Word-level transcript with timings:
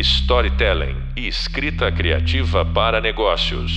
storytelling 0.00 0.96
e 1.14 1.28
escrita 1.28 1.92
criativa 1.92 2.64
para 2.64 3.00
negócios. 3.00 3.70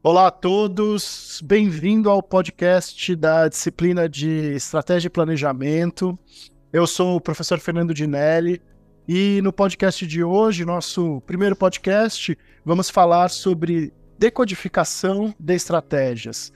Olá 0.00 0.28
a 0.28 0.30
todos, 0.30 1.42
bem-vindo 1.44 2.08
ao 2.08 2.22
podcast 2.22 3.16
da 3.16 3.48
disciplina 3.48 4.08
de 4.08 4.54
Estratégia 4.54 5.08
e 5.08 5.10
Planejamento. 5.10 6.16
Eu 6.72 6.86
sou 6.86 7.16
o 7.16 7.20
professor 7.20 7.58
Fernando 7.58 7.92
Dinelli 7.92 8.62
e 9.08 9.40
no 9.42 9.52
podcast 9.52 10.06
de 10.06 10.22
hoje, 10.22 10.64
nosso 10.64 11.20
primeiro 11.22 11.56
podcast, 11.56 12.38
vamos 12.64 12.90
falar 12.90 13.28
sobre 13.28 13.92
decodificação 14.18 15.34
de 15.38 15.54
estratégias. 15.54 16.52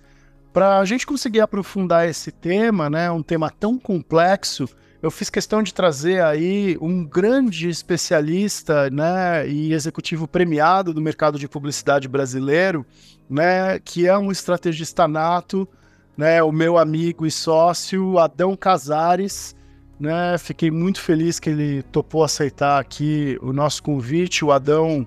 Para 0.53 0.79
a 0.79 0.85
gente 0.85 1.07
conseguir 1.07 1.41
aprofundar 1.41 2.09
esse 2.09 2.31
tema, 2.31 2.89
né, 2.89 3.11
um 3.11 3.23
tema 3.23 3.51
tão 3.51 3.77
complexo, 3.77 4.69
eu 5.01 5.11
fiz 5.11 5.31
questão 5.31 5.63
de 5.63 5.73
trazer 5.73 6.23
aí 6.23 6.77
um 6.81 7.05
grande 7.05 7.69
especialista 7.69 8.91
né, 8.91 9.49
e 9.49 9.73
executivo 9.73 10.27
premiado 10.27 10.93
do 10.93 11.01
mercado 11.01 11.39
de 11.39 11.49
publicidade 11.49 12.09
brasileiro, 12.09 12.85
né, 13.31 13.79
que 13.79 14.09
é 14.09 14.19
um 14.19 14.33
estrategista 14.33 15.07
nato, 15.07 15.69
né, 16.17 16.43
o 16.43 16.51
meu 16.51 16.77
amigo 16.77 17.25
e 17.25 17.31
sócio 17.31 18.19
Adão 18.19 18.57
Casares. 18.57 19.57
Né, 20.01 20.39
fiquei 20.39 20.71
muito 20.71 21.01
feliz 21.01 21.41
que 21.41 21.51
ele 21.51 21.83
topou 21.85 22.23
aceitar 22.23 22.81
aqui 22.81 23.39
o 23.41 23.53
nosso 23.53 23.83
convite. 23.83 24.45
O 24.45 24.53
Adão 24.53 25.07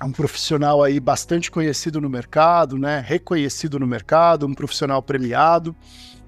é 0.00 0.04
um 0.04 0.12
profissional 0.12 0.82
aí 0.82 1.00
bastante 1.00 1.50
conhecido 1.50 2.00
no 2.00 2.08
mercado, 2.08 2.78
né? 2.78 3.02
Reconhecido 3.04 3.78
no 3.78 3.86
mercado, 3.86 4.46
um 4.46 4.54
profissional 4.54 5.02
premiado, 5.02 5.74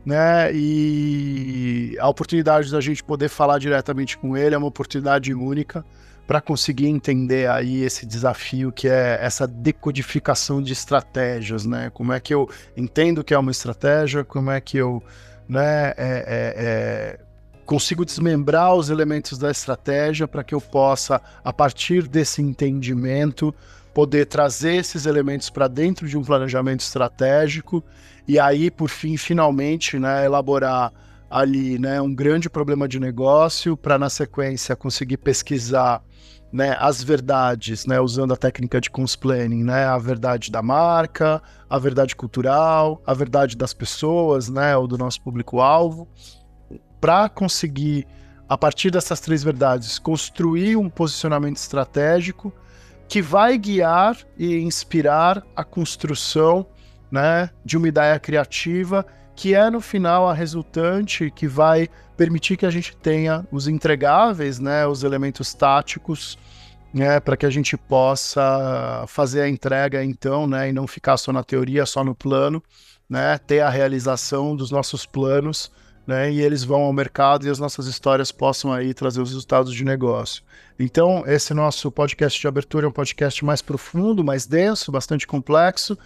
né? 0.05 0.51
E 0.53 1.97
a 2.01 2.09
oportunidade 2.09 2.71
da 2.71 2.81
gente 2.81 3.03
poder 3.03 3.29
falar 3.29 3.59
diretamente 3.59 4.17
com 4.17 4.37
ele 4.37 4.55
é 4.55 4.59
uma 4.59 4.67
oportunidade 4.67 5.33
única 5.35 5.85
para 6.27 6.41
conseguir 6.41 6.87
entender 6.87 7.51
aí 7.51 7.83
esse 7.83 8.07
desafio 8.07 8.71
que 8.71 8.89
é 8.89 9.19
essa 9.21 9.49
decodificação 9.49 10.63
de 10.63 10.73
estratégias, 10.73 11.67
né? 11.67 11.91
Como 11.93 12.13
é 12.13 12.21
que 12.21 12.33
eu 12.33 12.49
entendo 12.77 13.25
que 13.25 13.35
é 13.35 13.39
uma 13.39 13.51
estratégia, 13.51 14.25
como 14.25 14.51
é 14.51 14.61
que 14.61 14.77
eu, 14.77 15.03
né? 15.49 15.89
É, 15.89 15.95
é, 15.97 16.55
é 16.57 17.21
consigo 17.71 18.05
desmembrar 18.05 18.75
os 18.75 18.91
elementos 18.91 19.39
da 19.39 19.49
estratégia 19.49 20.27
para 20.27 20.43
que 20.43 20.53
eu 20.53 20.61
possa, 20.61 21.21
a 21.45 21.53
partir 21.53 22.09
desse 22.09 22.43
entendimento, 22.43 23.55
poder 23.93 24.27
trazer 24.27 24.75
esses 24.75 25.07
elementos 25.07 25.51
para 25.51 25.69
dentro 25.69 26.09
de 26.09 26.17
um 26.17 26.23
planejamento 26.23 26.81
estratégico 26.81 27.85
e 28.27 28.39
aí, 28.39 28.71
por 28.71 28.89
fim, 28.89 29.17
finalmente, 29.17 29.99
né, 29.99 30.25
elaborar 30.25 30.93
ali 31.29 31.79
né, 31.79 32.01
um 32.01 32.15
grande 32.15 32.49
problema 32.49 32.87
de 32.87 33.01
negócio 33.01 33.77
para, 33.77 33.99
na 33.99 34.09
sequência, 34.11 34.77
conseguir 34.77 35.17
pesquisar 35.17 36.03
né, 36.53 36.77
as 36.79 37.03
verdades, 37.03 37.87
né, 37.87 38.01
usando 38.01 38.33
a 38.33 38.37
técnica 38.37 38.81
de 38.81 38.91
planning, 39.21 39.65
né, 39.65 39.85
a 39.85 39.99
verdade 39.99 40.51
da 40.51 40.63
marca, 40.63 41.43
a 41.69 41.79
verdade 41.79 42.17
cultural, 42.17 43.03
a 43.07 43.15
verdade 43.15 43.57
das 43.57 43.73
pessoas, 43.73 44.49
né, 44.49 44.77
ou 44.77 44.87
do 44.87 44.99
nosso 44.99 45.21
público-alvo, 45.23 46.09
para 47.01 47.29
conseguir, 47.29 48.07
a 48.49 48.59
partir 48.59 48.91
dessas 48.91 49.21
três 49.21 49.43
verdades, 49.43 49.99
construir 49.99 50.77
um 50.77 50.91
posicionamento 50.91 51.57
estratégico 51.57 52.53
que 53.11 53.21
vai 53.21 53.59
guiar 53.59 54.17
e 54.39 54.61
inspirar 54.61 55.45
a 55.57 55.65
construção 55.65 56.65
né, 57.11 57.51
de 57.65 57.77
uma 57.77 57.89
ideia 57.89 58.17
criativa 58.21 59.05
que 59.35 59.53
é 59.53 59.69
no 59.69 59.81
final 59.81 60.29
a 60.29 60.33
resultante 60.33 61.29
que 61.29 61.49
vai 61.49 61.89
permitir 62.17 62.57
que 62.57 62.65
a 62.65 62.71
gente 62.71 62.97
tenha 62.97 63.45
os 63.51 63.67
entregáveis, 63.67 64.61
né, 64.61 64.87
os 64.87 65.03
elementos 65.03 65.53
táticos, 65.53 66.39
né, 66.95 67.19
para 67.19 67.37
que 67.37 67.45
a 67.45 67.51
gente 67.51 67.77
possa 67.77 69.05
fazer 69.09 69.41
a 69.41 69.49
entrega 69.49 70.05
então, 70.05 70.47
né, 70.47 70.69
e 70.69 70.73
não 70.73 70.87
ficar 70.87 71.17
só 71.17 71.33
na 71.33 71.43
teoria, 71.43 71.85
só 71.87 72.05
no 72.05 72.15
plano, 72.15 72.63
né, 73.09 73.39
ter 73.39 73.59
a 73.59 73.71
realização 73.71 74.55
dos 74.55 74.71
nossos 74.71 75.05
planos 75.05 75.73
né, 76.07 76.31
e 76.31 76.41
eles 76.41 76.63
vão 76.63 76.83
ao 76.83 76.93
mercado 76.93 77.45
e 77.45 77.51
as 77.51 77.59
nossas 77.59 77.87
histórias 77.87 78.31
possam 78.31 78.73
aí 78.73 78.95
trazer 78.95 79.21
os 79.21 79.31
resultados 79.31 79.75
de 79.75 79.85
negócio. 79.85 80.45
Então, 80.83 81.25
esse 81.27 81.53
nosso 81.53 81.93
podcast 81.93 82.41
de 82.41 82.49
abertura 82.49 82.87
é 82.87 82.89
um 82.89 82.93
podcast 82.93 83.45
mais 83.45 83.61
profundo, 83.61 84.25
mais 84.25 84.47
denso, 84.47 84.91
bastante 84.91 85.27
complexo, 85.27 85.97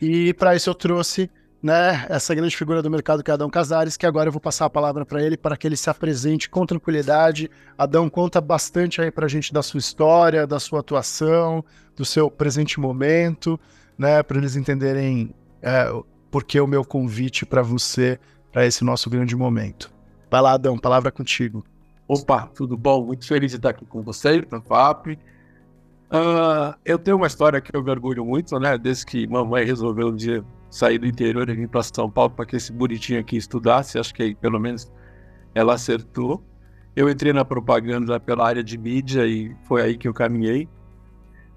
e 0.00 0.32
para 0.32 0.56
isso 0.56 0.70
eu 0.70 0.74
trouxe 0.74 1.30
né, 1.62 2.06
essa 2.08 2.34
grande 2.34 2.56
figura 2.56 2.80
do 2.80 2.90
mercado 2.90 3.22
que 3.22 3.30
é 3.30 3.34
Adão 3.34 3.50
Casares, 3.50 3.94
que 3.94 4.06
agora 4.06 4.28
eu 4.28 4.32
vou 4.32 4.40
passar 4.40 4.64
a 4.64 4.70
palavra 4.70 5.04
para 5.04 5.22
ele 5.22 5.36
para 5.36 5.54
que 5.54 5.66
ele 5.66 5.76
se 5.76 5.90
apresente 5.90 6.48
com 6.48 6.64
tranquilidade. 6.64 7.50
Adão, 7.76 8.08
conta 8.08 8.40
bastante 8.40 9.02
aí 9.02 9.10
para 9.10 9.26
a 9.26 9.28
gente 9.28 9.52
da 9.52 9.62
sua 9.62 9.76
história, 9.76 10.46
da 10.46 10.58
sua 10.58 10.80
atuação, 10.80 11.62
do 11.94 12.04
seu 12.06 12.30
presente 12.30 12.80
momento, 12.80 13.60
né, 13.98 14.22
para 14.22 14.38
eles 14.38 14.56
entenderem 14.56 15.34
é, 15.60 15.92
por 16.30 16.42
que 16.42 16.58
o 16.58 16.66
meu 16.66 16.86
convite 16.86 17.44
para 17.44 17.60
você 17.60 18.18
para 18.50 18.64
esse 18.64 18.82
nosso 18.82 19.10
grande 19.10 19.36
momento. 19.36 19.92
Vai 20.30 20.40
lá, 20.40 20.52
Adão, 20.52 20.78
palavra 20.78 21.12
contigo. 21.12 21.62
Opa, 22.14 22.46
tudo 22.54 22.76
bom? 22.76 23.06
Muito 23.06 23.26
feliz 23.26 23.52
de 23.52 23.56
estar 23.56 23.70
aqui 23.70 23.86
com 23.86 24.02
você, 24.02 24.46
na 24.50 24.60
FAP. 24.60 25.12
Uh, 26.12 26.76
eu 26.84 26.98
tenho 26.98 27.16
uma 27.16 27.26
história 27.26 27.58
que 27.58 27.74
eu 27.74 27.82
me 27.82 27.90
orgulho 27.90 28.22
muito, 28.22 28.60
né? 28.60 28.76
Desde 28.76 29.06
que 29.06 29.26
mamãe 29.26 29.64
resolveu 29.64 30.08
um 30.08 30.14
dia 30.14 30.44
sair 30.68 30.98
do 30.98 31.06
interior 31.06 31.48
e 31.48 31.54
vir 31.54 31.68
para 31.70 31.82
São 31.82 32.10
Paulo 32.10 32.28
para 32.28 32.44
que 32.44 32.56
esse 32.56 32.70
bonitinho 32.70 33.18
aqui 33.18 33.38
estudasse, 33.38 33.98
acho 33.98 34.12
que 34.12 34.24
aí, 34.24 34.34
pelo 34.34 34.60
menos 34.60 34.92
ela 35.54 35.72
acertou. 35.72 36.44
Eu 36.94 37.08
entrei 37.08 37.32
na 37.32 37.46
propaganda 37.46 38.20
pela 38.20 38.46
área 38.46 38.62
de 38.62 38.76
mídia 38.76 39.26
e 39.26 39.56
foi 39.62 39.80
aí 39.80 39.96
que 39.96 40.06
eu 40.06 40.12
caminhei 40.12 40.68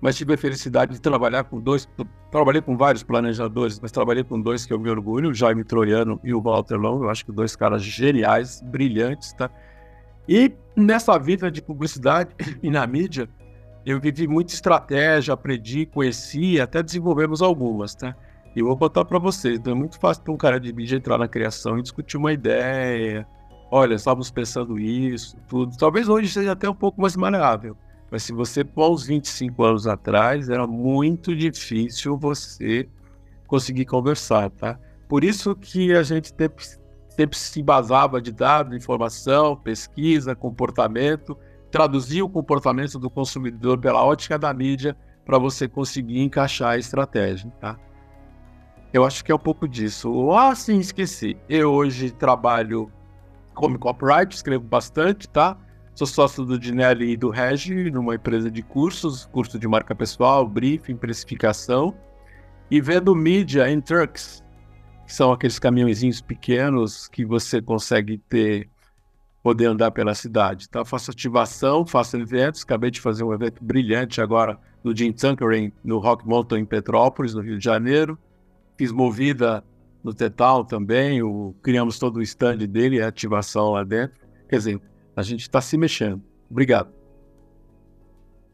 mas 0.06 0.16
tive 0.16 0.36
a 0.36 0.38
felicidade 0.38 0.94
de 0.94 1.02
trabalhar 1.02 1.46
com 1.46 1.60
dois, 1.60 1.90
trabalhei 2.30 2.62
com 2.62 2.78
vários 2.78 3.02
planejadores, 3.02 3.80
mas 3.80 3.92
trabalhei 3.92 4.24
com 4.24 4.40
dois 4.40 4.64
que 4.64 4.72
eu 4.72 4.80
me 4.80 4.88
orgulho, 4.88 5.32
o 5.32 5.34
Jaime 5.34 5.64
Troiano 5.64 6.20
e 6.24 6.32
o 6.32 6.40
Walter 6.40 6.76
Long, 6.76 7.04
eu 7.04 7.10
acho 7.10 7.26
que 7.26 7.32
dois 7.32 7.56
caras 7.56 7.82
geniais, 7.82 8.62
brilhantes, 8.62 9.34
tá? 9.34 9.50
E 10.28 10.52
nessa 10.76 11.18
vida 11.18 11.52
de 11.52 11.62
publicidade 11.62 12.32
e 12.62 12.70
na 12.70 12.86
mídia, 12.86 13.30
eu 13.86 14.00
vivi 14.00 14.28
muita 14.28 14.54
estratégia, 14.54 15.34
aprendi, 15.34 15.86
conheci, 15.86 16.60
até 16.60 16.82
desenvolvemos 16.82 17.42
algumas, 17.42 17.94
tá? 17.94 18.16
E 18.56 18.64
vou 18.64 18.76
botar 18.76 19.06
para 19.06 19.20
vocês, 19.20 19.60
é 19.66 19.74
muito 19.74 20.00
fácil 20.00 20.24
para 20.24 20.34
um 20.34 20.38
cara 20.38 20.60
de 20.60 20.72
mídia 20.74 20.96
entrar 20.96 21.18
na 21.18 21.28
criação 21.28 21.78
e 21.78 21.82
discutir 21.82 22.18
uma 22.18 22.34
ideia. 22.34 23.28
Olha, 23.70 23.96
estávamos 23.96 24.32
pensando 24.32 24.80
isso, 24.80 25.38
tudo. 25.48 25.76
Talvez 25.78 26.08
hoje 26.08 26.30
seja 26.30 26.54
até 26.54 26.70
um 26.70 26.74
pouco 26.74 27.02
mais 27.02 27.16
maleável. 27.16 27.78
Mas 28.10 28.24
se 28.24 28.32
você 28.32 28.64
pôr 28.64 28.92
uns 28.92 29.06
25 29.06 29.64
anos 29.64 29.88
atrás, 29.88 30.50
era 30.50 30.66
muito 30.66 31.36
difícil 31.36 32.18
você 32.18 32.88
conseguir 33.46 33.86
conversar, 33.86 34.50
tá? 34.52 34.80
Por 35.08 35.24
isso 35.24 35.56
que 35.56 35.94
a 35.94 36.02
gente 36.02 36.34
sempre, 37.16 37.38
se 37.38 37.62
embasava 37.62 38.22
de 38.22 38.32
dados, 38.32 38.76
informação, 38.76 39.56
pesquisa, 39.56 40.36
comportamento, 40.36 41.38
traduzir 41.72 42.22
o 42.22 42.30
comportamento 42.30 43.00
do 43.00 43.10
consumidor 43.10 43.80
pela 43.80 44.04
ótica 44.04 44.38
da 44.38 44.54
mídia 44.54 44.96
para 45.26 45.38
você 45.38 45.68
conseguir 45.68 46.20
encaixar 46.22 46.72
a 46.72 46.78
estratégia, 46.78 47.50
tá? 47.60 47.78
Eu 48.94 49.04
acho 49.04 49.26
que 49.26 49.32
é 49.32 49.36
um 49.36 49.40
pouco 49.40 49.68
disso. 49.68 50.32
Ah, 50.32 50.56
sim, 50.56 50.80
esqueci. 50.80 51.36
Eu 51.50 51.72
hoje 51.74 52.12
trabalho 52.12 52.92
como 53.54 53.80
copyright, 53.80 54.36
escrevo 54.36 54.64
bastante, 54.64 55.28
tá? 55.28 55.58
Sou 55.94 56.06
sócio 56.06 56.46
do 56.46 56.60
Dinelli 56.60 57.12
e 57.12 57.18
do 57.18 57.30
Regi, 57.30 57.90
numa 57.90 58.16
empresa 58.16 58.52
de 58.52 58.62
cursos, 58.62 59.26
curso 59.26 59.58
de 59.58 59.68
marca 59.68 59.96
pessoal, 59.96 60.48
briefing, 60.48 60.98
precificação. 60.98 61.96
E 62.70 62.82
vendo 62.82 63.16
mídia 63.16 63.70
em 63.70 63.80
trucks, 63.80 64.44
que 65.06 65.14
são 65.14 65.32
aqueles 65.32 65.60
caminhõezinhos 65.60 66.22
pequenos 66.22 67.08
que 67.08 67.26
você 67.26 67.62
consegue 67.62 68.18
ter, 68.18 68.70
poder 69.44 69.66
andar 69.66 69.92
pela 69.92 70.16
cidade. 70.16 70.66
Então, 70.68 70.84
faço 70.84 71.12
ativação, 71.12 71.86
faço 71.86 72.18
eventos. 72.18 72.64
Acabei 72.64 72.90
de 72.90 73.00
fazer 73.00 73.24
um 73.24 73.34
evento 73.34 73.64
brilhante 73.64 74.20
agora 74.20 74.60
no 74.84 74.96
Jim 74.96 75.12
Tunkering, 75.12 75.72
no 75.84 76.00
Rock 76.00 76.28
Mountain 76.28 76.62
em 76.62 76.66
Petrópolis, 76.66 77.34
no 77.34 77.42
Rio 77.42 77.58
de 77.58 77.64
Janeiro. 77.64 78.18
Fiz 78.78 78.92
movida 78.92 79.64
no 80.04 80.14
Tetal 80.14 80.64
também, 80.64 81.24
o, 81.24 81.56
criamos 81.64 81.98
todo 81.98 82.18
o 82.18 82.22
stand 82.22 82.58
dele, 82.58 83.02
a 83.02 83.08
ativação 83.08 83.72
lá 83.72 83.84
dentro. 83.84 84.20
Quer 84.48 84.58
dizer, 84.58 84.82
a 85.16 85.24
gente 85.24 85.42
está 85.42 85.60
se 85.60 85.78
mexendo. 85.78 86.22
Obrigado. 86.50 86.95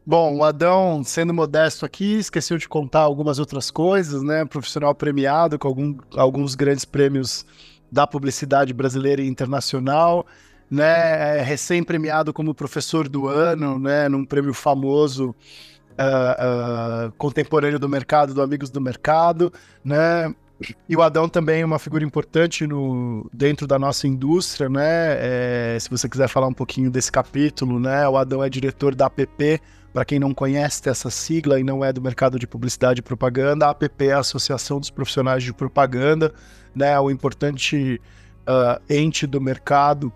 Bom, 0.04 0.38
o 0.38 0.44
Adão, 0.44 1.04
sendo 1.04 1.32
modesto 1.32 1.86
aqui, 1.86 2.14
esqueceu 2.14 2.58
de 2.58 2.68
contar 2.68 3.00
algumas 3.00 3.38
outras 3.38 3.70
coisas, 3.70 4.20
né? 4.20 4.44
Profissional 4.44 4.92
premiado 4.94 5.56
com 5.60 5.68
algum, 5.68 5.96
alguns 6.16 6.56
grandes 6.56 6.84
prêmios 6.84 7.46
da 7.90 8.04
publicidade 8.04 8.72
brasileira 8.72 9.22
e 9.22 9.28
internacional, 9.28 10.26
né? 10.68 11.38
É 11.38 11.42
recém-premiado 11.42 12.32
como 12.32 12.52
professor 12.52 13.08
do 13.08 13.28
ano, 13.28 13.78
né? 13.78 14.08
Num 14.08 14.24
prêmio 14.24 14.52
famoso 14.52 15.36
uh, 15.92 17.06
uh, 17.06 17.12
contemporâneo 17.12 17.78
do 17.78 17.88
mercado, 17.88 18.34
do 18.34 18.42
Amigos 18.42 18.70
do 18.70 18.80
Mercado, 18.80 19.52
né? 19.84 20.34
E 20.88 20.96
o 20.96 21.02
Adão 21.02 21.28
também 21.28 21.62
é 21.62 21.64
uma 21.64 21.78
figura 21.78 22.04
importante 22.04 22.66
no, 22.66 23.28
dentro 23.32 23.68
da 23.68 23.78
nossa 23.78 24.08
indústria, 24.08 24.68
né? 24.68 25.16
É, 25.18 25.78
se 25.80 25.88
você 25.88 26.08
quiser 26.08 26.28
falar 26.28 26.48
um 26.48 26.54
pouquinho 26.54 26.90
desse 26.90 27.10
capítulo, 27.10 27.78
né? 27.78 28.08
O 28.08 28.16
Adão 28.16 28.42
é 28.42 28.48
diretor 28.48 28.96
da 28.96 29.06
APP. 29.06 29.60
Para 29.92 30.04
quem 30.04 30.18
não 30.18 30.32
conhece 30.32 30.88
essa 30.88 31.10
sigla 31.10 31.60
e 31.60 31.64
não 31.64 31.84
é 31.84 31.92
do 31.92 32.00
mercado 32.00 32.38
de 32.38 32.46
publicidade 32.46 33.00
e 33.00 33.02
propaganda, 33.02 33.66
a 33.66 33.70
APP 33.70 34.06
é 34.06 34.12
a 34.12 34.20
Associação 34.20 34.80
dos 34.80 34.90
Profissionais 34.90 35.44
de 35.44 35.52
Propaganda, 35.52 36.32
né? 36.74 36.98
O 36.98 37.10
importante 37.10 38.00
uh, 38.48 38.80
ente 38.88 39.26
do 39.26 39.40
mercado 39.40 40.12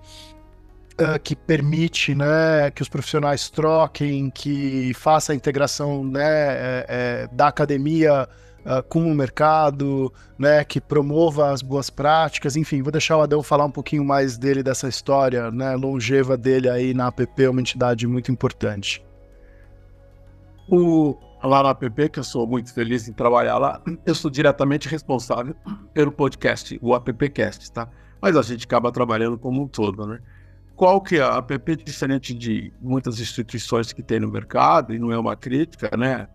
uh, 1.01 1.19
que 1.23 1.37
permite 1.37 2.15
né, 2.15 2.71
que 2.75 2.83
os 2.83 2.89
profissionais 2.89 3.51
troquem, 3.51 4.31
que 4.31 4.93
faça 4.95 5.33
a 5.33 5.37
integração 5.37 6.05
né, 6.05 6.23
é, 6.23 6.87
é, 6.89 7.29
da 7.33 7.49
academia 7.49 8.29
uh, 8.65 8.83
com 8.89 9.11
o 9.11 9.15
mercado, 9.15 10.13
né, 10.39 10.65
que 10.65 10.81
promova 10.81 11.51
as 11.51 11.63
boas 11.63 11.91
práticas, 11.91 12.57
enfim, 12.57 12.83
vou 12.83 12.93
deixar 12.93 13.17
o 13.17 13.21
Adão 13.21 13.43
falar 13.43 13.67
um 13.67 13.71
pouquinho 13.71 14.05
mais 14.05 14.37
dele, 14.39 14.63
dessa 14.63 14.89
história 14.89 15.51
né, 15.51 15.75
longeva 15.77 16.37
dele 16.37 16.69
aí 16.69 16.95
na 16.95 17.09
APP, 17.09 17.45
é 17.45 17.51
uma 17.51 17.61
entidade 17.61 18.07
muito 18.07 18.33
importante. 18.33 19.06
O, 20.69 21.17
lá 21.43 21.63
na 21.63 21.71
APP, 21.71 22.09
que 22.09 22.19
eu 22.19 22.25
sou 22.25 22.47
muito 22.47 22.73
feliz 22.73 23.09
em 23.09 23.13
trabalhar 23.13 23.59
lá, 23.59 23.81
eu 24.05 24.15
sou 24.15 24.31
diretamente 24.31 24.89
responsável 24.89 25.55
pelo 25.95 26.11
podcast, 26.11 26.79
o 26.83 26.95
AppCast, 26.95 27.73
tá? 27.73 27.89
Mas 28.21 28.37
a 28.37 28.43
gente 28.43 28.65
acaba 28.65 28.91
trabalhando 28.91 29.39
como 29.39 29.63
um 29.63 29.69
todo, 29.69 30.07
né? 30.07 30.21
qual 30.77 31.01
que 31.01 31.17
é 31.17 31.23
a 31.23 31.39
app 31.39 31.77
diferente 31.77 32.35
de 32.35 32.73
muitas 32.81 33.19
instituições 33.19 33.93
que 33.93 34.03
tem 34.03 34.21
no 34.21 34.31
mercado 34.31 34.95
e 34.95 34.99
não 34.99 35.11
é 35.11 35.19
uma 35.19 35.35
crítica, 35.35 35.97
né? 35.97 36.29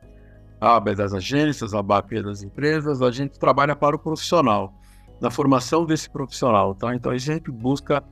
A 0.60 0.76
AB 0.76 0.96
das 0.96 1.14
agências, 1.14 1.74
a 1.74 1.82
BAP 1.82 2.12
das 2.24 2.42
empresas, 2.42 3.02
a 3.02 3.12
gente 3.12 3.40
trabalha 3.40 3.76
para 3.76 3.96
o 3.96 4.00
profissional, 4.00 4.74
na 5.20 5.30
formação 5.30 5.86
desse 5.86 6.10
profissional, 6.10 6.74
tá? 6.74 6.96
Então 6.96 7.12
a 7.12 7.18
gente 7.18 7.52
busca 7.52 8.04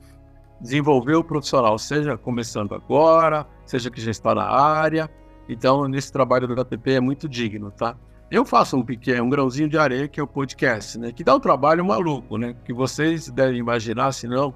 desenvolver 0.60 1.14
o 1.16 1.24
profissional, 1.24 1.76
seja 1.78 2.16
começando 2.16 2.74
agora, 2.74 3.46
seja 3.64 3.90
que 3.90 4.00
já 4.00 4.10
está 4.10 4.34
na 4.34 4.44
área. 4.44 5.10
Então, 5.52 5.88
nesse 5.88 6.12
trabalho 6.12 6.46
do 6.46 6.60
app 6.60 6.90
é 6.92 7.00
muito 7.00 7.28
digno, 7.28 7.72
tá? 7.72 7.96
Eu 8.30 8.44
faço 8.44 8.76
um 8.76 8.84
pequeno, 8.84 9.24
um 9.24 9.28
grãozinho 9.28 9.68
de 9.68 9.76
areia, 9.76 10.06
que 10.06 10.20
é 10.20 10.22
o 10.22 10.26
podcast, 10.26 10.96
né? 10.96 11.10
Que 11.10 11.24
dá 11.24 11.34
um 11.34 11.40
trabalho 11.40 11.84
maluco, 11.84 12.38
né? 12.38 12.54
Que 12.64 12.72
vocês 12.72 13.28
devem 13.28 13.58
imaginar, 13.58 14.12
se 14.12 14.28
não, 14.28 14.54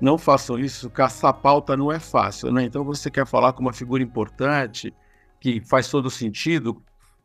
não 0.00 0.16
façam 0.16 0.56
isso, 0.56 0.88
caçar 0.88 1.34
pauta 1.34 1.76
não 1.76 1.90
é 1.90 1.98
fácil, 1.98 2.52
né? 2.52 2.62
Então 2.62 2.84
você 2.84 3.10
quer 3.10 3.26
falar 3.26 3.52
com 3.52 3.60
uma 3.62 3.72
figura 3.72 4.00
importante, 4.00 4.94
que 5.40 5.60
faz 5.60 5.88
todo 5.88 6.08
sentido, 6.08 6.80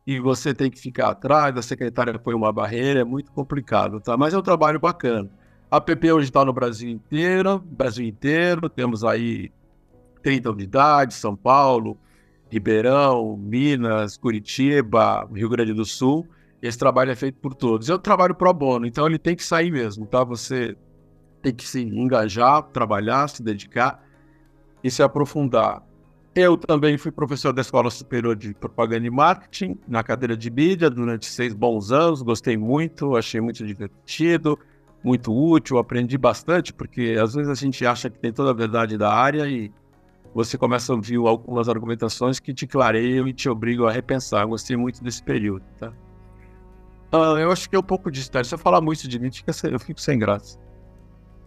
e 0.08 0.20
você 0.20 0.52
tem 0.52 0.72
que 0.72 0.80
ficar 0.80 1.10
atrás, 1.10 1.56
a 1.56 1.62
secretária 1.62 2.18
põe 2.18 2.34
uma 2.34 2.52
barreira, 2.52 3.02
é 3.02 3.04
muito 3.04 3.32
complicado, 3.32 4.02
tá? 4.02 4.18
Mas 4.18 4.34
é 4.34 4.38
um 4.40 4.42
trabalho 4.42 4.80
bacana. 4.80 5.30
A 5.70 5.80
PP 5.80 6.12
hoje 6.12 6.30
está 6.30 6.44
no 6.44 6.54
Brasil 6.54 6.90
inteiro, 6.90 7.60
Brasil 7.60 8.08
inteiro, 8.08 8.68
temos 8.68 9.04
aí 9.04 9.52
30 10.24 10.50
unidades, 10.50 11.18
São 11.18 11.36
Paulo, 11.36 12.00
Ribeirão, 12.50 13.38
Minas, 13.38 14.18
Curitiba, 14.18 15.28
Rio 15.34 15.50
Grande 15.50 15.74
do 15.74 15.86
Sul. 15.86 16.28
Esse 16.62 16.78
trabalho 16.78 17.12
é 17.12 17.16
feito 17.16 17.38
por 17.40 17.54
todos. 17.54 17.90
Um 17.90 17.98
trabalho 17.98 18.34
pro 18.34 18.54
bono, 18.54 18.86
então 18.86 19.06
ele 19.06 19.20
tem 19.20 19.36
que 19.36 19.44
sair 19.44 19.72
mesmo, 19.72 20.06
tá? 20.06 20.24
Você 20.24 20.76
tem 21.42 21.54
que 21.54 21.68
se 21.68 21.82
engajar, 21.82 22.64
trabalhar, 22.64 23.28
se 23.30 23.44
dedicar 23.44 24.04
e 24.84 24.90
se 24.90 25.04
aprofundar. 25.04 25.84
Eu 26.34 26.58
também 26.58 26.98
fui 26.98 27.12
professor 27.12 27.54
da 27.54 27.62
Escola 27.62 27.90
Superior 27.90 28.36
de 28.36 28.54
Propaganda 28.54 29.08
e 29.08 29.10
Marketing, 29.10 29.78
na 29.88 30.04
cadeira 30.04 30.36
de 30.36 30.50
mídia, 30.50 30.90
durante 30.90 31.28
seis 31.28 31.54
bons 31.54 31.92
anos. 31.94 32.22
Gostei 32.22 32.58
muito, 32.58 33.16
achei 33.16 33.40
muito 33.40 33.66
divertido, 33.66 34.60
muito 35.02 35.34
útil, 35.34 35.78
aprendi 35.78 36.18
bastante, 36.18 36.74
porque 36.74 37.16
às 37.22 37.36
vezes 37.36 37.50
a 37.50 37.56
gente 37.56 37.86
acha 37.86 38.10
que 38.10 38.20
tem 38.20 38.34
toda 38.34 38.50
a 38.50 38.54
verdade 38.54 38.98
da 38.98 39.14
área 39.14 39.48
e 39.48 39.72
você 40.36 40.58
começa 40.58 40.92
a 40.92 40.96
ouvir 40.98 41.16
algumas 41.16 41.70
argumentações 41.70 42.42
que 42.42 42.54
te 42.54 42.68
clareiam 42.68 43.26
e 43.26 43.32
te 43.32 43.48
obrigam 43.48 43.88
a 43.88 43.92
repensar. 43.92 44.46
Gostei 44.46 44.76
muito 44.76 45.02
desse 45.02 45.24
período, 45.24 45.64
tá? 45.80 45.94
Uh, 47.14 47.38
eu 47.38 47.50
acho 47.54 47.70
que 47.70 47.76
é 47.78 47.80
um 47.80 47.84
pouco 47.84 48.12
distante. 48.12 48.50
Se 48.50 48.54
eu 48.54 48.60
falar 48.60 48.82
muito 48.82 49.08
de 49.08 49.18
mim, 49.18 49.32
eu 49.72 49.80
fico 49.80 50.02
sem 50.02 50.20
graça. 50.20 50.60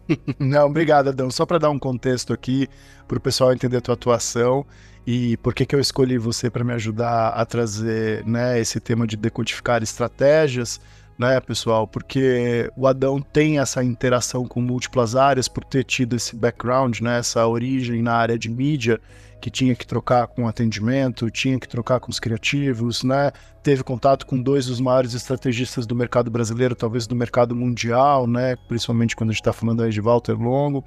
Não, 0.40 0.68
obrigado, 0.68 1.08
Adão. 1.08 1.30
Só 1.30 1.44
para 1.44 1.58
dar 1.58 1.68
um 1.68 1.78
contexto 1.78 2.32
aqui, 2.32 2.66
para 3.06 3.18
o 3.18 3.20
pessoal 3.20 3.52
entender 3.52 3.76
a 3.76 3.80
tua 3.82 3.92
atuação 3.92 4.64
e 5.06 5.36
por 5.36 5.52
que, 5.52 5.66
que 5.66 5.74
eu 5.74 5.80
escolhi 5.80 6.16
você 6.16 6.48
para 6.48 6.64
me 6.64 6.72
ajudar 6.72 7.28
a 7.28 7.44
trazer 7.44 8.24
né, 8.24 8.58
esse 8.58 8.80
tema 8.80 9.06
de 9.06 9.18
decodificar 9.18 9.82
estratégias, 9.82 10.80
né, 11.18 11.40
pessoal? 11.40 11.86
Porque 11.86 12.70
o 12.76 12.86
Adão 12.86 13.20
tem 13.20 13.58
essa 13.58 13.82
interação 13.82 14.46
com 14.46 14.60
múltiplas 14.60 15.16
áreas 15.16 15.48
por 15.48 15.64
ter 15.64 15.84
tido 15.84 16.14
esse 16.16 16.36
background, 16.36 17.00
né, 17.00 17.18
essa 17.18 17.46
origem 17.46 18.02
na 18.02 18.14
área 18.14 18.38
de 18.38 18.48
mídia 18.48 19.00
que 19.40 19.50
tinha 19.50 19.74
que 19.74 19.86
trocar 19.86 20.26
com 20.26 20.48
atendimento, 20.48 21.30
tinha 21.30 21.58
que 21.58 21.68
trocar 21.68 22.00
com 22.00 22.10
os 22.10 22.18
criativos, 22.18 23.04
né? 23.04 23.30
Teve 23.62 23.84
contato 23.84 24.26
com 24.26 24.40
dois 24.40 24.66
dos 24.66 24.80
maiores 24.80 25.14
estrategistas 25.14 25.86
do 25.86 25.94
mercado 25.94 26.30
brasileiro, 26.30 26.74
talvez 26.74 27.06
do 27.06 27.14
mercado 27.14 27.54
mundial, 27.54 28.26
né? 28.26 28.56
Principalmente 28.66 29.14
quando 29.14 29.30
a 29.30 29.32
gente 29.32 29.40
está 29.40 29.52
falando 29.52 29.82
aí 29.82 29.90
de 29.90 30.00
Walter 30.00 30.32
Longo. 30.32 30.84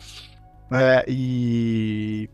É, 0.69 1.05
e 1.07 2.29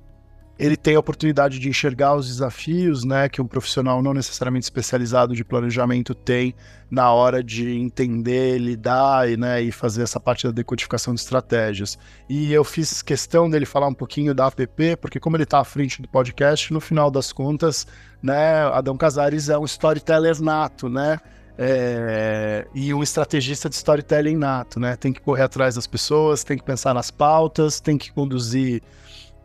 ele 0.60 0.76
tem 0.76 0.96
a 0.96 1.00
oportunidade 1.00 1.60
de 1.60 1.70
enxergar 1.70 2.16
os 2.16 2.28
desafios, 2.28 3.04
né, 3.04 3.30
que 3.30 3.42
um 3.42 3.48
profissional 3.48 4.02
não 4.02 4.14
necessariamente 4.14 4.64
especializado 4.64 5.36
de 5.36 5.44
planejamento 5.44 6.16
tem 6.16 6.56
na 6.90 7.12
hora 7.12 7.44
de 7.44 7.78
entender, 7.78 8.58
lidar 8.58 9.30
e, 9.30 9.38
né, 9.38 9.62
e 9.62 9.72
fazer 9.72 10.04
essa 10.04 10.20
parte 10.20 10.48
da 10.48 10.52
decodificação 10.52 11.14
de 11.14 11.20
estratégias. 11.20 11.98
E 12.28 12.52
eu 12.52 12.64
fiz 12.64 13.02
questão 13.02 13.50
dele 13.50 13.66
falar 13.66 13.88
um 13.88 13.94
pouquinho 13.94 14.34
da 14.34 14.48
app, 14.48 14.96
porque 14.98 15.20
como 15.20 15.36
ele 15.36 15.44
está 15.44 15.60
à 15.60 15.64
frente 15.64 16.02
do 16.02 16.08
podcast, 16.08 16.74
no 16.74 16.80
final 16.80 17.12
das 17.12 17.32
contas, 17.32 17.86
né, 18.22 18.64
Adão 18.74 18.98
Casares 18.98 19.50
é 19.50 19.58
um 19.58 19.66
storyteller 19.66 20.42
nato, 20.42 20.90
né? 20.90 21.20
É, 21.60 22.68
e 22.76 22.94
um 22.94 23.02
estrategista 23.02 23.68
de 23.68 23.74
storytelling 23.76 24.36
nato, 24.36 24.80
né? 24.80 24.96
Tem 24.96 25.12
que 25.12 25.20
correr 25.20 25.42
atrás 25.42 25.74
das 25.74 25.88
pessoas, 25.88 26.44
tem 26.44 26.56
que 26.56 26.64
pensar 26.64 26.94
nas 26.94 27.10
pautas, 27.10 27.80
tem 27.80 27.98
que 27.98 28.12
conduzir 28.12 28.84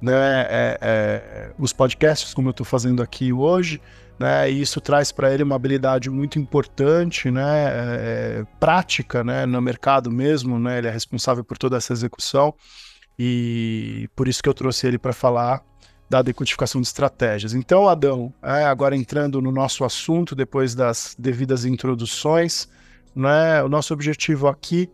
né, 0.02 0.46
é, 0.48 0.78
é, 0.82 1.50
os 1.56 1.72
podcasts, 1.72 2.34
como 2.34 2.48
eu 2.48 2.50
estou 2.50 2.66
fazendo 2.66 3.00
aqui 3.00 3.32
hoje, 3.32 3.80
né, 4.18 4.50
e 4.50 4.60
isso 4.60 4.80
traz 4.80 5.12
para 5.12 5.32
ele 5.32 5.44
uma 5.44 5.54
habilidade 5.54 6.10
muito 6.10 6.40
importante, 6.40 7.30
né, 7.30 7.68
é, 7.68 8.46
prática, 8.58 9.22
né, 9.22 9.46
no 9.46 9.62
mercado 9.62 10.10
mesmo, 10.10 10.58
né, 10.58 10.78
ele 10.78 10.88
é 10.88 10.90
responsável 10.90 11.44
por 11.44 11.56
toda 11.56 11.76
essa 11.76 11.92
execução, 11.92 12.52
e 13.16 14.08
por 14.16 14.26
isso 14.26 14.42
que 14.42 14.48
eu 14.48 14.54
trouxe 14.54 14.86
ele 14.88 14.98
para 14.98 15.12
falar 15.12 15.62
da 16.10 16.20
decodificação 16.20 16.80
de 16.80 16.86
estratégias. 16.88 17.54
Então, 17.54 17.88
Adão, 17.88 18.34
é, 18.42 18.64
agora 18.64 18.96
entrando 18.96 19.40
no 19.40 19.52
nosso 19.52 19.84
assunto, 19.84 20.34
depois 20.34 20.74
das 20.74 21.14
devidas 21.18 21.64
introduções, 21.64 22.68
né, 23.14 23.62
o 23.62 23.68
nosso 23.68 23.94
objetivo 23.94 24.48
aqui, 24.48 24.90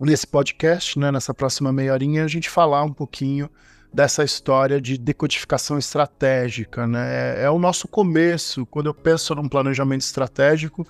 nesse 0.00 0.26
podcast, 0.26 0.98
né, 0.98 1.12
nessa 1.12 1.32
próxima 1.34 1.72
meia 1.72 1.92
horinha, 1.92 2.22
é 2.22 2.24
a 2.24 2.28
gente 2.28 2.48
falar 2.50 2.82
um 2.82 2.92
pouquinho 2.92 3.48
dessa 3.94 4.24
história 4.24 4.80
de 4.80 4.98
decodificação 4.98 5.78
estratégica, 5.78 6.84
né? 6.84 7.36
É, 7.38 7.44
é 7.44 7.50
o 7.50 7.60
nosso 7.60 7.86
começo. 7.86 8.66
Quando 8.66 8.86
eu 8.86 8.94
penso 8.94 9.32
num 9.36 9.48
planejamento 9.48 10.00
estratégico, 10.00 10.84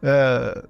é, 0.00 0.64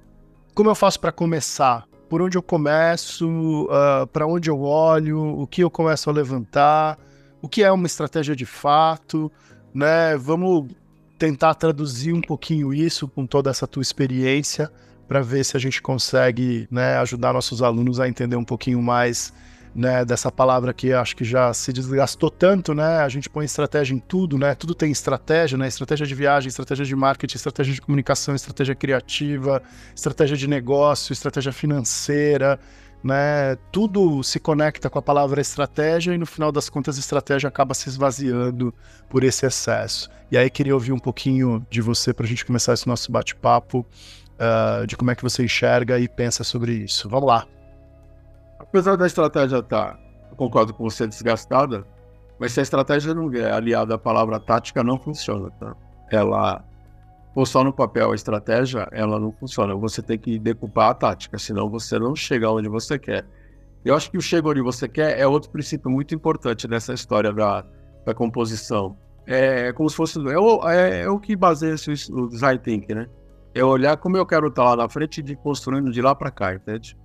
como 0.55 0.71
eu 0.71 0.75
faço 0.75 0.99
para 0.99 1.13
começar? 1.13 1.87
Por 2.09 2.23
onde 2.23 2.39
eu 2.39 2.43
começo? 2.43 3.29
Uh, 3.67 4.07
para 4.07 4.27
onde 4.27 4.49
eu 4.49 4.63
olho? 4.63 5.19
O 5.41 5.47
que 5.47 5.63
eu 5.63 5.71
começo 5.71 6.09
a 6.09 6.13
levantar? 6.13 6.99
O 7.43 7.49
que 7.49 7.63
é 7.63 7.71
uma 7.71 7.87
estratégia 7.87 8.35
de 8.35 8.47
fato? 8.47 9.31
Né? 9.75 10.17
Vamos 10.17 10.69
tentar 11.19 11.55
traduzir 11.55 12.15
um 12.15 12.21
pouquinho 12.21 12.73
isso 12.73 13.07
com 13.09 13.27
toda 13.27 13.51
essa 13.51 13.67
tua 13.67 13.83
experiência 13.83 14.71
para 15.07 15.21
ver 15.21 15.45
se 15.45 15.57
a 15.57 15.61
gente 15.61 15.83
consegue 15.83 16.67
né, 16.71 16.97
ajudar 16.99 17.35
nossos 17.35 17.63
alunos 17.63 18.01
a 18.01 18.09
entender 18.09 18.37
um 18.37 18.45
pouquinho 18.45 18.81
mais 18.81 19.33
né, 19.75 20.05
dessa 20.05 20.31
palavra 20.31 20.73
que 20.73 20.93
acho 20.93 21.17
que 21.17 21.25
já 21.25 21.53
se 21.53 21.73
desgastou 21.73 22.31
tanto, 22.31 22.73
né? 22.73 22.99
A 22.99 23.09
gente 23.09 23.29
põe 23.29 23.45
estratégia 23.45 23.95
em 23.95 23.99
tudo, 23.99 24.39
né? 24.39 24.55
Tudo 24.55 24.75
tem 24.75 24.93
estratégia, 24.93 25.59
né? 25.59 25.67
Estratégia 25.67 26.07
de 26.07 26.15
viagem, 26.15 26.49
estratégia 26.49 26.85
de 26.85 26.95
marketing, 26.95 27.37
estratégia 27.37 27.75
de 27.75 27.81
comunicação, 27.81 28.35
estratégia 28.35 28.75
criativa, 28.75 29.61
estratégia 29.95 30.37
de 30.37 30.47
negócio, 30.47 31.13
estratégia 31.13 31.53
financeira, 31.53 32.61
né? 33.03 33.57
Tudo 33.73 34.23
se 34.23 34.39
conecta 34.39 34.89
com 34.89 34.99
a 34.99 35.03
palavra 35.03 35.41
estratégia 35.41 36.15
e 36.15 36.19
no 36.19 36.27
final 36.27 36.53
das 36.53 36.71
contas 36.71 36.97
a 36.97 37.01
estratégia 37.01 37.49
acaba 37.49 37.75
se 37.75 37.89
esvaziando 37.89 38.73
por 39.11 39.25
esse 39.25 39.45
excesso. 39.45 40.09
E 40.31 40.39
aí 40.39 40.49
queria 40.49 40.75
ouvir 40.75 40.93
um 40.93 40.99
pouquinho 40.99 41.67
de 41.69 41.81
você 41.81 42.15
para 42.15 42.27
a 42.27 42.29
gente 42.29 42.47
começar 42.47 42.75
esse 42.75 42.87
nosso 42.87 43.11
bate-papo, 43.11 43.85
uh, 44.35 44.87
de 44.87 44.97
como 44.97 45.11
é 45.11 45.17
que 45.17 45.23
você 45.23 45.45
enxerga 45.45 45.99
e 45.99 46.09
pensa 46.09 46.45
sobre 46.45 46.73
isso. 46.73 47.09
Vamos 47.09 47.29
lá. 47.29 47.54
Apesar 48.59 48.97
da 48.97 49.07
estratégia 49.07 49.59
estar, 49.59 49.93
tá, 49.93 49.99
eu 50.31 50.37
concordo 50.37 50.73
com 50.75 50.85
você, 50.85 51.07
desgastada, 51.07 51.85
mas 52.39 52.53
se 52.53 52.61
a 52.61 52.63
estratégia 52.63 53.15
não 53.15 53.33
é 53.33 53.51
aliada 53.51 53.95
à 53.95 53.99
palavra 53.99 54.41
tática, 54.41 54.83
não 54.83 54.99
funciona, 54.99 55.51
tá? 55.53 55.77
Ela, 56.11 56.65
for 57.33 57.47
só 57.47 57.63
no 57.63 57.73
papel 57.73 58.13
a 58.13 58.15
estratégia, 58.15 58.89
ela 58.93 59.19
não 59.19 59.33
funciona. 59.33 59.75
Você 59.77 60.03
tem 60.03 60.19
que 60.19 60.39
decupar 60.39 60.91
a 60.91 60.95
tática, 60.95 61.39
senão 61.39 61.69
você 61.69 61.99
não 61.99 62.15
chega 62.15 62.51
onde 62.51 62.69
você 62.69 62.99
quer. 62.99 63.25
Eu 63.85 63.95
acho 63.95 64.11
que 64.11 64.17
o 64.17 64.23
chega 64.23 64.49
onde 64.49 64.63
você 64.63 64.89
quer 64.89 65.19
é 65.19 65.27
outro 65.27 65.51
princípio 65.51 65.91
muito 65.91 66.15
importante 66.15 66.67
nessa 66.67 66.95
história 66.95 67.33
da, 67.33 67.65
da 68.05 68.15
composição. 68.15 68.97
É 69.27 69.73
como 69.73 69.89
se 69.89 69.97
fosse. 69.97 70.19
É 70.29 70.39
o, 70.39 70.69
é, 70.69 71.03
é 71.03 71.09
o 71.09 71.19
que 71.19 71.37
baseia 71.37 71.77
o 72.11 72.29
design 72.29 72.59
thinking, 72.59 72.95
né? 72.95 73.09
É 73.55 73.65
olhar 73.65 73.97
como 73.97 74.17
eu 74.17 74.27
quero 74.27 74.49
estar 74.49 74.65
lá 74.65 74.77
na 74.77 74.89
frente 74.89 75.21
e 75.21 75.33
ir 75.33 75.37
construindo 75.37 75.91
de 75.91 76.03
lá 76.03 76.15
para 76.15 76.31
cá, 76.31 76.55
entende? 76.55 76.97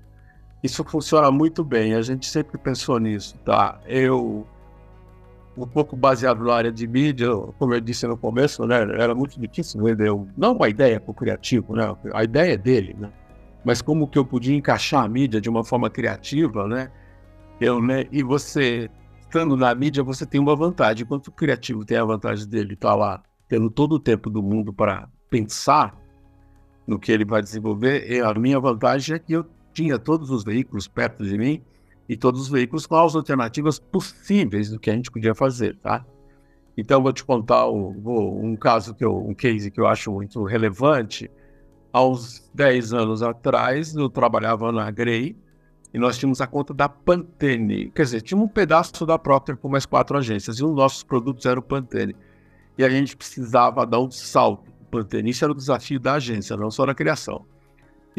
Isso 0.62 0.84
funciona 0.84 1.32
muito 1.32 1.64
bem, 1.64 1.94
a 1.96 2.02
gente 2.02 2.26
sempre 2.26 2.58
pensou 2.58 3.00
nisso, 3.00 3.38
tá? 3.46 3.80
Eu 3.86 4.46
um 5.58 5.68
pouco 5.68 5.96
baseado 5.96 6.44
na 6.44 6.54
área 6.54 6.72
de 6.72 6.88
mídia, 6.88 7.30
como 7.58 7.74
eu 7.74 7.82
disse 7.82 8.08
no 8.08 8.18
começo, 8.18 8.66
né, 8.66 8.82
era 8.82 9.14
muito 9.14 9.40
difícil 9.40 9.84
vender, 9.84 10.10
não 10.38 10.54
uma 10.54 10.70
ideia 10.70 11.00
para 11.00 11.12
o 11.12 11.14
criativo, 11.14 11.76
né, 11.76 11.96
a 12.14 12.24
ideia 12.24 12.54
é 12.54 12.58
dele, 12.58 12.96
né, 12.98 13.12
mas 13.66 13.82
como 13.82 14.08
que 14.08 14.18
eu 14.18 14.26
podia 14.26 14.56
encaixar 14.56 15.04
a 15.04 15.10
mídia 15.10 15.42
de 15.42 15.50
uma 15.50 15.64
forma 15.64 15.90
criativa, 15.90 16.68
né, 16.68 16.92
eu, 17.60 17.82
né, 17.82 18.06
e 18.12 18.24
você, 18.24 18.90
estando 19.20 19.58
na 19.58 19.74
mídia, 19.76 20.02
você 20.02 20.26
tem 20.26 20.40
uma 20.40 20.56
vantagem, 20.56 21.04
enquanto 21.04 21.28
o 21.28 21.32
criativo 21.32 21.84
tem 21.84 21.98
a 21.98 22.06
vantagem 22.06 22.48
dele 22.48 22.74
estar 22.74 22.90
tá 22.90 22.96
lá, 22.96 23.24
tendo 23.48 23.70
todo 23.70 23.94
o 23.94 24.00
tempo 24.00 24.30
do 24.30 24.42
mundo 24.42 24.72
para 24.72 25.10
pensar 25.30 25.94
no 26.88 26.98
que 26.98 27.12
ele 27.12 27.26
vai 27.26 27.42
desenvolver, 27.42 28.24
a 28.24 28.34
minha 28.34 28.60
vantagem 28.60 29.16
é 29.16 29.20
que 29.20 29.34
eu 29.34 29.46
tinha 29.74 29.98
todos 29.98 30.30
os 30.30 30.44
veículos 30.44 30.88
perto 30.88 31.24
de 31.24 31.38
mim, 31.38 31.62
e 32.10 32.18
todos 32.18 32.42
os 32.42 32.50
veículos 32.50 32.88
com 32.88 32.96
as 32.96 33.16
alternativas 33.16 33.78
possíveis 33.78 34.72
do 34.72 34.80
que 34.80 34.90
a 34.90 34.94
gente 34.94 35.12
podia 35.12 35.36
fazer, 35.36 35.78
tá? 35.78 36.04
Então, 36.76 37.04
vou 37.04 37.14
te 37.14 37.24
contar 37.24 37.70
um, 37.70 38.56
caso, 38.56 38.96
que 38.96 39.06
eu, 39.06 39.16
um 39.16 39.34
case 39.34 39.70
que 39.70 39.80
eu 39.80 39.86
acho 39.86 40.12
muito 40.12 40.44
relevante. 40.44 41.30
Há 41.94 42.04
uns 42.04 42.50
10 42.54 42.94
anos 42.94 43.22
atrás, 43.22 43.96
eu 43.96 44.10
trabalhava 44.10 44.72
na 44.72 44.90
Grey 44.90 45.36
e 45.94 46.00
nós 46.00 46.18
tínhamos 46.18 46.40
a 46.40 46.48
conta 46.48 46.74
da 46.74 46.88
Pantene. 46.88 47.92
Quer 47.92 48.04
dizer, 48.04 48.22
tinha 48.22 48.40
um 48.40 48.48
pedaço 48.48 49.06
da 49.06 49.20
Procter 49.20 49.58
com 49.58 49.68
mais 49.68 49.86
quatro 49.86 50.18
agências 50.18 50.58
e 50.58 50.62
dos 50.62 50.76
nossos 50.76 51.04
produtos 51.04 51.46
era 51.46 51.60
o 51.60 51.64
Pantene. 51.64 52.16
E 52.78 52.84
a 52.84 52.90
gente 52.90 53.16
precisava 53.16 53.86
dar 53.86 54.00
um 54.00 54.10
salto. 54.10 54.72
Pantene, 54.90 55.30
isso 55.30 55.44
era 55.44 55.52
o 55.52 55.56
desafio 55.56 56.00
da 56.00 56.14
agência, 56.14 56.56
não 56.56 56.72
só 56.72 56.86
na 56.86 56.96
criação. 56.96 57.46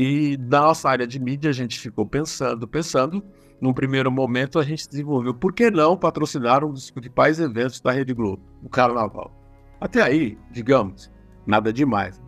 E 0.02 0.38
na 0.38 0.62
nossa 0.62 0.88
área 0.88 1.07
de 1.07 1.21
mídia, 1.21 1.50
a 1.50 1.52
gente 1.52 1.78
ficou 1.78 2.07
pensando, 2.07 2.66
pensando, 2.66 3.23
num 3.61 3.75
primeiro 3.75 4.11
momento, 4.11 4.59
a 4.59 4.64
gente 4.64 4.88
desenvolveu 4.88 5.35
por 5.35 5.52
que 5.52 5.71
não 5.71 5.95
patrocinar 5.95 6.64
um 6.64 6.73
dos 6.73 6.90
principais 6.90 7.38
eventos 7.38 7.83
da 7.83 7.92
Rede 7.92 8.14
Globo, 8.14 8.42
o 8.62 8.69
Carnaval. 8.71 9.30
Até 9.78 10.00
aí, 10.00 10.38
digamos, 10.50 11.12
nada 11.47 11.71
demais. 11.71 12.19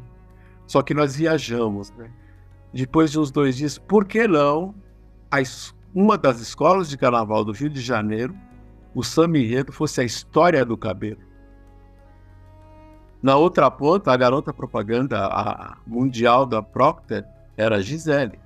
Só 0.67 0.83
que 0.83 0.93
nós 0.93 1.17
viajamos, 1.17 1.91
né? 1.93 2.13
Depois 2.75 3.11
de 3.11 3.19
uns 3.19 3.31
dois 3.31 3.57
dias, 3.57 3.79
por 3.79 4.05
que 4.05 4.29
não 4.29 4.75
uma 5.95 6.19
das 6.19 6.41
escolas 6.41 6.91
de 6.91 6.99
carnaval 6.99 7.43
do 7.43 7.53
Rio 7.53 7.71
de 7.71 7.81
Janeiro, 7.81 8.37
o 8.95 9.03
samba 9.03 9.39
enredo 9.39 9.73
fosse 9.73 9.99
a 10.03 10.05
história 10.05 10.63
do 10.63 10.77
cabelo? 10.77 11.23
Na 13.23 13.37
outra 13.37 13.71
ponta, 13.71 14.13
a 14.13 14.17
garota 14.19 14.53
propaganda 14.53 15.25
a 15.25 15.79
mundial 15.87 16.45
da 16.45 16.63
Procter 16.63 17.27
era 17.63 17.77
a 17.77 17.81
Gisele. 17.81 18.39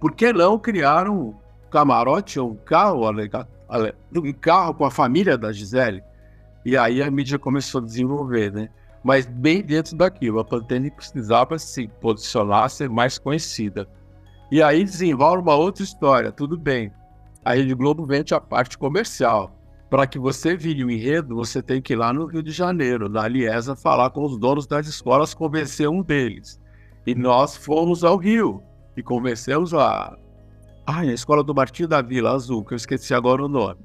Por 0.00 0.12
que 0.12 0.32
não 0.32 0.58
criar 0.58 1.08
um 1.08 1.34
camarote 1.74 2.38
ou 2.38 2.52
um 2.52 2.54
carro, 2.54 3.02
um 3.10 4.32
carro 4.32 4.74
com 4.74 4.84
a 4.84 4.90
família 4.90 5.36
da 5.36 5.52
Gisele. 5.52 6.04
E 6.64 6.76
aí 6.76 7.02
a 7.02 7.10
mídia 7.10 7.36
começou 7.36 7.80
a 7.80 7.84
desenvolver, 7.84 8.52
né? 8.52 8.68
Mas 9.02 9.26
bem 9.26 9.60
dentro 9.60 9.96
daquilo, 9.96 10.38
a 10.38 10.44
Pantene 10.44 10.90
precisava 10.90 11.58
se 11.58 11.88
posicionar, 12.00 12.70
ser 12.70 12.88
mais 12.88 13.18
conhecida. 13.18 13.88
E 14.52 14.62
aí 14.62 14.84
desenvolve 14.84 15.42
uma 15.42 15.56
outra 15.56 15.82
história, 15.82 16.30
tudo 16.30 16.56
bem. 16.56 16.92
A 17.44 17.54
Rede 17.54 17.74
Globo 17.74 18.06
vende 18.06 18.32
a 18.34 18.40
parte 18.40 18.78
comercial. 18.78 19.58
Para 19.90 20.06
que 20.06 20.18
você 20.18 20.56
vire 20.56 20.84
o 20.84 20.86
um 20.86 20.90
enredo, 20.90 21.34
você 21.34 21.60
tem 21.60 21.82
que 21.82 21.92
ir 21.92 21.96
lá 21.96 22.12
no 22.12 22.26
Rio 22.26 22.42
de 22.42 22.52
Janeiro, 22.52 23.08
na 23.08 23.26
Liesa, 23.26 23.74
falar 23.74 24.10
com 24.10 24.24
os 24.24 24.38
donos 24.38 24.66
das 24.66 24.86
escolas, 24.86 25.34
convencer 25.34 25.88
um 25.88 26.02
deles. 26.02 26.58
E 27.06 27.14
nós 27.14 27.56
fomos 27.56 28.02
ao 28.02 28.16
Rio 28.16 28.62
e 28.96 29.02
convencemos 29.02 29.74
a 29.74 30.16
Ai, 30.86 31.08
a 31.08 31.14
escola 31.14 31.42
do 31.42 31.54
Martinho 31.54 31.88
da 31.88 32.02
Vila 32.02 32.32
Azul, 32.32 32.62
que 32.62 32.74
eu 32.74 32.76
esqueci 32.76 33.14
agora 33.14 33.42
o 33.42 33.48
nome. 33.48 33.80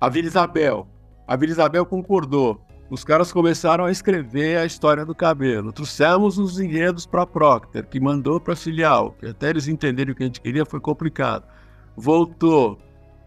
A 0.00 0.08
Vila 0.08 0.28
Isabel. 0.28 0.86
A 1.26 1.34
Vila 1.34 1.50
Isabel 1.50 1.84
concordou. 1.84 2.64
Os 2.88 3.02
caras 3.02 3.32
começaram 3.32 3.84
a 3.84 3.90
escrever 3.90 4.58
a 4.58 4.64
história 4.64 5.04
do 5.04 5.16
cabelo. 5.16 5.72
Trouxemos 5.72 6.38
os 6.38 6.60
enredos 6.60 7.06
para 7.06 7.22
a 7.22 7.26
Procter, 7.26 7.88
que 7.88 7.98
mandou 7.98 8.40
para 8.40 8.52
a 8.52 8.56
filial, 8.56 9.16
que 9.18 9.26
até 9.26 9.50
eles 9.50 9.66
entenderem 9.66 10.12
o 10.12 10.14
que 10.14 10.22
a 10.22 10.26
gente 10.26 10.40
queria 10.40 10.64
foi 10.64 10.78
complicado. 10.78 11.44
Voltou. 11.96 12.78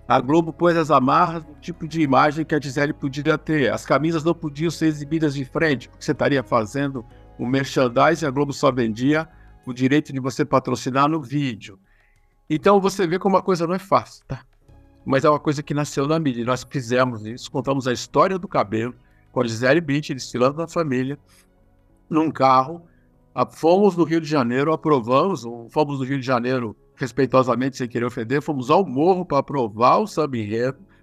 A 0.07 0.21
Globo 0.21 0.53
pôs 0.53 0.77
as 0.77 0.89
amarras 0.89 1.43
do 1.43 1.55
tipo 1.55 1.85
de 1.85 2.01
imagem 2.01 2.45
que 2.45 2.55
a 2.55 2.59
Gisele 2.61 2.93
podia 2.93 3.37
ter. 3.37 3.73
As 3.73 3.85
camisas 3.85 4.23
não 4.23 4.33
podiam 4.33 4.71
ser 4.71 4.87
exibidas 4.87 5.33
de 5.33 5.43
frente, 5.43 5.89
porque 5.89 6.03
você 6.03 6.11
estaria 6.13 6.43
fazendo 6.43 7.05
o 7.37 7.45
merchandising, 7.45 8.25
a 8.25 8.31
Globo 8.31 8.53
só 8.53 8.71
vendia 8.71 9.27
o 9.65 9.73
direito 9.73 10.11
de 10.11 10.19
você 10.19 10.43
patrocinar 10.43 11.07
no 11.07 11.21
vídeo. 11.21 11.79
Então 12.49 12.79
você 12.79 13.07
vê 13.07 13.17
como 13.17 13.37
a 13.37 13.41
coisa 13.41 13.65
não 13.65 13.73
é 13.73 13.79
fácil, 13.79 14.25
tá? 14.27 14.43
Mas 15.05 15.25
é 15.25 15.29
uma 15.29 15.39
coisa 15.39 15.63
que 15.63 15.73
nasceu 15.73 16.07
na 16.07 16.19
mídia. 16.19 16.45
Nós 16.45 16.65
fizemos 16.69 17.25
isso, 17.25 17.51
contamos 17.51 17.87
a 17.87 17.93
história 17.93 18.37
do 18.37 18.47
cabelo 18.47 18.93
com 19.31 19.41
a 19.41 19.47
Gisele 19.47 19.81
Bündchen, 19.81 20.15
desfilando 20.15 20.57
na 20.57 20.67
família, 20.67 21.17
num 22.09 22.29
carro. 22.29 22.81
Fomos 23.51 23.97
no 23.97 24.03
Rio 24.03 24.21
de 24.21 24.27
Janeiro, 24.27 24.71
aprovamos, 24.71 25.43
fomos 25.69 25.99
no 25.99 26.05
Rio 26.05 26.19
de 26.19 26.25
Janeiro 26.25 26.75
respeitosamente, 26.95 27.77
sem 27.77 27.87
querer 27.87 28.05
ofender, 28.05 28.41
fomos 28.41 28.69
ao 28.69 28.85
morro 28.85 29.25
para 29.25 29.39
aprovar 29.39 29.97
o 29.97 30.07
sub 30.07 30.37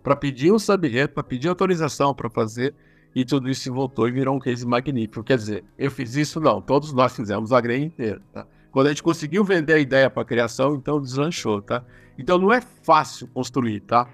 para 0.03 0.17
pedir 0.17 0.53
um 0.53 0.59
sub 0.59 1.09
para 1.09 1.23
pedir 1.23 1.49
autorização 1.49 2.15
para 2.15 2.31
fazer, 2.31 2.75
e 3.15 3.25
tudo 3.25 3.49
isso 3.51 3.63
se 3.63 3.71
voltou 3.71 4.09
e 4.09 4.13
virou 4.13 4.37
um 4.37 4.39
case 4.39 4.67
magnífico. 4.67 5.23
Quer 5.23 5.37
dizer, 5.37 5.65
eu 5.79 5.91
fiz 5.91 6.15
isso? 6.15 6.41
Não, 6.41 6.61
todos 6.61 6.93
nós 6.93 7.15
fizemos 7.15 7.53
a 7.53 7.61
grei 7.61 7.83
inteira, 7.85 8.23
tá? 8.33 8.47
Quando 8.71 8.87
a 8.87 8.91
gente 8.91 9.03
conseguiu 9.03 9.45
vender 9.45 9.73
a 9.73 9.79
ideia 9.79 10.09
para 10.09 10.23
a 10.23 10.25
criação, 10.25 10.77
então 10.77 11.01
deslanchou, 11.01 11.61
tá? 11.61 11.85
Então 12.17 12.39
não 12.39 12.53
é 12.53 12.61
fácil 12.61 13.27
construir, 13.29 13.81
tá? 13.81 14.09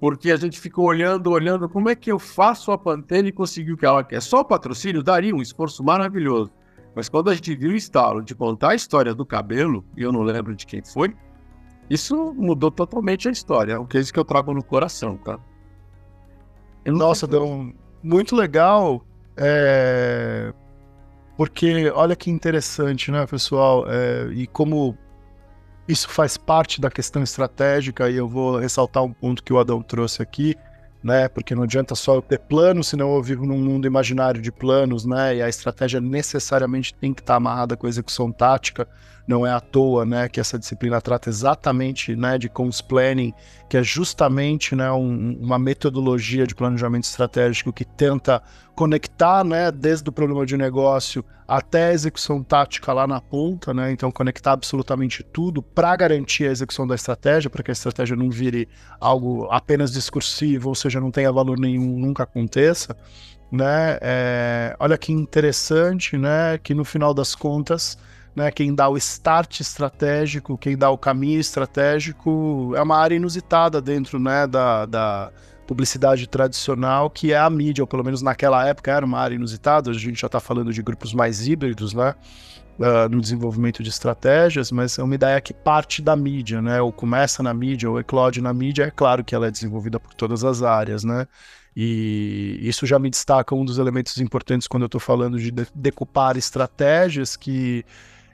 Porque 0.00 0.30
a 0.30 0.36
gente 0.36 0.58
ficou 0.58 0.86
olhando, 0.86 1.30
olhando, 1.30 1.68
como 1.68 1.90
é 1.90 1.94
que 1.94 2.10
eu 2.10 2.18
faço 2.18 2.72
a 2.72 2.78
Pantene 2.78 3.30
conseguir 3.30 3.72
o 3.72 3.76
que 3.76 3.84
ela 3.84 4.02
quer? 4.02 4.22
Só 4.22 4.40
o 4.40 4.44
patrocínio 4.44 5.02
daria 5.02 5.34
um 5.34 5.42
esforço 5.42 5.84
maravilhoso. 5.84 6.50
Mas 6.94 7.10
quando 7.10 7.28
a 7.28 7.34
gente 7.34 7.54
viu 7.54 7.72
o 7.72 7.76
estalo 7.76 8.22
de 8.22 8.34
contar 8.34 8.70
a 8.70 8.74
história 8.74 9.14
do 9.14 9.26
cabelo, 9.26 9.84
e 9.94 10.02
eu 10.02 10.10
não 10.10 10.22
lembro 10.22 10.56
de 10.56 10.66
quem 10.66 10.82
foi, 10.82 11.14
isso 11.90 12.32
mudou 12.34 12.70
totalmente 12.70 13.28
a 13.28 13.30
história. 13.30 13.74
É 13.74 13.78
um 13.78 13.84
case 13.84 14.10
que 14.10 14.18
eu 14.18 14.24
trago 14.24 14.54
no 14.54 14.64
coração, 14.64 15.18
tá? 15.18 15.38
Nossa, 16.86 17.26
deu 17.26 17.74
muito 18.02 18.34
legal. 18.34 19.04
É... 19.36 20.52
Porque 21.36 21.90
olha 21.90 22.14
que 22.14 22.30
interessante, 22.30 23.10
né, 23.10 23.26
pessoal? 23.26 23.86
É, 23.88 24.28
e 24.32 24.46
como 24.46 24.96
isso 25.88 26.08
faz 26.08 26.36
parte 26.36 26.80
da 26.80 26.90
questão 26.90 27.22
estratégica, 27.22 28.10
e 28.10 28.16
eu 28.16 28.28
vou 28.28 28.58
ressaltar 28.58 29.02
um 29.02 29.12
ponto 29.12 29.42
que 29.42 29.52
o 29.52 29.58
Adão 29.58 29.82
trouxe 29.82 30.22
aqui, 30.22 30.54
né? 31.02 31.28
Porque 31.28 31.54
não 31.54 31.62
adianta 31.62 31.94
só 31.94 32.16
eu 32.16 32.22
ter 32.22 32.38
planos, 32.38 32.88
senão 32.88 33.14
eu 33.14 33.22
vivo 33.22 33.46
num 33.46 33.58
mundo 33.58 33.86
imaginário 33.86 34.40
de 34.40 34.52
planos, 34.52 35.04
né? 35.04 35.36
E 35.36 35.42
a 35.42 35.48
estratégia 35.48 36.00
necessariamente 36.00 36.94
tem 36.94 37.14
que 37.14 37.20
estar 37.20 37.36
amarrada 37.36 37.76
com 37.76 37.86
a 37.86 37.90
execução 37.90 38.30
tática. 38.30 38.86
Não 39.26 39.46
é 39.46 39.52
à 39.52 39.60
toa, 39.60 40.04
né, 40.04 40.28
que 40.28 40.40
essa 40.40 40.58
disciplina 40.58 41.00
trata 41.00 41.28
exatamente, 41.28 42.16
né, 42.16 42.36
de 42.36 42.48
cons 42.48 42.80
planning, 42.80 43.32
que 43.68 43.76
é 43.76 43.82
justamente, 43.82 44.74
né, 44.74 44.90
um, 44.90 45.38
uma 45.40 45.56
metodologia 45.56 46.44
de 46.44 46.54
planejamento 46.54 47.04
estratégico 47.04 47.72
que 47.72 47.84
tenta 47.84 48.42
conectar, 48.74 49.44
né, 49.44 49.70
desde 49.70 50.08
o 50.08 50.12
problema 50.12 50.44
de 50.44 50.56
negócio 50.56 51.24
até 51.46 51.88
a 51.88 51.92
execução 51.92 52.42
tática 52.42 52.92
lá 52.92 53.06
na 53.06 53.20
ponta, 53.20 53.74
né? 53.74 53.90
Então 53.92 54.10
conectar 54.10 54.52
absolutamente 54.52 55.22
tudo 55.22 55.60
para 55.60 55.94
garantir 55.96 56.46
a 56.46 56.52
execução 56.52 56.86
da 56.86 56.94
estratégia, 56.94 57.50
para 57.50 57.62
que 57.62 57.70
a 57.70 57.72
estratégia 57.72 58.16
não 58.16 58.30
vire 58.30 58.68
algo 59.00 59.48
apenas 59.50 59.92
discursivo, 59.92 60.68
ou 60.68 60.74
seja, 60.74 60.89
não 60.98 61.10
tenha 61.10 61.30
valor 61.30 61.58
nenhum, 61.58 61.98
nunca 61.98 62.22
aconteça, 62.22 62.96
né? 63.52 63.98
É, 64.00 64.74
olha 64.80 64.96
que 64.96 65.12
interessante, 65.12 66.16
né? 66.16 66.58
Que 66.62 66.72
no 66.74 66.84
final 66.84 67.12
das 67.12 67.34
contas 67.34 67.98
né, 68.34 68.50
quem 68.50 68.74
dá 68.74 68.88
o 68.88 68.96
start 68.96 69.60
estratégico, 69.60 70.56
quem 70.56 70.76
dá 70.76 70.90
o 70.90 70.98
caminho 70.98 71.40
estratégico, 71.40 72.72
é 72.76 72.82
uma 72.82 72.96
área 72.96 73.14
inusitada 73.14 73.80
dentro 73.80 74.18
né, 74.18 74.46
da, 74.46 74.86
da 74.86 75.32
publicidade 75.66 76.26
tradicional, 76.26 77.10
que 77.10 77.32
é 77.32 77.38
a 77.38 77.50
mídia, 77.50 77.82
ou 77.82 77.86
pelo 77.86 78.04
menos 78.04 78.22
naquela 78.22 78.66
época 78.66 78.90
era 78.90 79.04
uma 79.04 79.18
área 79.18 79.34
inusitada, 79.34 79.90
a 79.90 79.94
gente 79.94 80.20
já 80.20 80.26
está 80.26 80.40
falando 80.40 80.72
de 80.72 80.82
grupos 80.82 81.12
mais 81.12 81.46
híbridos, 81.46 81.92
né? 81.94 82.14
Uh, 82.80 83.08
no 83.08 83.20
desenvolvimento 83.20 83.82
de 83.82 83.90
estratégias, 83.90 84.72
mas 84.72 84.98
é 84.98 85.02
uma 85.02 85.14
ideia 85.14 85.40
que 85.40 85.52
parte 85.52 86.00
da 86.00 86.16
mídia, 86.16 86.62
né? 86.62 86.80
Ou 86.80 86.90
começa 86.90 87.42
na 87.42 87.52
mídia, 87.52 87.90
ou 87.90 88.00
eclode 88.00 88.40
na 88.40 88.52
mídia. 88.52 88.84
É 88.84 88.90
claro 88.90 89.22
que 89.22 89.34
ela 89.34 89.46
é 89.46 89.50
desenvolvida 89.50 90.00
por 90.00 90.14
todas 90.14 90.42
as 90.42 90.62
áreas, 90.62 91.04
né? 91.04 91.26
E 91.76 92.58
isso 92.62 92.86
já 92.86 92.98
me 92.98 93.10
destaca 93.10 93.54
um 93.54 93.64
dos 93.64 93.78
elementos 93.78 94.18
importantes 94.18 94.66
quando 94.66 94.82
eu 94.82 94.86
estou 94.86 95.00
falando 95.00 95.38
de 95.38 95.52
decupar 95.74 96.36
estratégias 96.36 97.36
que 97.36 97.84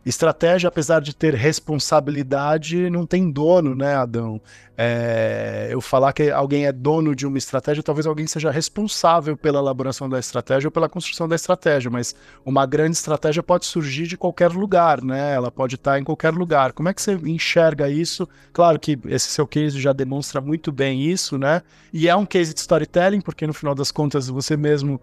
Estratégia, 0.06 0.68
apesar 0.68 1.00
de 1.00 1.12
ter 1.12 1.34
responsabilidade, 1.34 2.88
não 2.88 3.04
tem 3.04 3.28
dono, 3.28 3.75
né, 3.75 3.96
Adão? 3.96 4.40
É, 4.78 5.66
eu 5.68 5.80
falar 5.80 6.12
que 6.12 6.30
alguém 6.30 6.64
é 6.64 6.70
dono 6.70 7.12
de 7.12 7.26
uma 7.26 7.38
estratégia, 7.38 7.82
talvez 7.82 8.06
alguém 8.06 8.25
seja 8.25 8.48
responsável 8.52 9.36
pela 9.36 9.58
elaboração 9.58 10.08
da 10.08 10.20
estratégia 10.20 10.68
ou 10.68 10.70
pela 10.70 10.88
construção 10.88 11.26
da 11.26 11.34
estratégia, 11.34 11.90
mas 11.90 12.14
uma 12.44 12.64
grande 12.66 12.96
estratégia 12.96 13.42
pode 13.42 13.66
surgir 13.66 14.06
de 14.06 14.16
qualquer 14.16 14.52
lugar, 14.52 15.02
né? 15.02 15.34
Ela 15.34 15.50
pode 15.50 15.75
estar 15.75 15.98
em 15.98 16.04
qualquer 16.04 16.32
lugar. 16.32 16.72
Como 16.72 16.88
é 16.88 16.94
que 16.94 17.02
você 17.02 17.14
enxerga 17.25 17.90
isso? 17.90 18.28
Claro 18.52 18.78
que 18.78 18.96
esse 19.06 19.28
seu 19.28 19.44
case 19.44 19.80
já 19.80 19.92
demonstra 19.92 20.40
muito 20.40 20.70
bem 20.70 21.02
isso, 21.02 21.36
né? 21.36 21.62
E 21.92 22.08
é 22.08 22.14
um 22.14 22.26
case 22.26 22.54
de 22.54 22.60
storytelling, 22.60 23.22
porque 23.22 23.44
no 23.44 23.54
final 23.54 23.75
das 23.75 23.90
contas 23.90 24.28
você 24.28 24.56
mesmo 24.56 25.00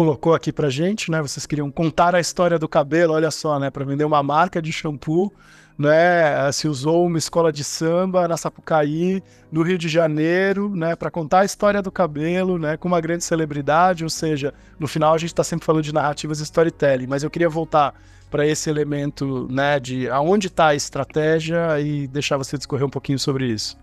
colocou 0.00 0.32
aqui 0.32 0.50
pra 0.50 0.70
gente, 0.70 1.10
né? 1.10 1.20
Vocês 1.20 1.44
queriam 1.44 1.70
contar 1.70 2.14
a 2.14 2.20
história 2.20 2.58
do 2.58 2.66
cabelo, 2.66 3.12
olha 3.12 3.30
só, 3.30 3.58
né? 3.58 3.68
Para 3.68 3.84
vender 3.84 4.02
uma 4.02 4.22
marca 4.22 4.62
de 4.62 4.72
shampoo, 4.72 5.30
né? 5.76 6.50
Se 6.52 6.66
usou 6.66 7.06
uma 7.06 7.18
escola 7.18 7.52
de 7.52 7.62
samba 7.62 8.26
na 8.26 8.34
Sapucaí, 8.38 9.22
no 9.52 9.60
Rio 9.60 9.76
de 9.76 9.90
Janeiro, 9.90 10.74
né? 10.74 10.96
Para 10.96 11.10
contar 11.10 11.40
a 11.40 11.44
história 11.44 11.82
do 11.82 11.92
cabelo, 11.92 12.58
né? 12.58 12.78
Com 12.78 12.88
uma 12.88 12.98
grande 12.98 13.24
celebridade, 13.24 14.02
ou 14.02 14.08
seja, 14.08 14.54
no 14.78 14.88
final 14.88 15.12
a 15.12 15.18
gente 15.18 15.32
está 15.32 15.44
sempre 15.44 15.66
falando 15.66 15.84
de 15.84 15.92
narrativas 15.92 16.40
e 16.40 16.44
storytelling, 16.44 17.06
mas 17.06 17.22
eu 17.22 17.28
queria 17.28 17.50
voltar 17.50 17.92
para 18.30 18.46
esse 18.46 18.70
elemento, 18.70 19.46
né? 19.50 19.78
De 19.78 20.08
aonde 20.08 20.46
está 20.46 20.68
a 20.68 20.74
estratégia 20.74 21.78
e 21.78 22.08
deixar 22.08 22.38
você 22.38 22.56
discorrer 22.56 22.86
um 22.86 22.90
pouquinho 22.90 23.18
sobre 23.18 23.48
isso. 23.48 23.76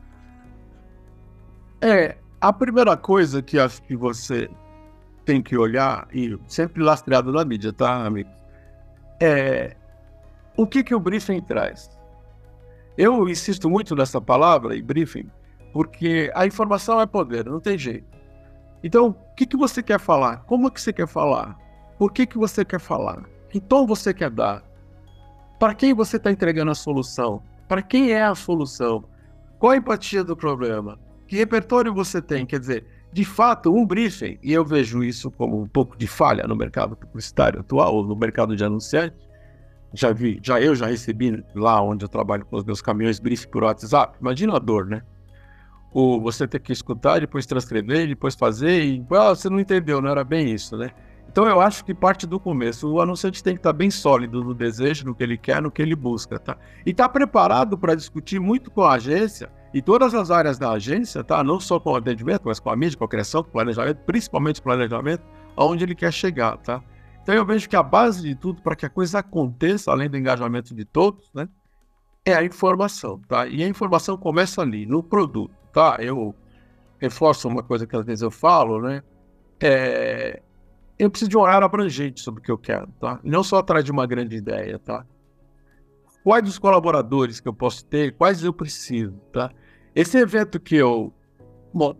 É, 1.79 2.17
a 2.41 2.51
primeira 2.51 2.97
coisa 2.97 3.39
que 3.39 3.59
acho 3.59 3.83
que 3.83 3.95
você 3.95 4.49
tem 5.27 5.41
que 5.41 5.57
olhar, 5.57 6.07
e 6.13 6.39
sempre 6.47 6.81
lastreado 6.81 7.33
na 7.33 7.43
mídia, 7.43 7.73
tá, 7.73 8.05
amigo? 8.05 8.29
É 9.19 9.75
o 10.55 10.65
que, 10.65 10.81
que 10.85 10.95
o 10.95 10.99
briefing 11.01 11.41
traz. 11.41 11.89
Eu 12.97 13.27
insisto 13.27 13.69
muito 13.69 13.93
nessa 13.93 14.21
palavra, 14.21 14.75
em 14.77 14.81
briefing, 14.81 15.29
porque 15.73 16.31
a 16.33 16.47
informação 16.47 17.01
é 17.01 17.05
poder, 17.05 17.45
não 17.45 17.59
tem 17.59 17.77
jeito. 17.77 18.07
Então, 18.81 19.09
o 19.09 19.35
que, 19.35 19.45
que 19.45 19.57
você 19.57 19.83
quer 19.83 19.99
falar? 19.99 20.45
Como 20.45 20.71
que 20.71 20.79
você 20.79 20.93
quer 20.93 21.07
falar? 21.07 21.57
Por 21.99 22.13
que, 22.13 22.25
que 22.25 22.37
você 22.37 22.63
quer 22.63 22.79
falar? 22.79 23.23
Que 23.49 23.59
tom 23.59 23.85
você 23.85 24.13
quer 24.13 24.29
dar? 24.29 24.63
Para 25.59 25.75
quem 25.75 25.93
você 25.93 26.15
está 26.15 26.31
entregando 26.31 26.71
a 26.71 26.75
solução? 26.75 27.43
Para 27.67 27.81
quem 27.81 28.11
é 28.11 28.23
a 28.23 28.33
solução? 28.33 29.03
Qual 29.59 29.73
a 29.73 29.77
empatia 29.77 30.23
do 30.23 30.37
problema? 30.37 30.97
Que 31.27 31.35
repertório 31.35 31.93
você 31.93 32.21
tem? 32.21 32.45
Quer 32.45 32.61
dizer, 32.61 32.96
de 33.11 33.23
fato, 33.23 33.73
um 33.73 33.85
briefing, 33.85 34.37
e 34.43 34.53
eu 34.53 34.65
vejo 34.65 35.03
isso 35.03 35.31
como 35.31 35.61
um 35.61 35.67
pouco 35.67 35.97
de 35.97 36.07
falha 36.07 36.45
no 36.45 36.55
mercado 36.55 36.95
publicitário 36.95 37.61
atual, 37.61 37.95
ou 37.95 38.03
no 38.05 38.15
mercado 38.15 38.55
de 38.55 38.63
anunciante, 38.63 39.15
já 39.93 40.11
vi, 40.11 40.39
já 40.43 40.59
eu 40.61 40.75
já 40.75 40.85
recebi 40.85 41.43
lá 41.55 41.81
onde 41.81 42.03
eu 42.03 42.09
trabalho 42.09 42.45
com 42.45 42.57
os 42.57 42.63
meus 42.63 42.81
caminhões 42.81 43.19
briefing 43.19 43.47
por 43.49 43.63
WhatsApp, 43.63 44.17
imagina 44.19 44.55
a 44.55 44.59
dor, 44.59 44.85
né? 44.85 45.01
O 45.91 46.19
você 46.19 46.47
ter 46.47 46.59
que 46.59 46.73
escutar, 46.73 47.21
depois 47.21 47.45
transcrever, 47.45 48.07
depois 48.07 48.35
fazer, 48.35 48.83
e 48.83 49.05
ah, 49.11 49.29
você 49.29 49.49
não 49.49 49.59
entendeu, 49.59 50.01
não 50.01 50.09
era 50.09 50.23
bem 50.23 50.51
isso, 50.53 50.77
né? 50.77 50.91
Então 51.29 51.47
eu 51.47 51.61
acho 51.61 51.83
que 51.85 51.93
parte 51.93 52.27
do 52.27 52.39
começo, 52.39 52.91
o 52.91 53.01
anunciante 53.01 53.43
tem 53.43 53.53
que 53.53 53.59
estar 53.59 53.73
bem 53.73 53.89
sólido 53.89 54.43
no 54.43 54.53
desejo, 54.53 55.05
no 55.05 55.15
que 55.15 55.23
ele 55.23 55.37
quer, 55.37 55.61
no 55.61 55.71
que 55.71 55.81
ele 55.81 55.95
busca, 55.95 56.37
tá? 56.37 56.57
E 56.85 56.91
estar 56.91 57.05
tá 57.05 57.09
preparado 57.09 57.77
para 57.77 57.95
discutir 57.95 58.39
muito 58.39 58.69
com 58.69 58.81
a 58.81 58.93
agência 58.93 59.49
e 59.73 59.81
todas 59.81 60.13
as 60.13 60.31
áreas 60.31 60.57
da 60.57 60.71
agência, 60.71 61.23
tá? 61.23 61.43
Não 61.43 61.59
só 61.59 61.79
com 61.79 61.91
o 61.91 61.95
atendimento, 61.95 62.43
mas 62.45 62.59
com 62.59 62.69
a 62.69 62.75
mídia, 62.75 62.97
com 62.97 63.05
a 63.05 63.07
criação, 63.07 63.43
com 63.43 63.49
o 63.49 63.51
planejamento, 63.51 63.97
principalmente 64.05 64.61
planejamento, 64.61 65.23
aonde 65.55 65.83
ele 65.83 65.95
quer 65.95 66.11
chegar, 66.11 66.57
tá? 66.57 66.81
Então 67.21 67.35
eu 67.35 67.45
vejo 67.45 67.67
que 67.67 67.75
a 67.75 67.83
base 67.83 68.21
de 68.21 68.35
tudo 68.35 68.61
para 68.61 68.75
que 68.75 68.85
a 68.85 68.89
coisa 68.89 69.19
aconteça, 69.19 69.91
além 69.91 70.09
do 70.09 70.17
engajamento 70.17 70.73
de 70.73 70.85
todos, 70.85 71.29
né? 71.33 71.49
É 72.25 72.33
a 72.33 72.43
informação, 72.43 73.19
tá? 73.27 73.47
E 73.47 73.63
a 73.63 73.67
informação 73.67 74.17
começa 74.17 74.61
ali, 74.61 74.85
no 74.85 75.03
produto, 75.03 75.53
tá? 75.73 75.97
Eu 75.99 76.33
reforço 76.99 77.47
uma 77.47 77.63
coisa 77.63 77.85
que 77.85 77.95
às 77.95 78.05
vezes 78.05 78.21
eu 78.21 78.31
falo, 78.31 78.81
né? 78.81 79.03
É, 79.59 80.41
eu 80.97 81.09
preciso 81.09 81.29
de 81.29 81.37
um 81.37 81.41
horário 81.41 81.65
abrangente 81.65 82.21
sobre 82.21 82.39
o 82.39 82.43
que 82.43 82.51
eu 82.51 82.57
quero, 82.57 82.87
tá? 82.99 83.19
Não 83.23 83.43
só 83.43 83.57
atrás 83.57 83.83
de 83.83 83.91
uma 83.91 84.05
grande 84.07 84.35
ideia, 84.35 84.79
tá? 84.79 85.05
Quais 86.27 86.43
dos 86.43 86.59
colaboradores 86.59 87.39
que 87.39 87.47
eu 87.47 87.53
posso 87.53 87.85
ter, 87.85 88.13
quais 88.17 88.43
eu 88.43 88.51
preciso, 88.51 89.13
tá? 89.31 89.49
Esse 89.95 90.17
evento 90.17 90.59
que 90.59 90.75
eu... 90.75 91.13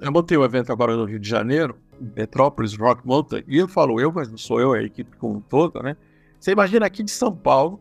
Eu 0.02 0.12
montei 0.12 0.38
um 0.38 0.44
evento 0.44 0.70
agora 0.70 0.98
no 0.98 1.06
Rio 1.06 1.18
de 1.18 1.30
Janeiro, 1.30 1.78
Petrópolis 2.14 2.76
Rock 2.76 3.08
Mountain, 3.08 3.46
e 3.48 3.58
eu 3.58 3.70
falo 3.70 4.02
eu, 4.02 4.12
mas 4.12 4.30
não 4.30 4.38
sou 4.38 4.60
eu, 4.60 4.76
é 4.76 4.80
a 4.80 4.84
equipe 4.84 5.16
como 5.16 5.40
toda, 5.40 5.82
né? 5.82 5.96
Você 6.38 6.52
imagina 6.52 6.86
aqui 6.86 7.04
de 7.04 7.12
São 7.12 7.34
Paulo, 7.34 7.80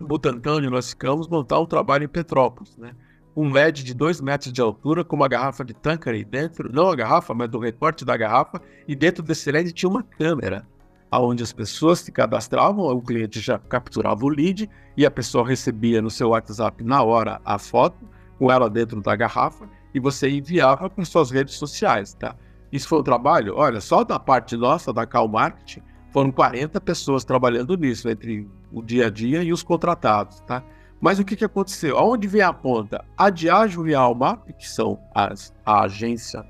Butantã, 0.00 0.54
onde 0.54 0.68
nós 0.68 0.90
ficamos, 0.90 1.28
montar 1.28 1.60
um 1.60 1.66
trabalho 1.66 2.02
em 2.02 2.08
Petrópolis, 2.08 2.76
né? 2.76 2.90
um 3.36 3.52
LED 3.52 3.84
de 3.84 3.94
2 3.94 4.20
metros 4.20 4.52
de 4.52 4.60
altura 4.60 5.04
com 5.04 5.14
uma 5.14 5.28
garrafa 5.28 5.64
de 5.64 5.74
Tanqueray 5.74 6.24
dentro, 6.24 6.72
não 6.72 6.90
a 6.90 6.96
garrafa, 6.96 7.32
mas 7.34 7.48
do 7.48 7.60
recorte 7.60 8.04
da 8.04 8.16
garrafa, 8.16 8.60
e 8.88 8.96
dentro 8.96 9.22
desse 9.22 9.48
LED 9.52 9.72
tinha 9.72 9.88
uma 9.88 10.02
câmera, 10.02 10.66
aonde 11.10 11.42
as 11.42 11.52
pessoas 11.52 12.00
se 12.00 12.12
cadastravam, 12.12 12.86
o 12.86 13.02
cliente 13.02 13.40
já 13.40 13.58
capturava 13.58 14.24
o 14.24 14.28
lead 14.28 14.68
e 14.96 15.06
a 15.06 15.10
pessoa 15.10 15.46
recebia 15.46 16.02
no 16.02 16.10
seu 16.10 16.30
WhatsApp 16.30 16.82
na 16.84 17.02
hora 17.02 17.40
a 17.44 17.58
foto 17.58 18.08
com 18.38 18.50
ela 18.50 18.68
dentro 18.68 19.00
da 19.00 19.16
garrafa 19.16 19.68
e 19.94 20.00
você 20.00 20.28
enviava 20.28 20.88
para 20.88 21.04
suas 21.04 21.30
redes 21.30 21.54
sociais, 21.54 22.14
tá? 22.14 22.36
Isso 22.70 22.88
foi 22.88 23.00
um 23.00 23.02
trabalho, 23.02 23.54
olha, 23.56 23.80
só 23.80 24.04
da 24.04 24.18
parte 24.18 24.56
nossa, 24.56 24.92
da 24.92 25.06
Cal 25.06 25.26
Marketing, 25.26 25.82
foram 26.12 26.30
40 26.30 26.80
pessoas 26.80 27.24
trabalhando 27.24 27.76
nisso, 27.76 28.08
entre 28.08 28.48
o 28.72 28.82
dia 28.82 29.06
a 29.06 29.10
dia 29.10 29.42
e 29.42 29.52
os 29.52 29.62
contratados, 29.62 30.40
tá? 30.40 30.62
Mas 31.00 31.18
o 31.18 31.24
que, 31.24 31.36
que 31.36 31.44
aconteceu? 31.44 31.96
Aonde 31.96 32.26
vem 32.26 32.42
a 32.42 32.52
ponta? 32.52 33.04
A 33.16 33.30
Diageo 33.30 33.86
e 33.88 33.94
a 33.94 34.00
Almap, 34.00 34.52
que 34.58 34.68
são 34.68 34.98
as, 35.14 35.54
a 35.64 35.82
agência 35.84 36.44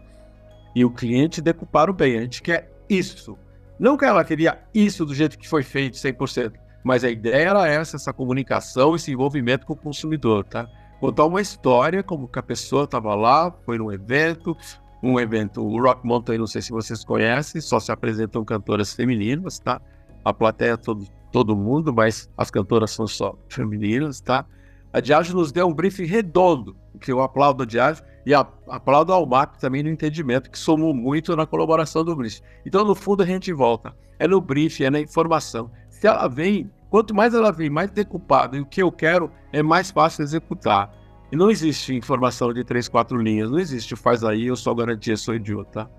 e 0.74 0.84
o 0.84 0.90
cliente, 0.90 1.42
decuparam 1.42 1.92
bem. 1.92 2.18
A 2.18 2.22
gente 2.22 2.42
quer 2.42 2.72
isso. 2.88 3.36
Não 3.78 3.96
que 3.96 4.04
ela 4.04 4.24
queria 4.24 4.58
isso 4.74 5.04
do 5.04 5.14
jeito 5.14 5.38
que 5.38 5.48
foi 5.48 5.62
feito, 5.62 5.96
100%. 5.96 6.52
Mas 6.82 7.04
a 7.04 7.10
ideia 7.10 7.50
era 7.50 7.68
essa, 7.68 7.96
essa 7.96 8.12
comunicação, 8.12 8.96
esse 8.96 9.12
envolvimento 9.12 9.66
com 9.66 9.74
o 9.74 9.76
consumidor, 9.76 10.44
tá? 10.44 10.68
Contar 11.00 11.26
uma 11.26 11.40
história, 11.40 12.02
como 12.02 12.26
que 12.26 12.38
a 12.38 12.42
pessoa 12.42 12.84
estava 12.84 13.14
lá, 13.14 13.52
foi 13.64 13.78
num 13.78 13.92
evento, 13.92 14.56
um 15.02 15.18
evento, 15.18 15.62
o 15.62 15.80
Rock 15.80 16.04
Mountain, 16.06 16.38
não 16.38 16.46
sei 16.46 16.60
se 16.60 16.72
vocês 16.72 17.04
conhecem, 17.04 17.60
só 17.60 17.78
se 17.78 17.92
apresentam 17.92 18.44
cantoras 18.44 18.92
femininas, 18.94 19.58
tá? 19.60 19.80
A 20.24 20.32
plateia 20.32 20.76
todo, 20.76 21.06
todo 21.30 21.54
mundo, 21.54 21.92
mas 21.92 22.28
as 22.36 22.50
cantoras 22.50 22.90
são 22.90 23.06
só 23.06 23.36
femininas, 23.48 24.20
tá? 24.20 24.44
A 24.92 25.00
Diageo 25.00 25.36
nos 25.36 25.52
deu 25.52 25.68
um 25.68 25.74
briefing 25.74 26.04
redondo, 26.04 26.76
que 27.00 27.12
eu 27.12 27.20
aplaudo 27.20 27.62
a 27.62 27.66
Diageo 27.66 28.04
e 28.28 28.34
a, 28.34 28.46
aplaudo 28.68 29.10
ao 29.10 29.24
MAP 29.24 29.56
também 29.56 29.82
no 29.82 29.88
entendimento, 29.88 30.50
que 30.50 30.58
somou 30.58 30.92
muito 30.92 31.34
na 31.34 31.46
colaboração 31.46 32.04
do 32.04 32.14
briefing. 32.14 32.42
Então, 32.66 32.84
no 32.84 32.94
fundo, 32.94 33.22
a 33.22 33.26
gente 33.26 33.50
volta. 33.54 33.96
É 34.18 34.28
no 34.28 34.38
briefing, 34.38 34.84
é 34.84 34.90
na 34.90 35.00
informação. 35.00 35.70
Se 35.88 36.06
ela 36.06 36.28
vem, 36.28 36.70
quanto 36.90 37.14
mais 37.14 37.32
ela 37.32 37.50
vem, 37.50 37.70
mais 37.70 37.90
decupada, 37.90 38.58
e 38.58 38.60
o 38.60 38.66
que 38.66 38.82
eu 38.82 38.92
quero 38.92 39.32
é 39.50 39.62
mais 39.62 39.90
fácil 39.90 40.24
executar. 40.24 40.94
E 41.32 41.36
não 41.36 41.50
existe 41.50 41.94
informação 41.94 42.52
de 42.52 42.62
três, 42.64 42.86
quatro 42.86 43.16
linhas. 43.16 43.50
Não 43.50 43.58
existe, 43.58 43.96
faz 43.96 44.22
aí, 44.22 44.48
eu 44.48 44.56
só 44.56 44.74
garantia, 44.74 45.16
sou 45.16 45.34
idiota. 45.34 45.90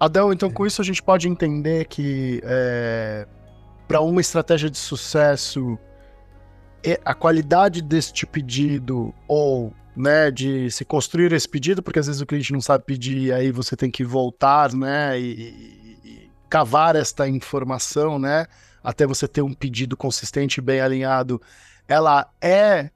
Adel, 0.00 0.32
então 0.32 0.50
com 0.50 0.64
isso 0.66 0.80
a 0.80 0.84
gente 0.86 1.02
pode 1.02 1.28
entender 1.28 1.84
que 1.84 2.40
é, 2.44 3.28
para 3.86 4.00
uma 4.00 4.22
estratégia 4.22 4.70
de 4.70 4.78
sucesso, 4.78 5.78
a 7.04 7.12
qualidade 7.12 7.82
deste 7.82 8.24
pedido 8.24 9.12
ou 9.28 9.70
né, 9.96 10.30
de 10.30 10.70
se 10.70 10.84
construir 10.84 11.32
esse 11.32 11.48
pedido, 11.48 11.82
porque 11.82 11.98
às 11.98 12.06
vezes 12.06 12.20
o 12.20 12.26
cliente 12.26 12.52
não 12.52 12.60
sabe 12.60 12.84
pedir, 12.84 13.32
aí 13.32 13.52
você 13.52 13.76
tem 13.76 13.90
que 13.90 14.04
voltar, 14.04 14.72
né, 14.72 15.20
e, 15.20 15.98
e, 16.04 16.30
cavar 16.48 16.96
esta 16.96 17.28
informação, 17.28 18.18
né, 18.18 18.46
até 18.82 19.06
você 19.06 19.28
ter 19.28 19.42
um 19.42 19.52
pedido 19.52 19.96
consistente 19.96 20.58
e 20.58 20.62
bem 20.62 20.80
alinhado, 20.80 21.40
ela 21.86 22.30
é 22.40 22.90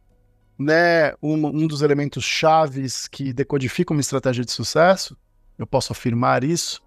né, 0.58 1.12
um, 1.22 1.46
um 1.46 1.66
dos 1.66 1.82
elementos 1.82 2.24
chaves 2.24 3.06
que 3.06 3.32
decodifica 3.32 3.92
uma 3.92 4.00
estratégia 4.00 4.44
de 4.44 4.52
sucesso? 4.52 5.16
Eu 5.58 5.66
posso 5.66 5.92
afirmar 5.92 6.44
isso? 6.44 6.82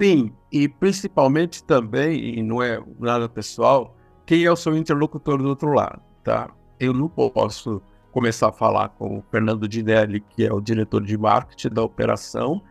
Sim, 0.00 0.32
e 0.50 0.68
principalmente 0.68 1.62
também, 1.64 2.38
e 2.38 2.42
não 2.42 2.62
é 2.62 2.82
nada 2.98 3.28
pessoal, 3.28 3.96
quem 4.26 4.44
é 4.44 4.50
o 4.50 4.56
seu 4.56 4.76
interlocutor 4.76 5.38
do 5.38 5.48
outro 5.48 5.72
lado, 5.72 6.00
tá? 6.24 6.50
Eu 6.78 6.92
não 6.92 7.08
posso 7.08 7.82
começar 8.12 8.50
a 8.50 8.52
falar 8.52 8.90
com 8.90 9.18
o 9.18 9.24
Fernando 9.30 9.66
Dinelli, 9.66 10.20
que 10.20 10.44
é 10.44 10.52
o 10.52 10.60
diretor 10.60 11.02
de 11.02 11.16
marketing 11.16 11.70
da 11.70 11.82
operação, 11.82 12.62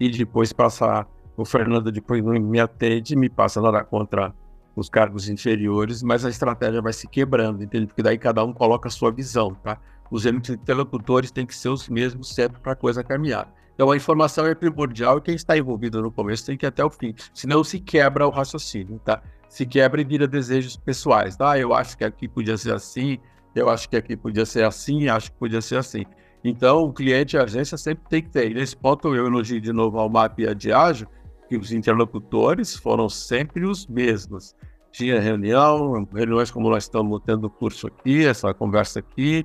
e 0.00 0.10
depois 0.10 0.52
passar, 0.52 1.06
o 1.36 1.44
Fernando 1.44 1.92
depois 1.92 2.22
me 2.22 2.58
atende, 2.58 3.14
me 3.14 3.28
passa 3.28 3.60
nada 3.60 3.84
contra 3.84 4.34
os 4.74 4.88
cargos 4.88 5.28
inferiores, 5.28 6.02
mas 6.02 6.24
a 6.24 6.30
estratégia 6.30 6.82
vai 6.82 6.92
se 6.92 7.06
quebrando, 7.06 7.62
entende? 7.62 7.86
Porque 7.86 8.02
daí 8.02 8.18
cada 8.18 8.44
um 8.44 8.52
coloca 8.52 8.88
a 8.88 8.90
sua 8.90 9.10
visão, 9.10 9.54
tá? 9.54 9.78
Os 10.10 10.26
interlocutores 10.26 11.30
têm 11.30 11.46
que 11.46 11.56
ser 11.56 11.68
os 11.68 11.88
mesmos 11.88 12.34
sempre 12.34 12.60
para 12.60 12.72
a 12.72 12.76
coisa 12.76 13.02
caminhar. 13.02 13.52
Então 13.74 13.90
a 13.90 13.96
informação 13.96 14.46
é 14.46 14.54
primordial 14.54 15.18
e 15.18 15.20
quem 15.20 15.34
está 15.34 15.56
envolvido 15.56 16.00
no 16.00 16.10
começo 16.10 16.46
tem 16.46 16.56
que 16.56 16.64
ir 16.64 16.68
até 16.68 16.84
o 16.84 16.90
fim, 16.90 17.14
senão 17.34 17.62
se 17.62 17.80
quebra 17.80 18.26
o 18.26 18.30
raciocínio, 18.30 18.98
tá? 19.04 19.22
Se 19.48 19.66
quebra 19.66 20.00
e 20.00 20.04
vira 20.04 20.26
desejos 20.26 20.76
pessoais. 20.76 21.36
Ah, 21.40 21.58
eu 21.58 21.74
acho 21.74 21.96
que 21.96 22.04
aqui 22.04 22.26
podia 22.28 22.56
ser 22.56 22.74
assim, 22.74 23.18
eu 23.56 23.68
acho 23.68 23.88
que 23.88 23.96
aqui 23.96 24.16
podia 24.16 24.44
ser 24.44 24.64
assim, 24.64 25.08
acho 25.08 25.32
que 25.32 25.38
podia 25.38 25.60
ser 25.60 25.76
assim. 25.76 26.04
Então, 26.44 26.84
o 26.84 26.92
cliente 26.92 27.34
e 27.34 27.38
a 27.38 27.42
agência 27.42 27.76
sempre 27.76 28.04
tem 28.08 28.22
que 28.22 28.28
ter. 28.28 28.50
E 28.50 28.54
nesse 28.54 28.76
ponto, 28.76 29.14
eu 29.14 29.26
elogio 29.26 29.60
de 29.60 29.72
novo 29.72 29.98
ao 29.98 30.08
MAP 30.08 30.40
e 30.40 30.48
a 30.48 30.54
Diageo, 30.54 31.08
que 31.48 31.56
os 31.56 31.72
interlocutores 31.72 32.76
foram 32.76 33.08
sempre 33.08 33.64
os 33.64 33.86
mesmos. 33.86 34.54
Tinha 34.92 35.20
reunião, 35.20 36.06
reuniões 36.14 36.50
como 36.50 36.68
nós 36.70 36.84
estamos 36.84 37.20
tendo 37.24 37.46
o 37.46 37.50
curso 37.50 37.86
aqui, 37.86 38.24
essa 38.24 38.52
conversa 38.54 39.00
aqui, 39.00 39.44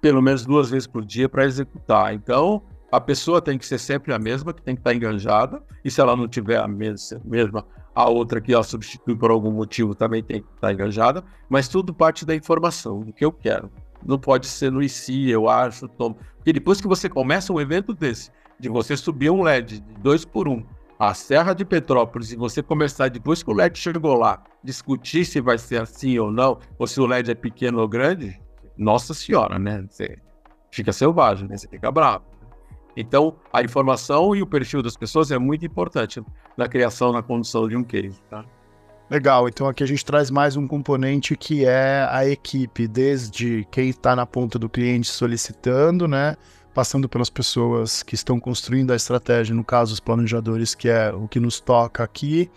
pelo 0.00 0.22
menos 0.22 0.46
duas 0.46 0.70
vezes 0.70 0.86
por 0.86 1.04
dia 1.04 1.28
para 1.28 1.44
executar. 1.44 2.14
Então, 2.14 2.62
a 2.90 3.00
pessoa 3.00 3.40
tem 3.40 3.58
que 3.58 3.66
ser 3.66 3.78
sempre 3.78 4.12
a 4.12 4.18
mesma, 4.18 4.52
que 4.52 4.62
tem 4.62 4.74
que 4.74 4.80
estar 4.80 4.94
enganjada, 4.94 5.62
e 5.84 5.90
se 5.90 6.00
ela 6.00 6.16
não 6.16 6.28
tiver 6.28 6.58
a 6.58 6.68
mesma, 6.68 7.64
a 7.94 8.08
outra 8.08 8.40
que 8.40 8.52
ela 8.52 8.62
substitui 8.62 9.16
por 9.16 9.30
algum 9.30 9.50
motivo 9.50 9.94
também 9.94 10.22
tem 10.22 10.42
que 10.42 10.48
estar 10.54 10.72
enganjada, 10.72 11.22
mas 11.48 11.68
tudo 11.68 11.92
parte 11.92 12.24
da 12.24 12.34
informação, 12.34 13.00
do 13.00 13.12
que 13.12 13.24
eu 13.24 13.32
quero. 13.32 13.70
Não 14.04 14.18
pode 14.18 14.46
ser 14.46 14.72
no 14.72 14.82
IC, 14.82 15.28
eu 15.30 15.48
acho, 15.48 15.86
tomo. 15.88 16.16
Porque 16.36 16.52
depois 16.52 16.80
que 16.80 16.88
você 16.88 17.08
começa 17.08 17.52
um 17.52 17.60
evento 17.60 17.94
desse, 17.94 18.30
de 18.58 18.68
você 18.68 18.96
subir 18.96 19.30
um 19.30 19.42
LED 19.42 19.80
de 19.80 19.94
dois 20.00 20.24
por 20.24 20.48
um, 20.48 20.64
a 20.98 21.14
Serra 21.14 21.52
de 21.52 21.64
Petrópolis 21.64 22.32
e 22.32 22.36
você 22.36 22.62
começar, 22.62 23.08
depois 23.08 23.42
que 23.42 23.50
o 23.50 23.54
LED 23.54 23.78
chegou 23.78 24.14
lá, 24.14 24.42
discutir 24.62 25.24
se 25.24 25.40
vai 25.40 25.58
ser 25.58 25.80
assim 25.82 26.18
ou 26.18 26.30
não, 26.30 26.58
ou 26.78 26.86
se 26.86 27.00
o 27.00 27.06
LED 27.06 27.30
é 27.30 27.34
pequeno 27.34 27.80
ou 27.80 27.88
grande, 27.88 28.40
nossa 28.76 29.12
senhora, 29.12 29.58
né? 29.58 29.84
Você 29.88 30.18
fica 30.70 30.92
selvagem, 30.92 31.48
né? 31.48 31.56
Você 31.56 31.68
fica 31.68 31.90
bravo. 31.90 32.24
Então, 32.96 33.36
a 33.52 33.62
informação 33.62 34.34
e 34.36 34.42
o 34.42 34.46
perfil 34.46 34.82
das 34.82 34.96
pessoas 34.96 35.30
é 35.30 35.38
muito 35.38 35.64
importante 35.64 36.22
na 36.56 36.68
criação, 36.68 37.12
na 37.12 37.22
condução 37.22 37.68
de 37.68 37.76
um 37.76 37.82
case, 37.82 38.20
tá? 38.28 38.44
Legal, 39.10 39.46
então 39.48 39.68
aqui 39.68 39.82
a 39.82 39.86
gente 39.86 40.04
traz 40.04 40.30
mais 40.30 40.56
um 40.56 40.66
componente 40.66 41.36
que 41.36 41.66
é 41.66 42.06
a 42.10 42.26
equipe, 42.26 42.88
desde 42.88 43.66
quem 43.70 43.90
está 43.90 44.16
na 44.16 44.24
ponta 44.24 44.58
do 44.58 44.70
cliente 44.70 45.08
solicitando, 45.08 46.08
né? 46.08 46.36
passando 46.72 47.08
pelas 47.08 47.28
pessoas 47.28 48.02
que 48.02 48.14
estão 48.14 48.40
construindo 48.40 48.92
a 48.92 48.96
estratégia, 48.96 49.54
no 49.54 49.64
caso 49.64 49.92
os 49.92 50.00
planejadores, 50.00 50.74
que 50.74 50.88
é 50.88 51.12
o 51.12 51.28
que 51.28 51.38
nos 51.38 51.60
toca 51.60 52.02
aqui, 52.02 52.50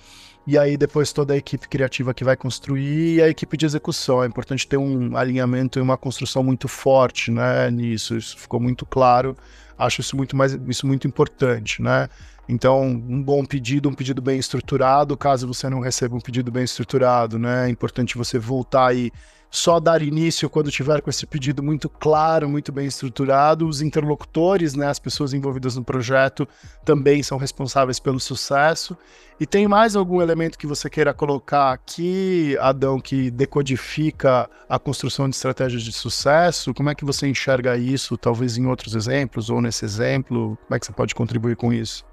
e 0.48 0.58
aí 0.58 0.78
depois 0.78 1.12
toda 1.12 1.34
a 1.34 1.38
equipe 1.38 1.68
criativa 1.68 2.14
que 2.14 2.24
vai 2.24 2.38
construir 2.38 3.16
e 3.16 3.22
a 3.22 3.28
equipe 3.28 3.58
de 3.58 3.66
execução. 3.66 4.24
É 4.24 4.28
importante 4.28 4.68
ter 4.68 4.78
um 4.78 5.18
alinhamento 5.18 5.80
e 5.80 5.82
uma 5.82 5.98
construção 5.98 6.44
muito 6.44 6.68
forte, 6.68 7.32
né, 7.32 7.70
nisso. 7.72 8.16
Isso 8.16 8.38
ficou 8.38 8.60
muito 8.60 8.86
claro. 8.86 9.36
Acho 9.78 10.02
isso 10.02 10.16
muito 10.16 10.36
mais 10.36 10.54
isso 10.68 10.88
muito 10.88 11.08
importante, 11.08 11.82
né? 11.82 12.10
Então, 12.48 12.84
um 12.84 13.22
bom 13.22 13.44
pedido, 13.44 13.90
um 13.90 13.94
pedido 13.94 14.22
bem 14.22 14.38
estruturado, 14.38 15.18
caso 15.18 15.48
você 15.48 15.70
não 15.70 15.80
receba 15.80 16.16
um 16.16 16.22
pedido 16.22 16.52
bem 16.52 16.64
estruturado, 16.64 17.40
né? 17.40 17.68
É 17.68 17.70
importante 17.70 18.18
você 18.18 18.38
voltar 18.38 18.88
aí 18.88 19.12
só 19.50 19.80
dar 19.80 20.02
início 20.02 20.50
quando 20.50 20.70
tiver 20.70 21.02
com 21.02 21.10
esse 21.10 21.26
pedido 21.26 21.64
muito 21.64 21.88
claro, 21.88 22.50
muito 22.50 22.72
bem 22.72 22.88
estruturado. 22.88 23.68
Os 23.68 23.82
interlocutores, 23.82 24.76
né, 24.76 24.88
as 24.88 25.00
pessoas 25.00 25.34
envolvidas 25.34 25.76
no 25.76 25.84
projeto, 25.84 26.48
também 26.84 27.24
são 27.24 27.38
responsáveis 27.38 28.00
pelo 28.00 28.20
sucesso. 28.20 28.98
E 29.40 29.46
tem 29.46 29.68
mais 29.68 29.96
algum 29.96 30.22
elemento 30.22 30.58
que 30.58 30.68
você 30.68 30.90
queira 30.90 31.14
colocar 31.14 31.72
aqui, 31.72 32.58
Adão, 32.60 33.00
que 33.00 33.32
decodifica 33.32 34.50
a 34.68 34.78
construção 34.78 35.30
de 35.30 35.36
estratégias 35.36 35.84
de 35.84 35.92
sucesso? 35.92 36.74
Como 36.74 36.90
é 36.90 36.96
que 36.96 37.06
você 37.06 37.28
enxerga 37.28 37.78
isso, 37.78 38.18
talvez 38.18 38.58
em 38.58 38.66
outros 38.66 38.94
exemplos 38.94 39.50
ou 39.50 39.62
nesse 39.62 39.86
exemplo? 39.86 40.58
Como 40.66 40.76
é 40.76 40.80
que 40.80 40.86
você 40.86 40.94
pode 40.94 41.16
contribuir 41.16 41.56
com 41.56 41.72
isso? 41.72 42.06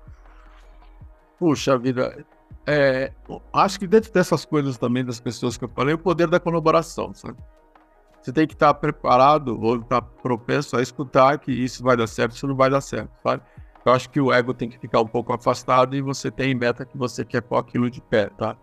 Puxa 1.42 1.76
vida, 1.76 2.24
é, 2.64 3.10
acho 3.52 3.80
que 3.80 3.88
dentro 3.88 4.12
dessas 4.12 4.44
coisas 4.44 4.78
também 4.78 5.04
das 5.04 5.18
pessoas 5.18 5.56
que 5.56 5.64
eu 5.64 5.68
falei, 5.68 5.92
o 5.92 5.98
poder 5.98 6.28
da 6.28 6.38
colaboração, 6.38 7.12
sabe? 7.12 7.36
Você 8.20 8.32
tem 8.32 8.46
que 8.46 8.54
estar 8.54 8.72
preparado 8.74 9.60
ou 9.60 9.74
estar 9.74 10.00
propenso 10.00 10.76
a 10.76 10.82
escutar 10.82 11.36
que 11.40 11.50
isso 11.50 11.82
vai 11.82 11.96
dar 11.96 12.06
certo, 12.06 12.36
isso 12.36 12.46
não 12.46 12.54
vai 12.54 12.70
dar 12.70 12.80
certo, 12.80 13.10
sabe? 13.24 13.42
Eu 13.84 13.92
acho 13.92 14.08
que 14.08 14.20
o 14.20 14.32
ego 14.32 14.54
tem 14.54 14.68
que 14.68 14.78
ficar 14.78 15.00
um 15.00 15.06
pouco 15.08 15.32
afastado 15.32 15.96
e 15.96 16.00
você 16.00 16.30
tem 16.30 16.54
meta 16.54 16.84
que 16.84 16.96
você 16.96 17.24
quer 17.24 17.40
pôr 17.40 17.56
aquilo 17.56 17.90
de 17.90 18.00
pé, 18.00 18.26
tá? 18.38 18.56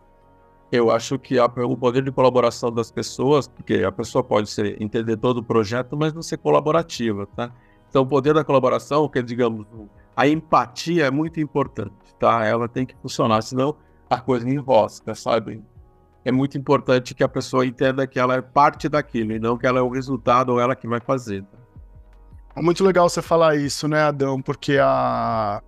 Eu 0.71 0.89
acho 0.89 1.19
que 1.19 1.37
a, 1.37 1.47
o 1.47 1.75
poder 1.75 2.01
de 2.01 2.13
colaboração 2.13 2.71
das 2.71 2.89
pessoas, 2.89 3.45
porque 3.45 3.83
a 3.83 3.91
pessoa 3.91 4.23
pode 4.23 4.49
ser, 4.49 4.81
entender 4.81 5.17
todo 5.17 5.39
o 5.39 5.43
projeto, 5.43 5.97
mas 5.97 6.13
não 6.13 6.21
ser 6.21 6.37
colaborativa, 6.37 7.27
tá? 7.35 7.51
Então, 7.89 8.03
o 8.03 8.07
poder 8.07 8.33
da 8.33 8.45
colaboração, 8.45 9.09
que 9.09 9.19
é, 9.19 9.21
digamos, 9.21 9.67
a 10.15 10.25
empatia 10.25 11.07
é 11.07 11.11
muito 11.11 11.41
importante, 11.41 12.08
tá? 12.19 12.45
Ela 12.45 12.67
tem 12.67 12.85
que 12.85 12.95
funcionar, 13.01 13.41
senão 13.41 13.75
a 14.09 14.19
coisa 14.19 14.49
enrosca, 14.49 15.15
sabe? 15.15 15.63
É 16.25 16.31
muito 16.31 16.57
importante 16.57 17.15
que 17.15 17.23
a 17.23 17.29
pessoa 17.29 17.65
entenda 17.65 18.05
que 18.05 18.19
ela 18.19 18.35
é 18.35 18.41
parte 18.41 18.89
daquilo 18.89 19.31
e 19.31 19.39
não 19.39 19.57
que 19.57 19.65
ela 19.65 19.79
é 19.79 19.81
o 19.81 19.89
resultado 19.89 20.49
ou 20.49 20.59
ela 20.59 20.75
que 20.75 20.87
vai 20.87 20.99
fazer. 20.99 21.45
É 22.55 22.61
muito 22.61 22.83
legal 22.83 23.07
você 23.07 23.21
falar 23.21 23.55
isso, 23.55 23.87
né, 23.87 24.01
Adão? 24.01 24.41
Porque 24.41 24.77
a, 24.81 25.61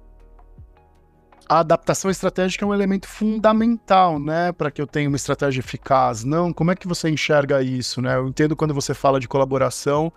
a 1.47 1.59
adaptação 1.59 2.11
estratégica 2.11 2.65
é 2.65 2.67
um 2.67 2.73
elemento 2.73 3.07
fundamental, 3.07 4.19
né, 4.19 4.51
para 4.51 4.69
que 4.69 4.81
eu 4.81 4.87
tenha 4.87 5.07
uma 5.07 5.15
estratégia 5.15 5.61
eficaz. 5.61 6.23
Não, 6.23 6.51
como 6.51 6.71
é 6.71 6.75
que 6.75 6.87
você 6.87 7.09
enxerga 7.09 7.61
isso, 7.61 8.01
né? 8.01 8.15
Eu 8.15 8.27
entendo 8.27 8.55
quando 8.55 8.73
você 8.73 8.93
fala 8.93 9.19
de 9.19 9.27
colaboração 9.27 10.11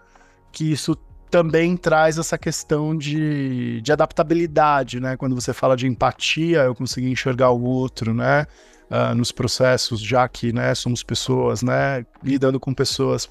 que 0.51 0.71
isso 0.71 0.97
também 1.35 1.77
traz 1.77 2.17
essa 2.17 2.39
questão 2.39 2.97
de, 2.97 3.81
de 3.81 3.91
adaptabilidade, 3.91 5.01
né? 5.01 5.17
Quando 5.17 5.35
você 5.35 5.53
fala 5.53 5.77
de 5.77 5.85
empatia, 5.85 6.59
eu 6.61 6.77
consegui 6.77 7.11
enxergar 7.11 7.51
o 7.51 7.61
outro, 7.61 8.15
né? 8.15 8.47
Uh, 8.89 9.17
nos 9.17 9.33
processos, 9.33 10.01
já 10.01 10.29
que 10.29 10.53
né, 10.53 10.73
somos 10.77 11.03
pessoas, 11.03 11.61
né? 11.61 12.07
Lidando 12.23 12.61
com 12.61 12.73
pessoas 12.73 13.29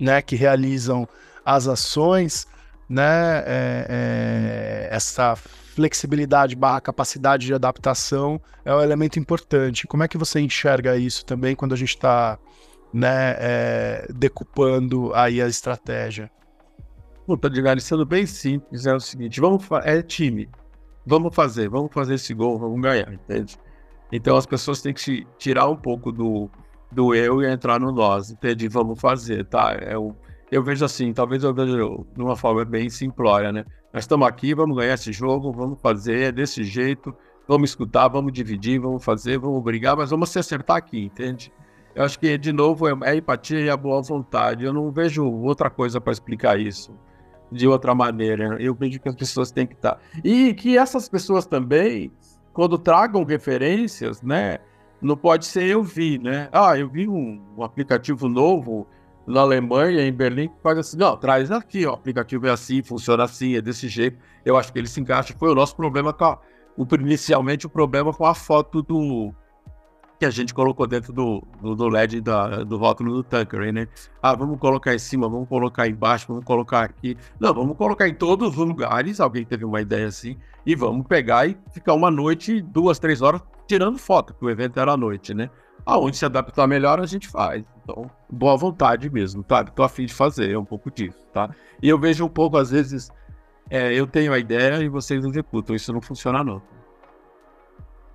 né, 0.00 0.20
que 0.20 0.34
realizam 0.34 1.08
as 1.44 1.68
ações, 1.68 2.48
né? 2.88 3.44
É, 3.46 3.86
é, 3.88 4.88
essa 4.90 5.36
flexibilidade 5.36 6.56
barra 6.56 6.80
capacidade 6.80 7.46
de 7.46 7.54
adaptação 7.54 8.40
é 8.64 8.74
um 8.74 8.82
elemento 8.82 9.16
importante. 9.20 9.86
Como 9.86 10.02
é 10.02 10.08
que 10.08 10.18
você 10.18 10.40
enxerga 10.40 10.96
isso 10.96 11.24
também 11.24 11.54
quando 11.54 11.72
a 11.72 11.76
gente 11.76 11.90
está 11.90 12.36
né, 12.92 13.36
é, 13.38 14.08
decupando 14.12 15.14
aí 15.14 15.40
a 15.40 15.46
estratégia? 15.46 16.28
Puta, 17.24 17.46
Edgar, 17.46 17.80
sendo 17.80 18.04
bem 18.04 18.26
simples, 18.26 18.84
é 18.84 18.94
o 18.94 18.98
seguinte: 18.98 19.40
vamos 19.40 19.64
é 19.84 20.02
time. 20.02 20.48
Vamos 21.06 21.34
fazer, 21.34 21.68
vamos 21.68 21.92
fazer 21.92 22.14
esse 22.14 22.34
gol, 22.34 22.58
vamos 22.58 22.80
ganhar, 22.80 23.12
entende? 23.12 23.56
Então 24.10 24.36
as 24.36 24.46
pessoas 24.46 24.82
têm 24.82 24.92
que 24.92 25.26
tirar 25.38 25.68
um 25.68 25.76
pouco 25.76 26.12
do, 26.12 26.50
do 26.90 27.14
eu 27.14 27.42
e 27.42 27.46
entrar 27.46 27.80
no 27.80 27.92
nós, 27.92 28.30
entende? 28.30 28.68
Vamos 28.68 29.00
fazer, 29.00 29.44
tá? 29.46 29.76
É 29.80 29.96
um, 29.96 30.14
eu 30.50 30.62
vejo 30.62 30.84
assim, 30.84 31.12
talvez 31.12 31.44
eu 31.44 31.54
veja 31.54 31.76
de 31.76 32.22
uma 32.22 32.36
forma 32.36 32.64
bem 32.64 32.90
simplória, 32.90 33.52
né? 33.52 33.64
Nós 33.92 34.04
estamos 34.04 34.26
aqui, 34.26 34.54
vamos 34.54 34.76
ganhar 34.76 34.94
esse 34.94 35.12
jogo, 35.12 35.52
vamos 35.52 35.80
fazer 35.80 36.20
é 36.28 36.32
desse 36.32 36.64
jeito, 36.64 37.14
vamos 37.48 37.70
escutar, 37.70 38.08
vamos 38.08 38.32
dividir, 38.32 38.80
vamos 38.80 39.04
fazer, 39.04 39.38
vamos 39.38 39.62
brigar, 39.62 39.96
mas 39.96 40.10
vamos 40.10 40.28
se 40.30 40.38
acertar 40.38 40.76
aqui, 40.76 41.04
entende? 41.04 41.52
Eu 41.94 42.04
acho 42.04 42.18
que, 42.18 42.36
de 42.38 42.52
novo, 42.52 42.88
é 42.88 43.10
a 43.10 43.14
empatia 43.14 43.60
e 43.60 43.70
a 43.70 43.76
boa 43.76 44.00
vontade. 44.02 44.64
Eu 44.64 44.72
não 44.72 44.90
vejo 44.90 45.24
outra 45.24 45.68
coisa 45.68 46.00
para 46.00 46.12
explicar 46.12 46.58
isso 46.58 46.92
de 47.52 47.68
outra 47.68 47.94
maneira. 47.94 48.56
Eu 48.60 48.74
vejo 48.74 48.98
que 48.98 49.08
as 49.08 49.14
pessoas 49.14 49.50
têm 49.50 49.66
que 49.66 49.74
estar. 49.74 50.00
E 50.24 50.54
que 50.54 50.76
essas 50.76 51.08
pessoas 51.08 51.46
também, 51.46 52.10
quando 52.52 52.78
tragam 52.78 53.24
referências, 53.24 54.22
né? 54.22 54.58
Não 55.00 55.16
pode 55.16 55.46
ser 55.46 55.64
eu 55.64 55.82
vi, 55.82 56.18
né? 56.18 56.48
Ah, 56.52 56.78
eu 56.78 56.88
vi 56.88 57.08
um, 57.08 57.42
um 57.56 57.64
aplicativo 57.64 58.28
novo 58.28 58.86
na 59.26 59.40
Alemanha, 59.40 60.06
em 60.06 60.12
Berlim, 60.12 60.48
que 60.48 60.54
faz 60.62 60.78
assim, 60.78 60.96
não, 60.96 61.16
traz 61.16 61.50
aqui, 61.50 61.86
ó, 61.86 61.90
o 61.90 61.94
aplicativo 61.94 62.46
é 62.46 62.50
assim, 62.50 62.82
funciona 62.82 63.24
assim, 63.24 63.56
é 63.56 63.60
desse 63.60 63.88
jeito. 63.88 64.18
Eu 64.44 64.56
acho 64.56 64.72
que 64.72 64.78
ele 64.78 64.88
se 64.88 65.00
encaixa. 65.00 65.34
Foi 65.38 65.50
o 65.50 65.54
nosso 65.54 65.76
problema 65.76 66.12
com 66.12 66.24
a, 66.24 66.38
o, 66.76 66.86
inicialmente 66.94 67.66
o 67.66 67.70
problema 67.70 68.12
com 68.12 68.24
a 68.24 68.34
foto 68.34 68.82
do, 68.82 69.34
que 70.22 70.26
a 70.26 70.30
gente 70.30 70.54
colocou 70.54 70.86
dentro 70.86 71.12
do, 71.12 71.42
do, 71.60 71.74
do 71.74 71.88
LED 71.88 72.20
da, 72.20 72.62
do 72.62 72.76
rótulo 72.76 73.12
do 73.12 73.24
Tanker, 73.24 73.72
né? 73.72 73.88
Ah, 74.22 74.36
vamos 74.36 74.56
colocar 74.60 74.94
em 74.94 74.98
cima, 74.98 75.28
vamos 75.28 75.48
colocar 75.48 75.88
embaixo, 75.88 76.28
vamos 76.28 76.44
colocar 76.44 76.84
aqui. 76.84 77.18
Não, 77.40 77.52
vamos 77.52 77.76
colocar 77.76 78.06
em 78.06 78.14
todos 78.14 78.50
os 78.50 78.56
lugares. 78.56 79.18
Alguém 79.18 79.44
teve 79.44 79.64
uma 79.64 79.80
ideia 79.80 80.06
assim. 80.06 80.36
E 80.64 80.76
vamos 80.76 81.08
pegar 81.08 81.48
e 81.48 81.58
ficar 81.72 81.94
uma 81.94 82.08
noite, 82.08 82.62
duas, 82.62 83.00
três 83.00 83.20
horas, 83.20 83.42
tirando 83.66 83.98
foto, 83.98 84.32
que 84.32 84.44
o 84.44 84.48
evento 84.48 84.78
era 84.78 84.92
à 84.92 84.96
noite, 84.96 85.34
né? 85.34 85.50
Aonde 85.84 86.16
se 86.16 86.24
adaptar 86.24 86.68
melhor, 86.68 87.00
a 87.00 87.06
gente 87.06 87.26
faz. 87.26 87.64
Então, 87.82 88.08
boa 88.30 88.56
vontade 88.56 89.10
mesmo, 89.10 89.42
tá? 89.42 89.64
Tô 89.64 89.82
afim 89.82 90.06
de 90.06 90.14
fazer, 90.14 90.52
é 90.52 90.56
um 90.56 90.64
pouco 90.64 90.88
disso, 90.88 91.18
tá? 91.32 91.50
E 91.82 91.88
eu 91.88 91.98
vejo 91.98 92.24
um 92.24 92.28
pouco, 92.28 92.56
às 92.56 92.70
vezes, 92.70 93.10
é, 93.68 93.92
eu 93.92 94.06
tenho 94.06 94.32
a 94.32 94.38
ideia 94.38 94.80
e 94.84 94.88
vocês 94.88 95.24
executam. 95.24 95.74
Isso 95.74 95.92
não 95.92 96.00
funciona, 96.00 96.44
não. 96.44 96.62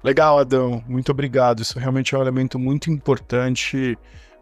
Legal, 0.03 0.39
Adão. 0.39 0.83
Muito 0.87 1.11
obrigado. 1.11 1.61
Isso 1.61 1.79
realmente 1.79 2.13
é 2.13 2.17
um 2.17 2.21
elemento 2.21 2.59
muito 2.59 2.91
importante 2.91 3.97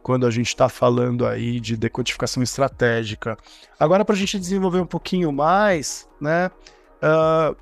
quando 0.05 0.27
a 0.27 0.29
gente 0.29 0.49
está 0.49 0.69
falando 0.69 1.25
aí 1.25 1.59
de 1.59 1.75
decodificação 1.75 2.43
estratégica. 2.43 3.35
Agora, 3.79 4.05
para 4.05 4.13
a 4.13 4.17
gente 4.17 4.37
desenvolver 4.37 4.79
um 4.79 4.85
pouquinho 4.85 5.31
mais, 5.31 6.07
né? 6.21 6.51
Uh, 6.97 7.55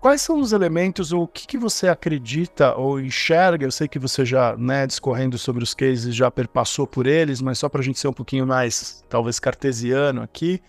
quais 0.00 0.20
são 0.20 0.38
os 0.38 0.52
elementos, 0.52 1.12
ou 1.12 1.24
o 1.24 1.26
que, 1.26 1.46
que, 1.46 1.58
você 1.58 1.88
acredita 1.88 2.76
ou 2.76 3.00
enxerga? 3.00 3.66
Eu 3.66 3.72
sei 3.72 3.88
que 3.88 3.98
você 3.98 4.24
já, 4.24 4.56
né, 4.56 4.86
discorrendo 4.86 5.36
sobre 5.36 5.64
os 5.64 5.74
cases, 5.74 6.14
já 6.14 6.30
perpassou 6.30 6.86
por 6.86 7.06
eles, 7.06 7.40
mas 7.40 7.58
só 7.58 7.68
para 7.68 7.80
a 7.80 7.84
gente 7.84 7.98
ser 7.98 8.06
um 8.06 8.12
pouquinho 8.12 8.46
mais, 8.46 9.02
talvez, 9.08 9.40
cartesiano 9.40 10.22
aqui, 10.22 10.62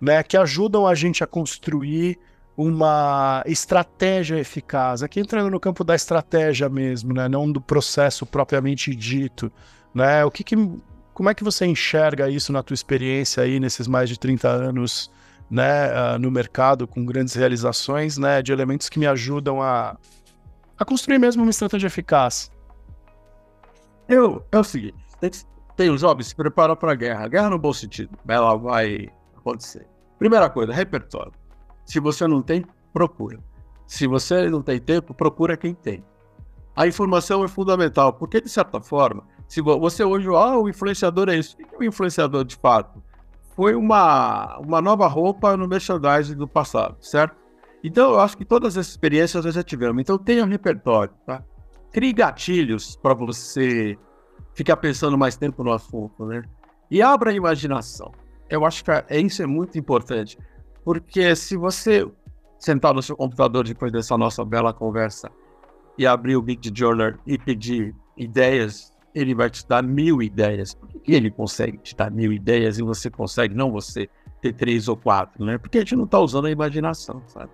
né? 0.00 0.22
Que 0.22 0.36
ajudam 0.36 0.86
a 0.86 0.94
gente 0.94 1.24
a 1.24 1.26
construir 1.26 2.20
uma 2.56 3.42
estratégia 3.46 4.38
eficaz. 4.38 5.02
Aqui 5.02 5.20
entrando 5.20 5.50
no 5.50 5.60
campo 5.60 5.84
da 5.84 5.94
estratégia 5.94 6.68
mesmo, 6.68 7.12
né? 7.12 7.28
Não 7.28 7.50
do 7.50 7.60
processo 7.60 8.24
propriamente 8.24 8.94
dito. 8.94 9.52
Né? 9.94 10.24
O 10.24 10.30
que, 10.30 10.42
que 10.42 10.56
como 11.12 11.28
é 11.30 11.34
que 11.34 11.44
você 11.44 11.66
enxerga 11.66 12.28
isso 12.28 12.52
na 12.52 12.62
tua 12.62 12.74
experiência 12.74 13.42
aí 13.42 13.58
nesses 13.58 13.86
mais 13.86 14.08
de 14.08 14.18
30 14.18 14.48
anos 14.48 15.10
né, 15.50 15.88
uh, 15.88 16.18
no 16.18 16.30
mercado 16.30 16.86
com 16.86 17.06
grandes 17.06 17.34
realizações, 17.34 18.18
né, 18.18 18.42
de 18.42 18.52
elementos 18.52 18.90
que 18.90 18.98
me 18.98 19.06
ajudam 19.06 19.62
a, 19.62 19.96
a 20.78 20.84
construir 20.84 21.18
mesmo 21.18 21.42
uma 21.42 21.50
estratégia 21.50 21.86
eficaz? 21.86 22.50
Eu, 24.06 24.44
é 24.52 24.58
o 24.58 24.64
seguinte, 24.64 24.98
tem, 25.18 25.30
tem 25.74 25.90
os 25.90 26.02
jovens 26.02 26.26
se 26.26 26.36
preparam 26.36 26.76
para 26.76 26.92
a 26.92 26.94
guerra. 26.94 27.28
Guerra 27.28 27.48
no 27.48 27.58
bom 27.58 27.72
sentido, 27.72 28.10
ela 28.28 28.54
vai 28.54 29.08
acontecer. 29.34 29.86
Primeira 30.18 30.50
coisa, 30.50 30.72
repertório. 30.72 31.32
Se 31.86 31.98
você 31.98 32.26
não 32.26 32.42
tem, 32.42 32.66
procura. 32.92 33.38
Se 33.86 34.06
você 34.06 34.50
não 34.50 34.60
tem 34.60 34.78
tempo, 34.78 35.14
procura 35.14 35.56
quem 35.56 35.72
tem. 35.72 36.04
A 36.74 36.86
informação 36.86 37.42
é 37.42 37.48
fundamental, 37.48 38.12
porque 38.12 38.40
de 38.40 38.50
certa 38.50 38.80
forma, 38.80 39.24
se 39.48 39.62
você 39.62 40.04
hoje, 40.04 40.28
ah, 40.28 40.58
o 40.58 40.68
influenciador 40.68 41.28
é 41.28 41.36
isso. 41.36 41.54
O 41.54 41.56
que 41.56 41.74
é 41.74 41.78
o 41.78 41.84
influenciador 41.84 42.44
de 42.44 42.56
fato? 42.56 43.02
Foi 43.54 43.74
uma, 43.74 44.58
uma 44.58 44.82
nova 44.82 45.06
roupa 45.06 45.56
no 45.56 45.66
merchandising 45.66 46.34
do 46.34 46.46
passado, 46.46 46.96
certo? 47.00 47.36
Então, 47.82 48.12
eu 48.12 48.20
acho 48.20 48.36
que 48.36 48.44
todas 48.44 48.76
as 48.76 48.88
experiências 48.88 49.44
nós 49.44 49.54
já 49.54 49.62
tivemos. 49.62 50.00
Então, 50.00 50.18
tenha 50.18 50.44
um 50.44 50.48
repertório, 50.48 51.14
tá? 51.24 51.42
Crie 51.92 52.12
gatilhos 52.12 52.96
para 52.96 53.14
você 53.14 53.96
ficar 54.52 54.76
pensando 54.76 55.16
mais 55.16 55.36
tempo 55.36 55.62
no 55.62 55.72
assunto, 55.72 56.26
né? 56.26 56.42
E 56.90 57.00
abra 57.00 57.30
a 57.30 57.34
imaginação. 57.34 58.12
Eu 58.50 58.64
acho 58.64 58.84
que 58.84 58.90
é, 58.90 59.20
isso 59.20 59.42
é 59.42 59.46
muito 59.46 59.78
importante. 59.78 60.36
Porque 60.86 61.34
se 61.34 61.56
você 61.56 62.08
sentar 62.60 62.94
no 62.94 63.02
seu 63.02 63.16
computador 63.16 63.64
depois 63.64 63.90
dessa 63.90 64.16
nossa 64.16 64.44
bela 64.44 64.72
conversa 64.72 65.28
e 65.98 66.06
abrir 66.06 66.36
o 66.36 66.42
Big 66.42 66.70
Journal 66.72 67.14
e 67.26 67.36
pedir 67.36 67.92
ideias 68.16 68.96
ele 69.12 69.34
vai 69.34 69.50
te 69.50 69.66
dar 69.66 69.82
mil 69.82 70.22
ideias. 70.22 70.74
Por 70.74 70.88
que 71.00 71.12
ele 71.12 71.28
consegue 71.30 71.78
te 71.78 71.96
dar 71.96 72.10
mil 72.10 72.32
ideias 72.32 72.78
e 72.78 72.82
você 72.82 73.10
consegue, 73.10 73.52
não 73.52 73.72
você, 73.72 74.08
ter 74.40 74.52
três 74.52 74.86
ou 74.86 74.96
quatro, 74.96 75.44
né? 75.44 75.58
Porque 75.58 75.78
a 75.78 75.80
gente 75.80 75.96
não 75.96 76.04
está 76.04 76.20
usando 76.20 76.44
a 76.44 76.50
imaginação, 76.50 77.20
sabe? 77.26 77.50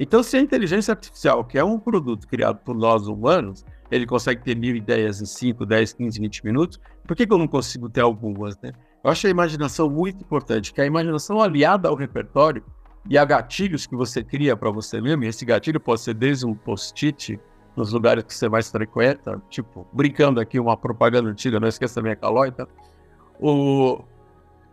Então, 0.00 0.22
se 0.22 0.36
a 0.36 0.40
inteligência 0.40 0.92
artificial, 0.92 1.44
que 1.44 1.58
é 1.58 1.64
um 1.64 1.78
produto 1.78 2.26
criado 2.26 2.58
por 2.64 2.74
nós 2.74 3.06
humanos, 3.06 3.66
ele 3.90 4.06
consegue 4.06 4.42
ter 4.42 4.56
mil 4.56 4.74
ideias 4.74 5.20
em 5.20 5.26
5, 5.26 5.64
10, 5.64 5.92
15, 5.92 6.20
20 6.20 6.44
minutos, 6.44 6.80
por 7.06 7.14
que, 7.14 7.26
que 7.26 7.32
eu 7.32 7.38
não 7.38 7.48
consigo 7.48 7.88
ter 7.88 8.00
algumas, 8.00 8.58
né? 8.60 8.72
Eu 9.02 9.10
acho 9.10 9.26
a 9.26 9.30
imaginação 9.30 9.88
muito 9.88 10.22
importante, 10.22 10.72
que 10.72 10.80
a 10.80 10.86
imaginação 10.86 11.40
aliada 11.40 11.88
ao 11.88 11.94
repertório 11.94 12.64
e 13.08 13.16
a 13.16 13.24
gatilhos 13.24 13.86
que 13.86 13.96
você 13.96 14.22
cria 14.22 14.56
para 14.56 14.70
você 14.70 15.00
mesmo, 15.00 15.24
e 15.24 15.28
esse 15.28 15.44
gatilho 15.44 15.80
pode 15.80 16.00
ser 16.00 16.14
desde 16.14 16.44
um 16.46 16.54
post-it 16.54 17.40
nos 17.76 17.92
lugares 17.92 18.24
que 18.24 18.34
você 18.34 18.48
mais 18.48 18.70
frequenta, 18.70 19.40
tipo, 19.48 19.86
brincando 19.92 20.40
aqui 20.40 20.58
uma 20.58 20.76
propaganda 20.76 21.30
antiga, 21.30 21.60
não 21.60 21.68
esqueça 21.68 22.02
minha 22.02 22.16
calói, 22.16 22.50
tá? 22.50 22.66
O, 23.40 24.02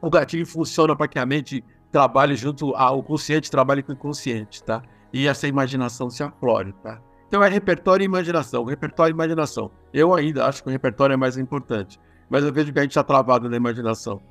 o 0.01 0.09
gatilho 0.09 0.45
funciona 0.45 0.95
para 0.95 1.07
que 1.07 1.19
a 1.19 1.25
mente 1.25 1.63
trabalhe 1.91 2.35
junto 2.35 2.75
ao 2.75 3.03
consciente, 3.03 3.49
trabalhe 3.49 3.83
com 3.83 3.91
o 3.91 3.95
inconsciente, 3.95 4.63
tá? 4.63 4.81
E 5.13 5.27
essa 5.27 5.47
imaginação 5.47 6.09
se 6.09 6.23
aflore, 6.23 6.73
tá? 6.81 6.99
Então 7.27 7.43
é 7.43 7.47
repertório 7.47 8.03
e 8.03 8.05
imaginação, 8.05 8.65
repertório 8.65 9.13
e 9.13 9.15
imaginação. 9.15 9.71
Eu 9.93 10.13
ainda 10.13 10.45
acho 10.45 10.63
que 10.63 10.69
o 10.69 10.71
repertório 10.71 11.13
é 11.13 11.17
mais 11.17 11.38
importante, 11.38 11.99
mas 12.29 12.43
eu 12.43 12.51
vejo 12.51 12.71
que 12.71 12.79
a 12.79 12.81
gente 12.81 12.91
está 12.91 13.03
travado 13.03 13.49
na 13.49 13.57
imaginação. 13.57 14.21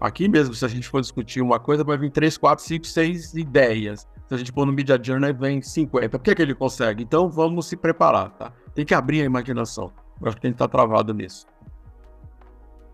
Aqui 0.00 0.28
mesmo, 0.28 0.54
se 0.54 0.64
a 0.64 0.68
gente 0.68 0.88
for 0.88 1.00
discutir 1.00 1.40
uma 1.40 1.58
coisa, 1.58 1.84
vai 1.84 1.96
vir 1.96 2.10
3, 2.10 2.36
4, 2.36 2.64
5, 2.64 2.86
6 2.86 3.34
ideias. 3.34 4.06
Se 4.28 4.34
a 4.34 4.36
gente 4.36 4.52
pôr 4.52 4.66
no 4.66 4.72
Media 4.72 4.98
Journal, 5.02 5.32
vem 5.34 5.62
50. 5.62 6.18
Por 6.18 6.24
que, 6.24 6.34
que 6.34 6.42
ele 6.42 6.54
consegue? 6.54 7.02
Então 7.02 7.28
vamos 7.28 7.66
se 7.66 7.76
preparar, 7.76 8.30
tá? 8.30 8.52
Tem 8.74 8.84
que 8.84 8.94
abrir 8.94 9.22
a 9.22 9.24
imaginação. 9.24 9.92
Eu 10.20 10.28
acho 10.28 10.36
que 10.36 10.46
a 10.46 10.50
gente 10.50 10.58
tá 10.58 10.68
travado 10.68 11.12
nisso. 11.14 11.46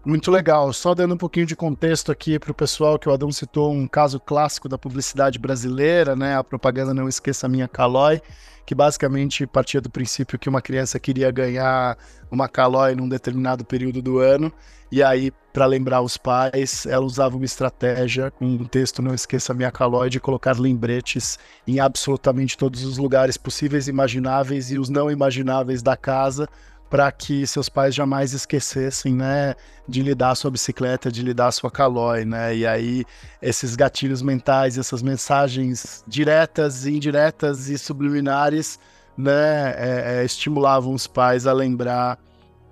Muito 0.04 0.30
legal. 0.30 0.72
Só 0.72 0.94
dando 0.94 1.14
um 1.14 1.18
pouquinho 1.18 1.46
de 1.46 1.54
contexto 1.54 2.10
aqui 2.10 2.38
para 2.38 2.50
o 2.50 2.54
pessoal 2.54 2.98
que 2.98 3.08
o 3.08 3.12
Adão 3.12 3.30
citou 3.30 3.70
um 3.72 3.86
caso 3.86 4.18
clássico 4.18 4.68
da 4.68 4.78
publicidade 4.78 5.38
brasileira, 5.38 6.16
né? 6.16 6.36
A 6.36 6.44
propaganda 6.44 6.94
Não 6.94 7.08
Esqueça 7.08 7.48
Minha 7.48 7.68
Calói, 7.68 8.22
que 8.64 8.74
basicamente 8.74 9.46
partia 9.46 9.80
do 9.80 9.90
princípio 9.90 10.38
que 10.38 10.48
uma 10.48 10.62
criança 10.62 10.98
queria 10.98 11.30
ganhar 11.30 11.98
uma 12.30 12.48
calói 12.48 12.94
num 12.94 13.08
determinado 13.08 13.64
período 13.64 14.00
do 14.00 14.18
ano 14.18 14.50
e 14.92 15.04
aí, 15.04 15.30
para 15.52 15.66
lembrar 15.66 16.02
os 16.02 16.16
pais, 16.16 16.84
ela 16.84 17.04
usava 17.04 17.36
uma 17.36 17.44
estratégia 17.44 18.28
com 18.32 18.44
um 18.44 18.64
texto 18.64 19.00
Não 19.00 19.14
Esqueça 19.14 19.54
Minha 19.54 19.70
Calói 19.70 20.10
de 20.10 20.18
colocar 20.18 20.58
lembretes 20.58 21.38
em 21.64 21.78
absolutamente 21.78 22.58
todos 22.58 22.84
os 22.84 22.98
lugares 22.98 23.36
possíveis, 23.36 23.86
imagináveis 23.86 24.72
e 24.72 24.80
os 24.80 24.88
não 24.88 25.08
imagináveis 25.08 25.80
da 25.80 25.96
casa, 25.96 26.48
para 26.90 27.10
que 27.12 27.46
seus 27.46 27.68
pais 27.68 27.94
jamais 27.94 28.32
esquecessem, 28.32 29.14
né, 29.14 29.54
de 29.88 30.02
lhe 30.02 30.12
dar 30.12 30.34
sua 30.34 30.50
bicicleta, 30.50 31.10
de 31.10 31.22
lhe 31.22 31.32
dar 31.32 31.52
sua 31.52 31.70
calói, 31.70 32.24
né? 32.24 32.54
E 32.56 32.66
aí 32.66 33.04
esses 33.40 33.76
gatilhos 33.76 34.20
mentais, 34.22 34.76
essas 34.76 35.00
mensagens 35.00 36.02
diretas, 36.06 36.86
indiretas 36.86 37.68
e 37.68 37.78
subliminares, 37.78 38.78
né, 39.16 39.70
é, 39.76 40.20
é, 40.20 40.24
estimulavam 40.24 40.92
os 40.92 41.06
pais 41.06 41.46
a 41.46 41.52
lembrar 41.52 42.18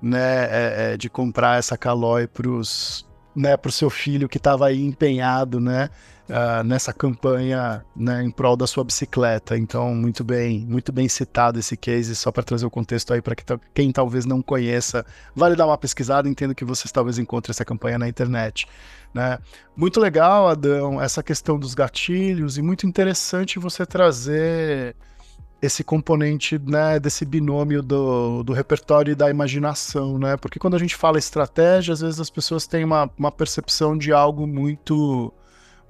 né, 0.02 0.44
é, 0.44 0.92
é, 0.92 0.96
de 0.96 1.09
comprar 1.09 1.59
essa 1.59 1.76
calói 1.76 2.26
para 2.26 2.48
né, 3.37 3.57
o 3.64 3.70
seu 3.70 3.90
filho 3.90 4.28
que 4.28 4.38
estava 4.38 4.66
aí 4.66 4.85
empenhado, 4.85 5.61
né, 5.61 5.90
uh, 6.29 6.62
nessa 6.62 6.93
campanha, 6.93 7.85
né, 7.97 8.23
em 8.23 8.31
prol 8.31 8.57
da 8.57 8.67
sua 8.67 8.85
bicicleta. 8.85 9.57
Então, 9.57 9.95
muito 9.95 10.23
bem, 10.23 10.64
muito 10.67 10.93
bem 10.93 11.09
citado 11.09 11.59
esse 11.59 11.77
case, 11.77 12.14
só 12.14 12.31
para 12.31 12.43
trazer 12.43 12.67
o 12.67 12.71
contexto 12.71 13.12
aí 13.12 13.23
para 13.23 13.35
que, 13.35 13.45
quem 13.75 13.91
talvez 13.91 14.25
não 14.25 14.43
conheça, 14.43 15.05
vale 15.35 15.57
dar 15.57 15.67
uma 15.67 15.79
pesquisada, 15.79 16.29
entendo 16.29 16.55
que 16.55 16.64
vocês 16.64 16.93
talvez 16.93 17.19
encontrem 17.19 17.51
essa 17.51 17.64
campanha 17.64 17.99
na 17.99 18.09
internet. 18.09 18.67
Né? 19.12 19.38
Muito 19.77 20.01
legal, 20.01 20.49
Adão, 20.49 21.01
essa 21.01 21.23
questão 21.23 21.59
dos 21.59 21.75
gatilhos 21.75 22.59
e 22.59 22.62
muito 22.62 22.87
interessante 22.87 23.59
você 23.59 23.87
trazer 23.87 24.95
esse 25.61 25.83
componente 25.83 26.57
né, 26.57 27.01
desse 27.01 27.25
binômio 27.25 27.83
do, 27.83 28.45
do 28.45 28.53
repertório 28.53 29.11
e 29.11 29.14
da 29.14 29.29
imaginação, 29.29 30.17
né? 30.17 30.37
Porque 30.37 30.57
quando 30.57 30.77
a 30.77 30.79
gente 30.79 30.95
fala 30.95 31.19
estratégia, 31.19 31.93
às 31.93 32.01
vezes 32.01 32.21
as 32.21 32.31
pessoas 32.31 32.64
têm 32.64 32.85
uma, 32.85 33.11
uma 33.19 33.33
percepção 33.33 33.99
de 33.99 34.12
algo 34.12 34.47
muito 34.47 35.35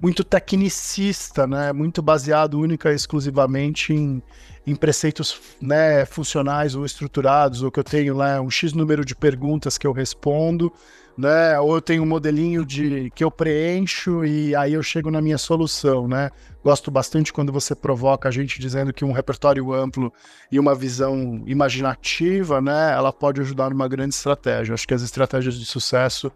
muito 0.01 0.23
tecnicista, 0.23 1.45
né? 1.45 1.73
Muito 1.73 2.01
baseado 2.01 2.59
única 2.59 2.91
e 2.91 2.95
exclusivamente 2.95 3.93
em, 3.93 4.21
em 4.65 4.75
preceitos 4.75 5.39
né, 5.61 6.05
funcionais 6.05 6.75
ou 6.75 6.85
estruturados, 6.85 7.61
ou 7.61 7.71
que 7.71 7.79
eu 7.79 7.83
tenho 7.83 8.15
lá 8.15 8.39
um 8.41 8.49
X 8.49 8.73
número 8.73 9.03
de 9.03 9.15
perguntas 9.15 9.77
que 9.77 9.85
eu 9.85 9.91
respondo, 9.91 10.71
né? 11.17 11.59
Ou 11.59 11.75
eu 11.75 11.81
tenho 11.81 12.03
um 12.03 12.05
modelinho 12.05 12.65
de 12.65 13.11
que 13.13 13.23
eu 13.23 13.29
preencho 13.29 14.23
e 14.23 14.55
aí 14.55 14.73
eu 14.73 14.81
chego 14.81 15.11
na 15.11 15.21
minha 15.21 15.37
solução, 15.37 16.07
né? 16.07 16.31
Gosto 16.63 16.89
bastante 16.89 17.33
quando 17.33 17.51
você 17.51 17.75
provoca 17.75 18.29
a 18.29 18.31
gente 18.31 18.59
dizendo 18.59 18.93
que 18.93 19.03
um 19.03 19.11
repertório 19.11 19.73
amplo 19.73 20.13
e 20.49 20.57
uma 20.57 20.73
visão 20.73 21.43
imaginativa, 21.45 22.61
né? 22.61 22.93
Ela 22.93 23.11
pode 23.11 23.41
ajudar 23.41 23.69
numa 23.69 23.87
grande 23.87 24.15
estratégia. 24.15 24.73
Acho 24.73 24.87
que 24.87 24.93
as 24.93 25.01
estratégias 25.01 25.55
de 25.55 25.65
sucesso 25.65 26.31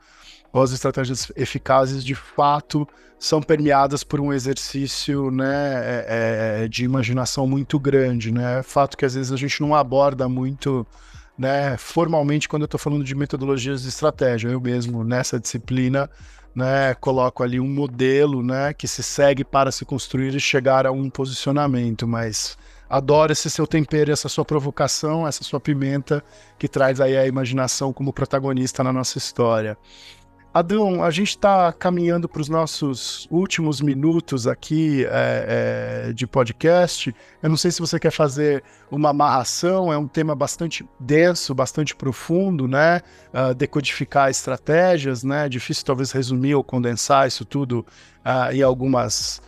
ou 0.54 0.62
as 0.62 0.72
estratégias 0.72 1.32
eficazes 1.36 2.06
de 2.06 2.14
fato 2.14 2.88
são 3.18 3.42
permeadas 3.42 4.04
por 4.04 4.20
um 4.20 4.32
exercício 4.32 5.32
né, 5.32 5.46
é, 5.48 6.64
é, 6.64 6.68
de 6.68 6.86
imaginação 6.86 7.48
muito 7.48 7.80
grande, 7.80 8.32
né? 8.32 8.62
Fato 8.62 8.96
que 8.98 9.06
às 9.06 9.16
vezes 9.16 9.32
a 9.32 9.38
gente 9.38 9.62
não 9.62 9.74
aborda 9.74 10.30
muito 10.30 10.86
né, 11.38 11.76
formalmente 11.78 12.48
quando 12.48 12.64
eu 12.64 12.66
estou 12.66 12.80
falando 12.80 13.04
de 13.04 13.16
metodologias 13.16 13.82
de 13.82 13.90
estratégia. 13.90 14.50
Eu 14.50 14.62
mesmo, 14.62 15.04
nessa 15.04 15.40
disciplina, 15.40 16.10
né, 16.54 16.94
coloco 16.96 17.42
ali 17.42 17.60
um 17.60 17.68
modelo 17.68 18.44
né, 18.44 18.74
que 18.74 18.88
se 18.88 19.02
segue 19.02 19.44
para 19.44 19.72
se 19.72 19.86
construir 19.86 20.36
e 20.36 20.40
chegar 20.40 20.86
a 20.86 20.92
um 20.92 21.10
posicionamento, 21.10 22.08
mas 22.08 22.58
adoro 22.90 23.32
esse 23.32 23.50
seu 23.50 23.66
tempero, 23.66 24.12
essa 24.12 24.30
sua 24.30 24.46
provocação, 24.46 25.26
essa 25.26 25.44
sua 25.44 25.60
pimenta 25.60 26.24
que 26.60 26.68
traz 26.68 27.02
aí 27.02 27.18
a 27.18 27.26
imaginação 27.26 27.92
como 27.92 28.14
protagonista 28.14 28.84
na 28.84 28.94
nossa 28.94 29.18
história. 29.18 29.78
Adão, 30.54 31.04
a 31.04 31.10
gente 31.10 31.30
está 31.30 31.74
caminhando 31.74 32.30
para 32.30 32.40
os 32.40 32.48
nossos 32.48 33.28
últimos 33.32 33.82
minutos 33.82 34.46
aqui 34.46 35.04
é, 35.10 36.10
é, 36.10 36.14
de 36.14 36.28
podcast. 36.28 37.14
Eu 37.42 37.50
não 37.50 37.58
sei 37.58 37.72
se 37.72 37.80
você 37.80 38.00
quer 38.00 38.12
fazer 38.12 38.64
uma 38.92 39.10
amarração, 39.10 39.92
é 39.92 39.98
um 39.98 40.08
tema 40.08 40.36
bastante 40.36 40.88
denso, 41.00 41.56
bastante 41.56 41.96
profundo, 41.96 42.68
né? 42.68 43.02
Uh, 43.34 43.56
decodificar 43.56 44.30
estratégias, 44.30 45.24
né? 45.24 45.50
Difícil 45.50 45.84
talvez 45.86 46.12
resumir 46.12 46.54
ou 46.54 46.64
condensar 46.64 47.28
isso 47.28 47.44
tudo 47.44 47.84
uh, 48.24 48.54
em 48.54 48.62
algumas 48.62 49.42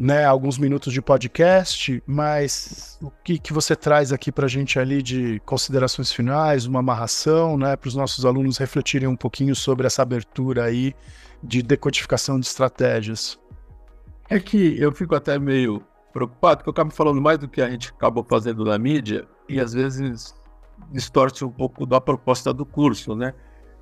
né, 0.00 0.24
alguns 0.24 0.56
minutos 0.56 0.94
de 0.94 1.02
podcast, 1.02 2.02
mas 2.06 2.98
o 3.02 3.10
que, 3.22 3.38
que 3.38 3.52
você 3.52 3.76
traz 3.76 4.14
aqui 4.14 4.32
para 4.32 4.46
a 4.46 4.48
gente 4.48 4.78
ali 4.78 5.02
de 5.02 5.38
considerações 5.40 6.10
finais, 6.10 6.64
uma 6.64 6.78
amarração, 6.78 7.58
né, 7.58 7.76
para 7.76 7.88
os 7.88 7.94
nossos 7.94 8.24
alunos 8.24 8.56
refletirem 8.56 9.06
um 9.06 9.14
pouquinho 9.14 9.54
sobre 9.54 9.86
essa 9.86 10.00
abertura 10.00 10.64
aí 10.64 10.94
de 11.42 11.62
decodificação 11.62 12.40
de 12.40 12.46
estratégias? 12.46 13.38
É 14.30 14.40
que 14.40 14.80
eu 14.80 14.90
fico 14.90 15.14
até 15.14 15.38
meio 15.38 15.82
preocupado, 16.14 16.58
porque 16.58 16.70
eu 16.70 16.72
acabo 16.72 16.92
falando 16.92 17.20
mais 17.20 17.36
do 17.36 17.46
que 17.46 17.60
a 17.60 17.68
gente 17.68 17.90
acabou 17.90 18.24
fazendo 18.26 18.64
na 18.64 18.78
mídia 18.78 19.28
e 19.50 19.60
às 19.60 19.74
vezes 19.74 20.34
distorce 20.90 21.44
um 21.44 21.50
pouco 21.50 21.84
da 21.84 22.00
proposta 22.00 22.54
do 22.54 22.64
curso, 22.64 23.14
né? 23.14 23.34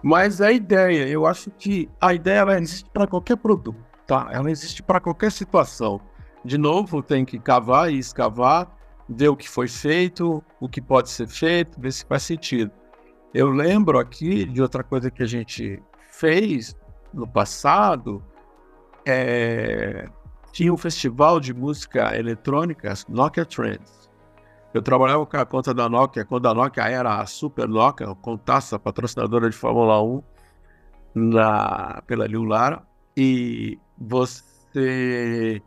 Mas 0.03 0.41
a 0.41 0.51
ideia, 0.51 1.07
eu 1.09 1.27
acho 1.27 1.49
que 1.53 1.89
a 2.01 2.13
ideia 2.13 2.39
ela 2.39 2.61
existe 2.61 2.91
para 2.91 3.07
qualquer 3.07 3.37
produto 3.37 3.88
tá? 4.09 4.29
Ela 4.33 4.51
existe 4.51 4.83
para 4.83 4.99
qualquer 4.99 5.31
situação. 5.31 6.01
De 6.45 6.57
novo, 6.57 7.03
tem 7.03 7.25
que 7.25 7.39
cavar 7.39 7.93
e 7.93 7.99
escavar, 7.99 8.75
ver 9.09 9.29
o 9.29 9.37
que 9.37 9.49
foi 9.49 9.69
feito, 9.69 10.43
o 10.59 10.69
que 10.69 10.81
pode 10.81 11.11
ser 11.11 11.29
feito, 11.29 11.79
ver 11.79 11.93
se 11.93 12.07
faz 12.07 12.23
sentido. 12.23 12.73
Eu 13.35 13.51
lembro 13.51 13.99
aqui 13.99 14.47
de 14.47 14.63
outra 14.63 14.83
coisa 14.83 15.11
que 15.11 15.23
a 15.23 15.27
gente 15.27 15.81
fez 16.11 16.75
no 17.13 17.29
passado, 17.29 18.25
é... 19.07 20.09
tinha 20.53 20.73
um 20.73 20.77
festival 20.77 21.39
de 21.39 21.53
música 21.53 22.17
eletrônica, 22.17 22.93
Nokia 23.09 23.45
Trends. 23.45 24.09
Eu 24.73 24.81
trabalhava 24.81 25.27
com 25.27 25.37
a 25.37 25.45
conta 25.45 25.75
da 25.75 25.89
Nokia, 25.89 26.25
quando 26.25 26.47
a 26.47 26.55
Nokia 26.55 26.85
era 26.85 27.21
a 27.21 27.27
Super 27.27 27.69
Nokia, 27.69 28.07
contaça, 28.23 28.79
patrocinadora 28.79 29.51
de 29.51 29.57
Fórmula 29.57 30.03
1, 30.03 30.23
na, 31.15 32.03
pela 32.07 32.27
Liu 32.27 32.45
Lara, 32.45 32.88
e 33.19 33.77
você. 33.99 35.61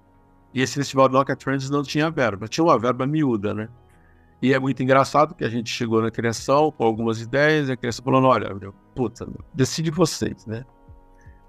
E 0.54 0.62
esse 0.62 0.76
festival 0.76 1.10
do 1.10 1.14
Nokia 1.14 1.36
Trends 1.36 1.70
não 1.70 1.84
tinha 1.84 2.10
verba, 2.10 2.48
tinha 2.48 2.64
uma 2.64 2.80
verba 2.80 3.06
miúda, 3.06 3.54
né? 3.54 3.68
E 4.42 4.54
é 4.54 4.60
muito 4.60 4.82
engraçado 4.82 5.36
que 5.36 5.44
a 5.44 5.50
gente 5.50 5.70
chegou 5.70 6.02
na 6.02 6.10
criação 6.10 6.72
com 6.72 6.86
algumas 6.86 7.20
ideias 7.20 7.68
e 7.68 7.74
a 7.74 7.78
criação 7.78 8.06
falando: 8.06 8.28
olha, 8.28 8.54
meu, 8.54 8.74
puta, 8.96 9.28
decide 9.54 9.92
vocês, 9.92 10.46
né? 10.46 10.64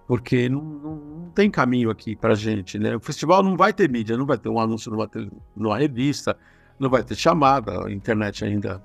Porque 0.09 0.49
não, 0.49 0.61
não, 0.61 0.97
não, 0.97 1.31
tem 1.31 1.49
caminho 1.49 1.89
aqui 1.89 2.17
pra 2.17 2.35
gente, 2.35 2.79
né? 2.81 2.97
O 2.97 3.01
festival 3.01 3.43
não 3.43 3.57
vai 3.57 3.73
ter 3.73 3.89
mídia, 3.89 4.17
não 4.17 4.27
vai 4.27 4.37
ter 4.37 4.49
um 4.49 4.59
anúncio 4.59 4.91
numa, 4.91 5.09
numa 5.57 5.79
revista, 5.79 6.37
não 6.81 6.91
vai 6.91 7.05
ter 7.05 7.15
chamada, 7.15 7.87
a 7.87 7.93
internet 7.93 8.45
ainda 8.45 8.85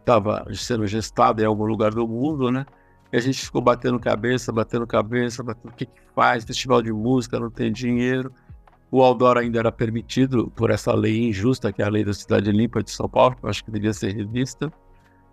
estava 0.00 0.46
sendo 0.54 0.86
gestada 0.86 1.42
em 1.42 1.46
algum 1.46 1.66
lugar 1.66 1.92
do 1.92 2.08
mundo, 2.08 2.50
né? 2.50 2.64
E 3.12 3.16
a 3.16 3.20
gente 3.20 3.40
ficou 3.40 3.62
batendo 3.62 3.98
cabeça, 3.98 4.52
batendo 4.52 4.86
cabeça, 4.86 5.42
batendo 5.42 5.72
o 5.72 5.76
que, 5.76 5.86
que 5.86 6.00
faz, 6.14 6.44
festival 6.44 6.82
de 6.82 6.92
música, 6.92 7.38
não 7.38 7.50
tem 7.50 7.72
dinheiro. 7.72 8.32
O 8.90 9.02
outdoor 9.02 9.38
ainda 9.38 9.58
era 9.58 9.72
permitido 9.72 10.50
por 10.56 10.70
essa 10.70 10.94
lei 10.94 11.28
injusta, 11.28 11.72
que 11.72 11.82
é 11.82 11.84
a 11.84 11.88
lei 11.88 12.04
da 12.04 12.12
cidade 12.12 12.50
limpa 12.50 12.82
de 12.82 12.90
São 12.90 13.08
Paulo, 13.08 13.36
que 13.36 13.44
eu 13.44 13.50
acho 13.50 13.64
que 13.64 13.70
devia 13.70 13.92
ser 13.92 14.14
revista. 14.14 14.72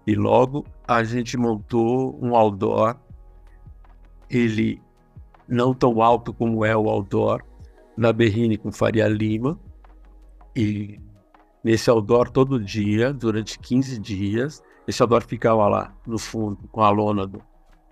E 0.06 0.16
logo 0.16 0.66
a 0.88 1.04
gente 1.04 1.38
montou 1.38 2.20
um 2.22 2.36
outdoor, 2.36 2.96
ele 4.30 4.82
não 5.48 5.74
tão 5.74 6.02
alto 6.02 6.34
como 6.34 6.66
é 6.66 6.76
o 6.76 6.90
outdoor, 6.90 7.42
na 7.96 8.12
Berrine 8.12 8.58
com 8.58 8.72
Faria 8.72 9.08
Lima. 9.08 9.58
E 10.56 11.00
nesse 11.64 11.90
outdoor 11.90 12.30
todo 12.30 12.60
dia, 12.60 13.14
durante 13.14 13.58
15 13.60 14.00
dias, 14.00 14.64
esse 14.88 15.02
outdoor 15.02 15.24
ficava 15.24 15.68
lá 15.68 15.96
no 16.06 16.18
fundo, 16.18 16.58
com 16.72 16.82
a 16.82 16.90
lona 16.90 17.26
do, 17.26 17.42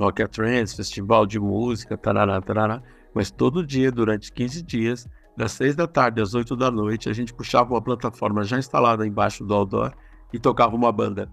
Nokia 0.02 0.28
Trends, 0.28 0.74
festival 0.74 1.28
de 1.28 1.40
música, 1.40 1.96
tarará, 1.96 2.42
tarará. 2.42 2.82
Mas 3.14 3.30
todo 3.30 3.64
dia, 3.64 3.92
durante 3.92 4.32
15 4.32 4.64
dias, 4.64 5.08
das 5.38 5.52
6 5.52 5.76
da 5.76 5.86
tarde 5.86 6.20
às 6.20 6.34
8 6.34 6.56
da 6.56 6.72
noite, 6.72 7.08
a 7.08 7.14
gente 7.14 7.32
puxava 7.32 7.74
uma 7.74 7.82
plataforma 7.82 8.44
já 8.44 8.58
instalada 8.58 9.06
embaixo 9.06 9.46
do 9.46 9.54
outdoor 9.54 9.94
e 10.34 10.40
tocava 10.40 10.76
uma 10.76 10.92
banda. 10.92 11.30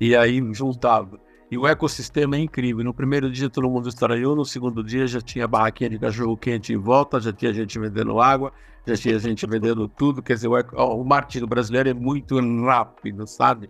E 0.00 0.16
aí 0.16 0.42
juntava. 0.54 1.20
E 1.50 1.58
o 1.58 1.66
ecossistema 1.66 2.36
é 2.36 2.40
incrível. 2.40 2.82
No 2.82 2.94
primeiro 2.94 3.30
dia 3.30 3.50
todo 3.50 3.68
mundo 3.68 3.90
estranhou, 3.90 4.34
no 4.34 4.44
segundo 4.44 4.82
dia 4.82 5.06
já 5.06 5.20
tinha 5.20 5.46
barraquinha 5.46 5.90
de 5.90 5.98
cachorro 5.98 6.36
quente 6.38 6.72
em 6.72 6.78
volta, 6.78 7.20
já 7.20 7.32
tinha 7.34 7.52
gente 7.52 7.78
vendendo 7.78 8.18
água, 8.18 8.50
já 8.86 8.96
tinha 8.96 9.18
gente 9.18 9.46
vendendo 9.46 9.86
tudo. 9.88 10.22
Quer 10.22 10.34
dizer, 10.34 10.48
o, 10.48 10.56
eco... 10.56 10.74
o 10.74 11.04
marketing 11.04 11.46
brasileiro 11.46 11.90
é 11.90 11.94
muito 11.94 12.38
rápido, 12.64 13.26
sabe? 13.26 13.68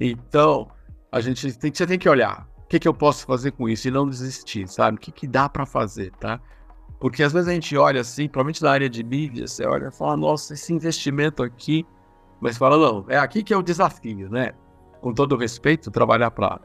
Então, 0.00 0.68
a 1.12 1.20
gente 1.20 1.52
tem, 1.58 1.72
você 1.72 1.86
tem 1.86 1.98
que 1.98 2.08
olhar 2.08 2.48
o 2.56 2.66
que, 2.66 2.78
que 2.78 2.88
eu 2.88 2.94
posso 2.94 3.26
fazer 3.26 3.52
com 3.52 3.68
isso 3.68 3.86
e 3.86 3.90
não 3.90 4.08
desistir, 4.08 4.66
sabe? 4.66 4.96
O 4.96 5.00
que, 5.00 5.12
que 5.12 5.26
dá 5.26 5.46
para 5.46 5.66
fazer, 5.66 6.10
tá? 6.12 6.40
Porque 6.98 7.22
às 7.22 7.32
vezes 7.32 7.48
a 7.48 7.52
gente 7.52 7.76
olha 7.76 8.00
assim, 8.00 8.26
provavelmente 8.26 8.62
na 8.62 8.70
área 8.70 8.88
de 8.88 9.04
mídia, 9.04 9.46
você 9.46 9.66
olha 9.66 9.88
e 9.88 9.92
fala, 9.92 10.16
nossa, 10.16 10.54
esse 10.54 10.72
investimento 10.72 11.42
aqui. 11.42 11.86
Mas 12.40 12.56
fala, 12.56 12.78
não, 12.78 13.04
é 13.08 13.18
aqui 13.18 13.42
que 13.42 13.52
é 13.52 13.56
o 13.56 13.62
desafio, 13.62 14.30
né? 14.30 14.52
Com 15.02 15.12
todo 15.12 15.36
respeito, 15.36 15.90
trabalhar 15.90 16.30
para 16.30 16.60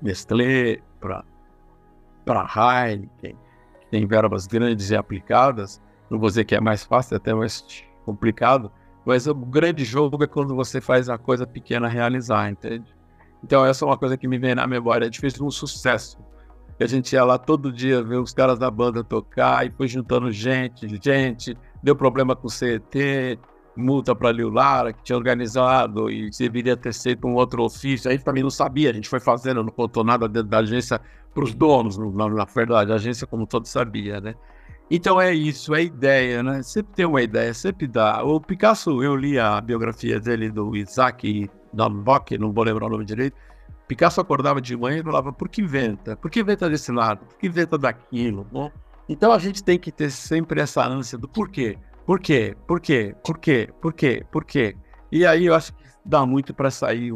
Nestlé, 0.00 0.80
para 1.00 2.48
Heineken, 2.56 3.36
que 3.80 3.86
tem 3.90 4.06
verbas 4.06 4.46
grandes 4.46 4.90
e 4.90 4.96
aplicadas. 4.96 5.82
Não 6.08 6.18
vou 6.18 6.28
dizer 6.28 6.44
que 6.44 6.54
é 6.54 6.60
mais 6.60 6.82
fácil, 6.82 7.14
é 7.14 7.16
até 7.18 7.34
mais 7.34 7.84
complicado. 8.06 8.72
Mas 9.04 9.26
o 9.26 9.34
grande 9.34 9.84
jogo 9.84 10.22
é 10.24 10.26
quando 10.26 10.54
você 10.54 10.80
faz 10.80 11.10
a 11.10 11.18
coisa 11.18 11.46
pequena 11.46 11.88
realizar, 11.88 12.48
entende? 12.48 13.01
Então 13.42 13.64
essa 13.64 13.84
é 13.84 13.86
uma 13.86 13.98
coisa 13.98 14.16
que 14.16 14.28
me 14.28 14.38
vem 14.38 14.54
na 14.54 14.66
memória. 14.66 15.04
A 15.04 15.06
gente 15.06 15.20
fez 15.20 15.40
um 15.40 15.50
sucesso. 15.50 16.18
a 16.80 16.86
gente 16.86 17.12
ia 17.12 17.24
lá 17.24 17.38
todo 17.38 17.72
dia 17.72 18.02
ver 18.02 18.18
os 18.18 18.32
caras 18.32 18.58
da 18.58 18.70
banda 18.70 19.04
tocar 19.04 19.66
e 19.66 19.70
foi 19.70 19.88
juntando 19.88 20.30
gente, 20.30 20.88
gente. 21.02 21.56
Deu 21.82 21.94
problema 21.96 22.34
com 22.34 22.46
o 22.46 22.50
CET, 22.50 23.38
multa 23.76 24.14
para 24.14 24.32
Liu 24.32 24.50
Lara, 24.50 24.92
que 24.92 25.02
tinha 25.02 25.16
organizado 25.16 26.10
e 26.10 26.30
deveria 26.30 26.76
ter 26.76 26.92
feito 26.94 27.26
um 27.26 27.34
outro 27.34 27.62
ofício. 27.62 28.08
A 28.08 28.12
gente 28.12 28.24
também 28.24 28.42
não 28.42 28.50
sabia, 28.50 28.90
a 28.90 28.92
gente 28.92 29.08
foi 29.08 29.20
fazendo, 29.20 29.62
não 29.62 29.72
contou 29.72 30.04
nada 30.04 30.28
dentro 30.28 30.48
da 30.48 30.58
agência 30.58 31.00
para 31.34 31.44
os 31.44 31.54
donos, 31.54 31.96
na, 31.96 32.28
na 32.28 32.44
verdade, 32.44 32.92
a 32.92 32.96
agência 32.96 33.26
como 33.26 33.46
todos 33.46 33.70
sabia, 33.70 34.20
né? 34.20 34.34
Então 34.90 35.18
é 35.18 35.32
isso, 35.32 35.74
é 35.74 35.82
ideia, 35.82 36.42
né? 36.42 36.62
Sempre 36.62 36.92
tem 36.94 37.06
uma 37.06 37.22
ideia, 37.22 37.54
sempre 37.54 37.86
dá. 37.86 38.22
O 38.22 38.38
Picasso, 38.40 39.02
eu 39.02 39.16
li 39.16 39.38
a 39.38 39.58
biografia 39.60 40.20
dele 40.20 40.50
do 40.50 40.76
Isaac 40.76 41.48
Nambok, 41.72 42.36
não 42.38 42.52
vou 42.52 42.64
lembrar 42.64 42.86
o 42.86 42.90
nome 42.90 43.04
direito. 43.04 43.36
Picasso 43.88 44.20
acordava 44.20 44.60
de 44.60 44.76
manhã 44.76 44.98
e 44.98 45.02
falava: 45.02 45.32
por 45.32 45.48
que 45.48 45.60
inventa? 45.60 46.16
Por 46.16 46.30
que 46.30 46.40
inventa 46.40 46.68
desse 46.68 46.92
lado? 46.92 47.26
Por 47.26 47.38
que 47.38 47.46
inventa 47.46 47.76
daquilo? 47.76 48.46
Bom, 48.50 48.70
então 49.08 49.32
a 49.32 49.38
gente 49.38 49.62
tem 49.62 49.78
que 49.78 49.92
ter 49.92 50.10
sempre 50.10 50.60
essa 50.60 50.86
ânsia 50.86 51.18
do 51.18 51.28
porquê. 51.28 51.78
Por 52.06 52.18
quê? 52.20 52.56
Por 52.66 52.80
quê? 52.80 53.14
Por 53.24 53.38
quê? 53.38 53.68
Por 53.80 53.92
quê? 53.92 54.24
Por 54.30 54.44
quê? 54.44 54.76
E 55.10 55.26
aí 55.26 55.46
eu 55.46 55.54
acho 55.54 55.74
que 55.74 55.84
dá 56.04 56.24
muito 56.24 56.54
para 56.54 56.70
sair 56.70 57.14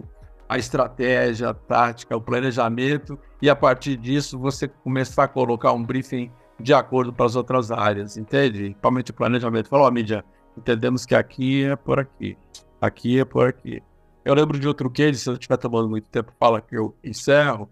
a 0.48 0.58
estratégia, 0.58 1.50
a 1.50 1.54
tática, 1.54 2.16
o 2.16 2.20
planejamento, 2.20 3.18
e 3.42 3.50
a 3.50 3.56
partir 3.56 3.96
disso 3.96 4.38
você 4.38 4.68
começar 4.68 5.24
a 5.24 5.28
colocar 5.28 5.72
um 5.72 5.82
briefing 5.82 6.30
de 6.60 6.72
acordo 6.72 7.12
para 7.12 7.26
as 7.26 7.36
outras 7.36 7.70
áreas, 7.70 8.16
entende? 8.16 8.58
Principalmente 8.60 9.10
o 9.10 9.14
planejamento. 9.14 9.68
Falou, 9.68 9.86
oh, 9.86 9.90
mídia, 9.90 10.24
entendemos 10.56 11.04
que 11.04 11.14
aqui 11.14 11.64
é 11.64 11.76
por 11.76 11.98
aqui, 11.98 12.36
aqui 12.80 13.18
é 13.18 13.24
por 13.24 13.48
aqui. 13.48 13.82
Eu 14.26 14.34
lembro 14.34 14.58
de 14.58 14.66
outro 14.66 14.90
case, 14.90 15.20
se 15.20 15.30
eu 15.30 15.34
estiver 15.34 15.56
tomando 15.56 15.88
muito 15.88 16.10
tempo, 16.10 16.32
fala 16.36 16.60
que 16.60 16.76
eu 16.76 16.96
encerro. 17.04 17.70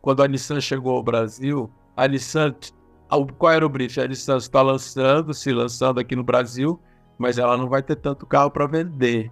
Quando 0.00 0.22
a 0.22 0.26
Nissan 0.26 0.62
chegou 0.62 0.96
ao 0.96 1.02
Brasil, 1.02 1.70
a 1.94 2.08
Nissan, 2.08 2.54
qual 3.36 3.52
era 3.52 3.66
o 3.66 3.68
brief? 3.68 4.00
A 4.00 4.08
Nissan 4.08 4.38
está 4.38 4.62
lançando, 4.62 5.34
se 5.34 5.52
lançando 5.52 6.00
aqui 6.00 6.16
no 6.16 6.24
Brasil, 6.24 6.80
mas 7.18 7.36
ela 7.36 7.54
não 7.54 7.68
vai 7.68 7.82
ter 7.82 7.96
tanto 7.96 8.24
carro 8.24 8.50
para 8.50 8.66
vender. 8.66 9.30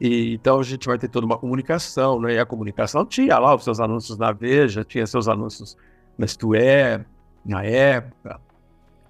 E, 0.00 0.32
então 0.32 0.58
a 0.58 0.62
gente 0.62 0.86
vai 0.86 0.96
ter 0.96 1.08
toda 1.08 1.26
uma 1.26 1.36
comunicação, 1.36 2.18
né? 2.18 2.36
E 2.36 2.38
a 2.38 2.46
comunicação 2.46 3.04
tinha 3.04 3.38
lá 3.38 3.54
os 3.54 3.62
seus 3.62 3.80
anúncios 3.80 4.16
na 4.16 4.32
Veja, 4.32 4.82
tinha 4.82 5.06
seus 5.06 5.28
anúncios 5.28 5.76
na 6.16 6.26
Stué, 6.26 7.04
na 7.44 7.62
época, 7.62 8.40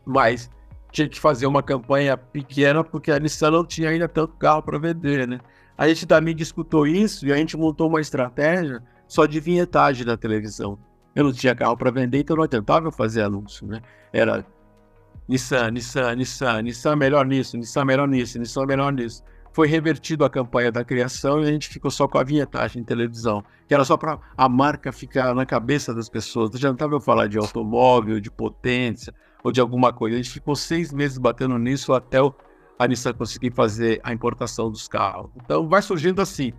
mas 0.05 0.51
tinha 0.91 1.09
que 1.09 1.21
fazer 1.21 1.47
uma 1.47 1.63
campanha 1.63 2.17
pequena 2.17 2.83
porque 2.83 3.13
a 3.13 3.21
Nissan 3.21 3.53
não 3.53 3.65
tinha 3.65 3.91
ainda 3.91 4.09
tanto 4.09 4.35
carro 4.35 4.65
para 4.65 4.77
vender, 4.77 5.29
né? 5.29 5.39
A 5.81 5.89
gente 5.89 6.05
também 6.05 6.37
discutiu 6.37 6.87
isso 6.87 7.27
e 7.27 7.33
a 7.33 7.37
gente 7.37 7.57
montou 7.57 7.89
uma 7.89 8.03
estratégia 8.03 8.83
só 9.09 9.25
de 9.25 9.41
vinhetagem 9.41 10.05
na 10.05 10.15
televisão. 10.15 10.79
Eu 11.15 11.25
não 11.25 11.33
tinha 11.33 11.55
carro 11.55 11.75
para 11.75 11.91
vender, 11.91 12.19
então 12.19 12.37
não 12.37 12.45
adiantava 12.45 12.93
fazer 12.93 13.23
anúncio, 13.23 13.67
né? 13.67 13.81
Era 14.13 14.45
Nissan, 15.27 15.71
Nissan, 15.71 16.17
Nissan, 16.17 16.61
Nissan 16.61 16.97
melhor 16.97 17.25
nisso, 17.25 17.57
Nissan 17.57 17.87
melhor 17.87 18.07
nisso, 18.07 18.39
Nissan 18.39 18.67
melhor 18.67 18.93
nisso. 18.93 19.25
foi 19.55 19.69
revertido 19.69 20.23
a 20.23 20.29
campanha 20.29 20.71
da 20.71 20.85
criação 20.85 21.43
e 21.43 21.49
a 21.49 21.51
gente 21.51 21.71
ficou 21.71 21.91
só 21.91 22.07
com 22.07 22.19
a 22.19 22.23
vinhetagem 22.23 22.83
em 22.83 22.85
televisão, 22.85 23.43
que 23.67 23.73
era 23.73 23.83
só 23.83 23.97
para 23.97 24.19
a 24.37 24.49
marca 24.51 24.93
ficar 24.93 25.35
na 25.35 25.47
cabeça 25.47 25.95
das 25.95 26.11
pessoas. 26.11 26.51
Não 26.51 26.59
adiantava 26.59 26.95
eu 26.95 27.01
falar 27.01 27.27
de 27.27 27.39
automóvel, 27.39 28.21
de 28.21 28.31
potência 28.31 29.15
ou 29.43 29.51
de 29.51 29.63
alguma 29.63 29.95
coisa. 29.95 30.15
A 30.15 30.19
gente 30.19 30.31
ficou 30.31 30.55
seis 30.55 30.93
meses 30.93 31.17
batendo 31.17 31.57
nisso 31.59 31.95
até 31.95 32.21
o, 32.21 32.35
a 32.81 32.89
Nissan 32.89 33.13
conseguir 33.13 33.51
fazer 33.51 34.01
a 34.03 34.11
importação 34.11 34.71
dos 34.71 34.89
carros. 34.89 35.31
Então 35.37 35.69
vai 35.69 35.83
surgindo 35.83 36.23
assim. 36.23 36.51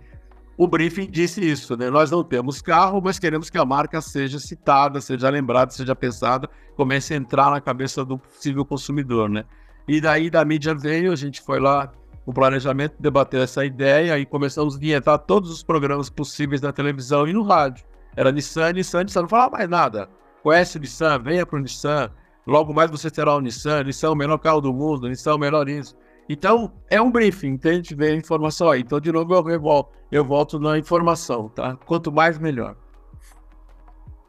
O 0.56 0.68
briefing 0.68 1.10
disse 1.10 1.40
isso, 1.44 1.76
né? 1.76 1.90
Nós 1.90 2.12
não 2.12 2.22
temos 2.22 2.62
carro, 2.62 3.00
mas 3.02 3.18
queremos 3.18 3.50
que 3.50 3.58
a 3.58 3.64
marca 3.64 4.00
seja 4.00 4.38
citada, 4.38 5.00
seja 5.00 5.28
lembrada, 5.28 5.72
seja 5.72 5.96
pensada, 5.96 6.48
comece 6.76 7.12
a 7.12 7.16
entrar 7.16 7.50
na 7.50 7.60
cabeça 7.60 8.04
do 8.04 8.18
possível 8.18 8.64
consumidor, 8.64 9.28
né? 9.28 9.44
E 9.88 10.00
daí 10.00 10.30
da 10.30 10.44
mídia 10.44 10.76
veio, 10.76 11.10
a 11.10 11.16
gente 11.16 11.40
foi 11.42 11.58
lá 11.58 11.90
o 12.24 12.32
planejamento, 12.32 12.94
debater 13.00 13.40
essa 13.40 13.64
ideia 13.64 14.16
e 14.16 14.24
começamos 14.24 14.76
a 14.76 14.78
vinhetar 14.78 15.18
todos 15.18 15.50
os 15.50 15.64
programas 15.64 16.08
possíveis 16.08 16.60
na 16.60 16.72
televisão 16.72 17.26
e 17.26 17.32
no 17.32 17.42
rádio. 17.42 17.84
Era 18.14 18.30
Nissan, 18.30 18.74
Nissan, 18.74 19.02
Nissan, 19.02 19.22
não 19.22 19.28
falava 19.28 19.56
mais 19.56 19.68
nada. 19.68 20.08
Conhece 20.40 20.78
o 20.78 20.80
Nissan, 20.80 21.18
venha 21.18 21.44
para 21.44 21.58
o 21.58 21.62
Nissan. 21.62 22.12
Logo 22.46 22.72
mais 22.72 22.92
você 22.92 23.10
terá 23.10 23.34
o 23.34 23.40
Nissan, 23.40 23.82
Nissan 23.82 24.06
é 24.06 24.10
o 24.10 24.14
melhor 24.14 24.38
carro 24.38 24.60
do 24.60 24.72
mundo, 24.72 25.08
Nissan 25.08 25.32
é 25.32 25.34
o 25.34 25.38
melhor 25.38 25.68
isso. 25.68 25.96
Então, 26.28 26.72
é 26.88 27.00
um 27.00 27.10
briefing, 27.10 27.48
entende? 27.48 27.94
Vem 27.94 28.12
a 28.12 28.16
informação 28.16 28.70
aí. 28.70 28.80
Então, 28.80 29.00
de 29.00 29.10
novo, 29.10 29.50
eu, 29.50 29.60
volto, 29.60 29.90
eu 30.10 30.24
volto 30.24 30.58
na 30.58 30.78
informação, 30.78 31.48
tá? 31.48 31.76
Quanto 31.84 32.12
mais, 32.12 32.38
melhor. 32.38 32.76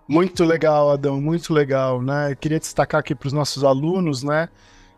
Muito 0.08 0.44
legal, 0.44 0.91
Adão, 0.91 1.22
muito 1.22 1.54
legal, 1.54 2.02
né? 2.02 2.32
Eu 2.32 2.36
queria 2.36 2.60
destacar 2.60 3.00
aqui 3.00 3.16
para 3.16 3.28
os 3.28 3.34
nossos 3.34 3.64
alunos, 3.64 4.24
né? 4.24 4.50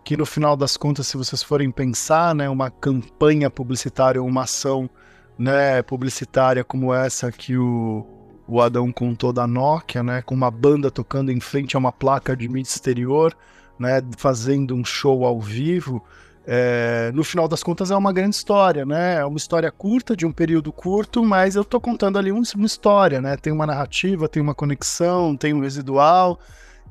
que 0.06 0.16
no 0.16 0.26
final 0.26 0.56
das 0.56 0.78
contas, 0.78 1.08
se 1.08 1.18
vocês 1.18 1.41
forem 1.41 1.72
pensar, 1.72 2.36
né, 2.36 2.48
uma 2.48 2.70
campanha 2.70 3.50
publicitária, 3.50 4.22
uma 4.22 4.43
ação 4.43 4.88
né, 5.36 5.82
publicitária 5.82 6.64
como 6.64 6.93
essa 6.93 7.32
que 7.32 7.58
o, 7.58 8.06
o 8.48 8.62
Adão 8.62 8.91
contou 8.91 9.34
da 9.34 9.48
Nokia, 9.48 10.04
né, 10.04 10.22
com 10.22 10.36
uma 10.36 10.52
banda 10.52 10.91
tocando 10.91 11.32
em 11.32 11.39
frente 11.39 11.76
a 11.76 11.80
uma 11.80 11.91
placa 11.91 12.38
de 12.38 12.48
mídia 12.48 12.70
exterior, 12.70 13.36
né, 13.80 14.00
fazendo 14.16 14.76
um 14.76 14.86
show 14.86 15.26
ao 15.26 15.41
vivo, 15.41 16.04
é, 16.48 17.12
no 17.14 17.24
final 17.24 17.48
das 17.48 17.64
contas 17.64 17.91
é 17.91 17.96
uma 17.96 18.14
grande 18.14 18.36
história, 18.36 18.86
né? 18.86 19.16
É 19.16 19.26
uma 19.26 19.38
história 19.38 19.72
curta, 19.72 20.16
de 20.16 20.26
um 20.26 20.32
período 20.32 20.72
curto, 20.72 21.24
mas 21.24 21.56
eu 21.56 21.64
estou 21.64 21.82
contando 21.82 22.20
ali 22.20 22.32
uma 22.32 22.43
história, 22.66 23.22
né? 23.22 23.36
Tem 23.38 23.52
uma 23.52 23.66
narrativa, 23.66 24.28
tem 24.28 24.41
uma 24.41 24.54
conexão, 24.54 25.36
tem 25.36 25.54
um 25.54 25.62
residual, 25.62 26.39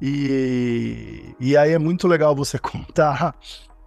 e, 0.01 1.35
e 1.39 1.57
aí 1.57 1.73
é 1.73 1.79
muito 1.79 2.09
legal 2.09 2.35
você 2.35 2.59
contar 2.61 3.35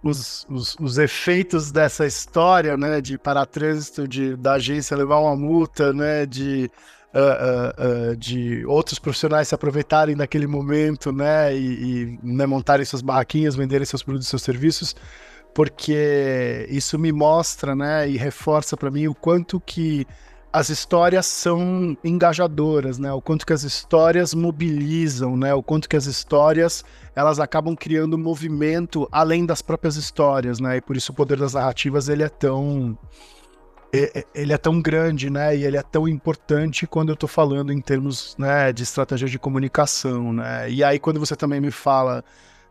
os, 0.02 0.46
os, 0.48 0.76
os, 0.80 0.98
efeitos 0.98 1.70
dessa 1.70 2.06
história, 2.06 2.76
né, 2.76 3.00
de 3.00 3.18
paratrânsito, 3.18 4.06
de, 4.06 4.36
da 4.36 4.54
agência 4.54 4.96
levar 4.96 5.18
uma 5.18 5.36
multa, 5.36 5.92
né, 5.92 6.24
de, 6.24 6.70
uh, 7.14 7.18
uh, 7.18 8.12
uh, 8.12 8.16
de 8.16 8.64
outros 8.66 8.98
profissionais 8.98 9.48
se 9.48 9.54
aproveitarem 9.54 10.16
daquele 10.16 10.46
momento, 10.46 11.12
né, 11.12 11.54
e, 11.54 12.14
e 12.14 12.18
né, 12.22 12.46
montarem 12.46 12.84
suas 12.84 13.02
barraquinhas, 13.02 13.56
venderem 13.56 13.84
seus 13.84 14.02
produtos 14.02 14.28
e 14.28 14.30
seus 14.30 14.42
serviços, 14.42 14.94
porque 15.54 16.66
isso 16.70 16.98
me 16.98 17.12
mostra, 17.12 17.74
né, 17.74 18.08
e 18.08 18.16
reforça 18.16 18.76
para 18.76 18.90
mim 18.90 19.08
o 19.08 19.14
quanto 19.14 19.60
que 19.60 20.06
as 20.52 20.70
histórias 20.70 21.26
são 21.26 21.96
engajadoras, 22.02 22.98
né? 22.98 23.12
O 23.12 23.20
quanto 23.20 23.46
que 23.46 23.52
as 23.52 23.62
histórias 23.62 24.32
mobilizam, 24.32 25.36
né? 25.36 25.52
O 25.54 25.62
quanto 25.62 25.88
que 25.88 25.96
as 25.96 26.06
histórias 26.06 26.84
elas 27.14 27.38
acabam 27.38 27.76
criando 27.76 28.16
movimento 28.16 29.06
além 29.12 29.44
das 29.44 29.60
próprias 29.60 29.96
histórias, 29.96 30.58
né? 30.58 30.78
E 30.78 30.80
por 30.80 30.96
isso 30.96 31.12
o 31.12 31.14
poder 31.14 31.38
das 31.38 31.52
narrativas 31.52 32.08
ele 32.08 32.22
é 32.22 32.28
tão 32.28 32.98
ele 34.34 34.52
é 34.52 34.58
tão 34.58 34.80
grande, 34.80 35.30
né? 35.30 35.56
E 35.56 35.64
ele 35.64 35.76
é 35.76 35.82
tão 35.82 36.08
importante 36.08 36.86
quando 36.86 37.10
eu 37.10 37.14
estou 37.14 37.28
falando 37.28 37.72
em 37.72 37.80
termos 37.80 38.34
né, 38.38 38.72
de 38.72 38.82
estratégia 38.82 39.28
de 39.28 39.38
comunicação, 39.38 40.32
né? 40.32 40.70
E 40.70 40.82
aí 40.82 40.98
quando 40.98 41.20
você 41.20 41.36
também 41.36 41.60
me 41.60 41.70
fala 41.70 42.24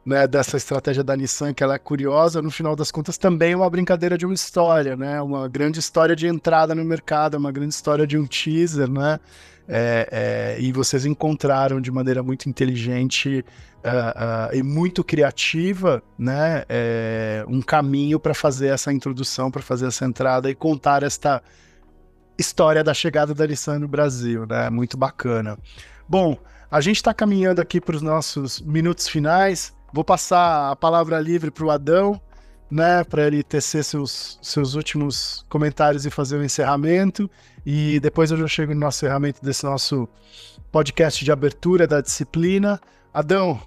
né, 0.07 0.25
dessa 0.25 0.55
estratégia 0.55 1.03
da 1.03 1.17
Nissan, 1.17 1.53
que 1.53 1.61
ela 1.61 1.75
é 1.75 1.77
curiosa, 1.77 2.41
no 2.41 2.49
final 2.49 2.77
das 2.77 2.89
contas 2.91 3.17
também 3.17 3.51
é 3.51 3.57
uma 3.57 3.69
brincadeira 3.69 4.17
de 4.17 4.25
uma 4.25 4.33
história, 4.33 4.95
né? 4.95 5.21
Uma 5.21 5.49
grande 5.49 5.81
história 5.81 6.15
de 6.15 6.27
entrada 6.27 6.73
no 6.73 6.85
mercado, 6.85 7.35
uma 7.35 7.51
grande 7.51 7.73
história 7.73 8.07
de 8.07 8.17
um 8.17 8.25
teaser, 8.25 8.89
né? 8.89 9.19
É, 9.67 10.55
é, 10.57 10.61
e 10.61 10.71
vocês 10.71 11.05
encontraram 11.05 11.81
de 11.81 11.91
maneira 11.91 12.23
muito 12.23 12.47
inteligente 12.47 13.43
uh, 13.83 14.53
uh, 14.53 14.55
e 14.55 14.63
muito 14.63 15.03
criativa, 15.03 16.01
né? 16.17 16.63
É, 16.69 17.43
um 17.45 17.61
caminho 17.61 18.17
para 18.17 18.33
fazer 18.33 18.67
essa 18.67 18.93
introdução, 18.93 19.51
para 19.51 19.61
fazer 19.61 19.87
essa 19.87 20.05
entrada 20.05 20.49
e 20.49 20.55
contar 20.55 21.03
esta 21.03 21.43
história 22.39 22.81
da 22.81 22.93
chegada 22.93 23.33
da 23.33 23.45
Nissan 23.45 23.79
no 23.79 23.89
Brasil, 23.89 24.45
né? 24.45 24.69
Muito 24.69 24.95
bacana. 24.95 25.57
Bom, 26.07 26.37
a 26.71 26.79
gente 26.79 26.95
está 26.95 27.13
caminhando 27.13 27.61
aqui 27.61 27.81
para 27.81 27.97
os 27.97 28.01
nossos 28.01 28.61
minutos 28.61 29.09
finais. 29.09 29.75
Vou 29.97 30.03
passar 30.03 30.69
a 30.69 30.75
palavra 30.75 31.19
livre 31.19 31.49
para 31.49 31.65
o 31.65 31.71
Adão, 31.71 32.21
né, 32.69 33.03
para 33.03 33.25
ele 33.25 33.41
tecer 33.41 33.83
seus, 33.83 34.37
seus 34.43 34.75
últimos 34.75 35.43
comentários 35.49 36.05
e 36.05 36.11
fazer 36.11 36.37
o 36.37 36.43
encerramento. 36.43 37.27
E 37.65 37.99
depois 37.99 38.29
eu 38.29 38.37
já 38.37 38.45
chego 38.45 38.75
no 38.75 38.87
encerramento 38.87 39.43
desse 39.43 39.63
nosso 39.63 40.07
podcast 40.71 41.25
de 41.25 41.31
abertura 41.31 41.87
da 41.87 41.99
disciplina. 41.99 42.79
Adão, 43.11 43.59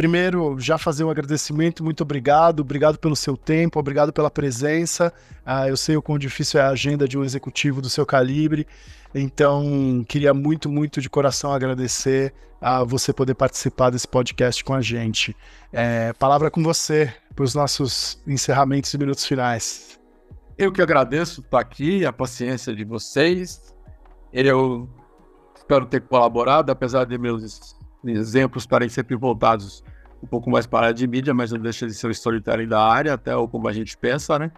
primeiro, 0.00 0.58
já 0.58 0.78
fazer 0.78 1.04
um 1.04 1.10
agradecimento, 1.10 1.84
muito 1.84 2.02
obrigado, 2.02 2.60
obrigado 2.60 2.98
pelo 2.98 3.14
seu 3.14 3.36
tempo, 3.36 3.78
obrigado 3.78 4.14
pela 4.14 4.30
presença. 4.30 5.12
Ah, 5.44 5.68
eu 5.68 5.76
sei 5.76 5.94
o 5.94 6.00
quão 6.00 6.18
difícil 6.18 6.58
é 6.58 6.62
a 6.62 6.70
agenda 6.70 7.06
de 7.06 7.18
um 7.18 7.22
executivo 7.22 7.82
do 7.82 7.90
seu 7.90 8.06
calibre, 8.06 8.66
então 9.14 10.02
queria 10.08 10.32
muito, 10.32 10.70
muito 10.70 11.02
de 11.02 11.10
coração 11.10 11.52
agradecer 11.52 12.32
a 12.58 12.82
você 12.82 13.12
poder 13.12 13.34
participar 13.34 13.90
desse 13.90 14.08
podcast 14.08 14.64
com 14.64 14.72
a 14.72 14.80
gente. 14.80 15.36
É, 15.70 16.14
palavra 16.14 16.50
com 16.50 16.62
você 16.62 17.12
para 17.36 17.44
os 17.44 17.54
nossos 17.54 18.22
encerramentos 18.26 18.94
e 18.94 18.96
minutos 18.96 19.26
finais. 19.26 20.00
Eu 20.56 20.72
que 20.72 20.80
agradeço 20.80 21.42
estar 21.42 21.60
aqui, 21.60 22.06
a 22.06 22.12
paciência 22.12 22.74
de 22.74 22.86
vocês. 22.86 23.74
Eu 24.32 24.88
espero 25.54 25.84
ter 25.84 26.00
colaborado, 26.00 26.72
apesar 26.72 27.04
de 27.04 27.18
meus 27.18 27.76
exemplos 28.02 28.62
estarem 28.62 28.88
sempre 28.88 29.14
voltados 29.14 29.84
um 30.22 30.26
pouco 30.26 30.50
mais 30.50 30.66
para 30.66 30.92
de 30.92 31.06
mídia, 31.06 31.32
mas 31.32 31.52
não 31.52 31.60
deixa 31.60 31.86
de 31.86 31.94
ser 31.94 32.06
o 32.06 32.10
storytelling 32.10 32.68
da 32.68 32.82
área, 32.82 33.14
até 33.14 33.34
ou 33.36 33.48
como 33.48 33.68
a 33.68 33.72
gente 33.72 33.96
pensa, 33.96 34.38
né? 34.38 34.52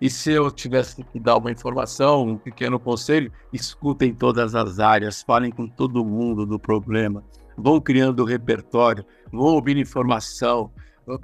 E 0.00 0.10
se 0.10 0.30
eu 0.30 0.50
tivesse 0.50 1.02
que 1.02 1.18
dar 1.18 1.38
uma 1.38 1.50
informação, 1.50 2.26
um 2.26 2.36
pequeno 2.36 2.78
conselho, 2.78 3.32
escutem 3.52 4.12
todas 4.12 4.54
as 4.54 4.78
áreas, 4.78 5.22
falem 5.22 5.50
com 5.50 5.66
todo 5.66 6.04
mundo 6.04 6.44
do 6.44 6.58
problema, 6.58 7.24
vão 7.56 7.80
criando 7.80 8.24
repertório, 8.24 9.04
vão 9.32 9.54
ouvindo 9.54 9.80
informação, 9.80 10.70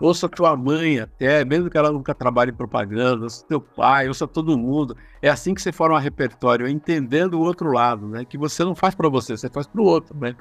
ouça 0.00 0.26
tua 0.28 0.56
mãe 0.56 1.00
até, 1.00 1.44
mesmo 1.44 1.68
que 1.68 1.76
ela 1.76 1.92
nunca 1.92 2.14
trabalhe 2.14 2.50
em 2.50 2.54
propaganda, 2.54 3.24
ouça 3.24 3.44
teu 3.46 3.60
pai, 3.60 4.08
ouça 4.08 4.26
todo 4.26 4.56
mundo. 4.56 4.96
É 5.20 5.28
assim 5.28 5.52
que 5.52 5.60
você 5.60 5.70
forma 5.70 5.96
um 5.96 6.00
repertório, 6.00 6.66
entendendo 6.66 7.34
o 7.34 7.40
outro 7.40 7.70
lado, 7.70 8.06
né? 8.06 8.24
Que 8.24 8.38
você 8.38 8.64
não 8.64 8.74
faz 8.74 8.94
para 8.94 9.08
você, 9.08 9.36
você 9.36 9.50
faz 9.50 9.66
para 9.66 9.80
o 9.82 9.84
outro, 9.84 10.16
né? 10.16 10.34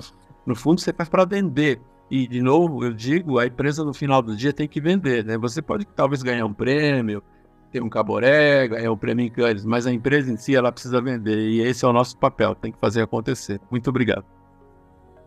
No 0.46 0.56
fundo, 0.56 0.80
você 0.80 0.94
faz 0.94 1.10
para 1.10 1.26
vender. 1.26 1.82
E, 2.12 2.28
de 2.28 2.42
novo, 2.42 2.84
eu 2.84 2.92
digo, 2.92 3.40
a 3.40 3.48
empresa 3.48 3.86
no 3.86 3.94
final 3.94 4.22
do 4.22 4.36
dia 4.36 4.52
tem 4.52 4.68
que 4.68 4.82
vender, 4.82 5.24
né? 5.24 5.38
Você 5.38 5.62
pode 5.62 5.86
talvez 5.86 6.22
ganhar 6.22 6.46
um 6.46 6.54
prêmio, 6.54 7.24
ter 7.72 7.82
um 7.82 7.88
caboré, 7.88 8.68
ganhar 8.68 8.92
um 8.92 8.98
prêmio 8.98 9.26
em 9.26 9.30
Cannes, 9.30 9.64
mas 9.64 9.88
a 9.88 9.94
empresa 9.94 10.30
em 10.30 10.36
si, 10.36 10.54
ela 10.54 10.74
precisa 10.74 11.02
vender. 11.02 11.40
E 11.40 11.62
esse 11.62 11.86
é 11.86 11.88
o 11.88 11.94
nosso 11.94 12.18
papel, 12.18 12.54
tem 12.54 12.70
que 12.70 12.78
fazer 12.80 13.02
acontecer. 13.02 13.62
Muito 13.72 13.90
obrigado. 13.90 14.26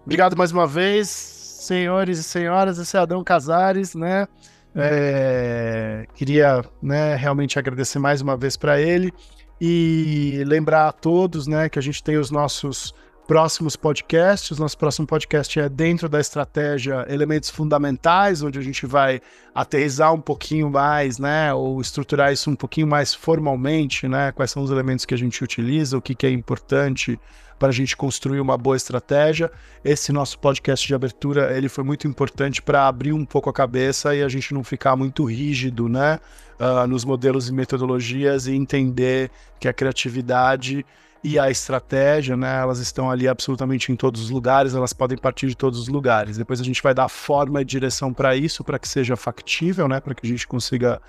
Obrigado 0.04 0.36
mais 0.36 0.52
uma 0.52 0.66
vez, 0.66 1.08
senhores 1.08 2.18
e 2.18 2.22
senhoras, 2.22 2.78
esse 2.78 2.94
é 2.94 3.00
Adão 3.00 3.24
Casares, 3.24 3.94
né? 3.94 4.28
É, 4.74 6.06
queria 6.12 6.62
né, 6.82 7.16
realmente 7.16 7.58
agradecer 7.58 7.98
mais 7.98 8.20
uma 8.20 8.36
vez 8.36 8.58
para 8.58 8.78
ele 8.78 9.10
e 9.58 10.42
lembrar 10.46 10.88
a 10.88 10.92
todos 10.92 11.46
né, 11.46 11.70
que 11.70 11.78
a 11.78 11.82
gente 11.82 12.04
tem 12.04 12.18
os 12.18 12.30
nossos 12.30 12.92
próximos 13.26 13.74
podcasts. 13.74 14.58
Nosso 14.58 14.76
próximo 14.76 15.06
podcast 15.06 15.58
é 15.58 15.68
dentro 15.68 16.08
da 16.08 16.20
estratégia 16.20 17.06
Elementos 17.08 17.50
Fundamentais, 17.50 18.42
onde 18.42 18.58
a 18.58 18.62
gente 18.62 18.86
vai 18.86 19.20
aterrizar 19.54 20.12
um 20.12 20.20
pouquinho 20.20 20.70
mais, 20.70 21.18
né, 21.18 21.52
ou 21.54 21.80
estruturar 21.80 22.32
isso 22.32 22.50
um 22.50 22.56
pouquinho 22.56 22.86
mais 22.86 23.14
formalmente, 23.14 24.06
né, 24.06 24.32
quais 24.32 24.50
são 24.50 24.62
os 24.62 24.70
elementos 24.70 25.04
que 25.04 25.14
a 25.14 25.18
gente 25.18 25.42
utiliza, 25.42 25.96
o 25.96 26.02
que, 26.02 26.14
que 26.14 26.26
é 26.26 26.30
importante 26.30 27.18
para 27.58 27.68
a 27.68 27.72
gente 27.72 27.96
construir 27.96 28.40
uma 28.40 28.58
boa 28.58 28.76
estratégia. 28.76 29.50
Esse 29.84 30.12
nosso 30.12 30.38
podcast 30.38 30.86
de 30.86 30.94
abertura, 30.94 31.56
ele 31.56 31.68
foi 31.68 31.84
muito 31.84 32.06
importante 32.06 32.60
para 32.60 32.86
abrir 32.86 33.12
um 33.12 33.24
pouco 33.24 33.48
a 33.48 33.52
cabeça 33.52 34.14
e 34.14 34.22
a 34.22 34.28
gente 34.28 34.52
não 34.52 34.62
ficar 34.62 34.96
muito 34.96 35.24
rígido, 35.24 35.88
né, 35.88 36.18
uh, 36.58 36.86
nos 36.86 37.04
modelos 37.04 37.48
e 37.48 37.52
metodologias 37.52 38.46
e 38.46 38.54
entender 38.54 39.30
que 39.58 39.68
a 39.68 39.72
criatividade 39.72 40.84
e 41.24 41.38
a 41.38 41.50
estratégia, 41.50 42.36
né, 42.36 42.60
elas 42.60 42.78
estão 42.80 43.10
ali 43.10 43.26
absolutamente 43.26 43.90
em 43.90 43.96
todos 43.96 44.20
os 44.20 44.28
lugares, 44.28 44.74
elas 44.74 44.92
podem 44.92 45.16
partir 45.16 45.46
de 45.46 45.56
todos 45.56 45.80
os 45.80 45.88
lugares. 45.88 46.36
Depois 46.36 46.60
a 46.60 46.64
gente 46.64 46.82
vai 46.82 46.92
dar 46.92 47.08
forma 47.08 47.62
e 47.62 47.64
direção 47.64 48.12
para 48.12 48.36
isso, 48.36 48.62
para 48.62 48.78
que 48.78 48.86
seja 48.86 49.16
factível, 49.16 49.88
né, 49.88 50.00
para 50.00 50.14
que 50.14 50.26
a 50.26 50.28
gente 50.28 50.46
consiga 50.46 51.00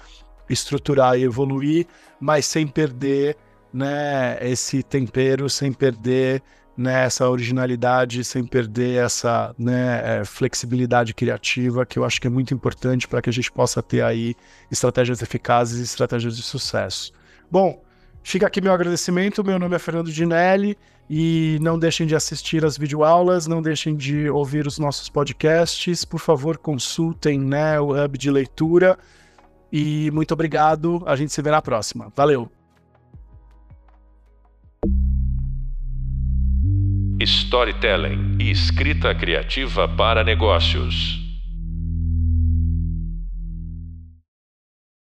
estruturar 0.49 1.19
e 1.19 1.23
evoluir, 1.23 1.85
mas 2.17 2.45
sem 2.45 2.65
perder 2.65 3.35
né, 3.73 4.37
esse 4.39 4.81
tempero, 4.81 5.49
sem 5.49 5.73
perder 5.73 6.41
né, 6.77 7.03
essa 7.03 7.29
originalidade, 7.29 8.23
sem 8.23 8.45
perder 8.45 9.03
essa 9.03 9.53
né, 9.59 10.19
é, 10.19 10.23
flexibilidade 10.23 11.13
criativa, 11.13 11.85
que 11.85 11.99
eu 11.99 12.05
acho 12.05 12.21
que 12.21 12.27
é 12.27 12.29
muito 12.29 12.53
importante 12.53 13.05
para 13.05 13.21
que 13.21 13.29
a 13.29 13.33
gente 13.33 13.51
possa 13.51 13.83
ter 13.83 14.01
aí 14.01 14.33
estratégias 14.71 15.21
eficazes 15.21 15.79
e 15.79 15.83
estratégias 15.83 16.37
de 16.37 16.43
sucesso. 16.43 17.11
Bom, 17.51 17.81
fica 18.25 18.47
aqui 18.47 18.59
meu 18.59 18.73
agradecimento. 18.73 19.43
Meu 19.43 19.59
nome 19.59 19.75
é 19.75 19.79
Fernando 19.79 20.11
Dinelli 20.11 20.75
e 21.09 21.59
não 21.61 21.77
deixem 21.77 22.07
de 22.07 22.15
assistir 22.15 22.65
as 22.65 22.77
videoaulas, 22.77 23.45
não 23.45 23.61
deixem 23.61 23.95
de 23.95 24.27
ouvir 24.29 24.65
os 24.65 24.79
nossos 24.79 25.07
podcasts. 25.07 26.03
Por 26.03 26.19
favor, 26.19 26.57
consultem 26.57 27.39
né, 27.39 27.79
o 27.79 27.91
Hub 27.91 28.17
de 28.17 28.31
Leitura. 28.31 28.97
E 29.71 30.09
muito 30.11 30.33
obrigado. 30.33 31.03
A 31.05 31.15
gente 31.15 31.31
se 31.31 31.41
vê 31.41 31.51
na 31.51 31.61
próxima. 31.61 32.11
Valeu! 32.15 32.51
Storytelling 37.21 38.37
e 38.41 38.51
escrita 38.51 39.15
criativa 39.15 39.87
para 39.87 40.23
negócios. 40.23 41.24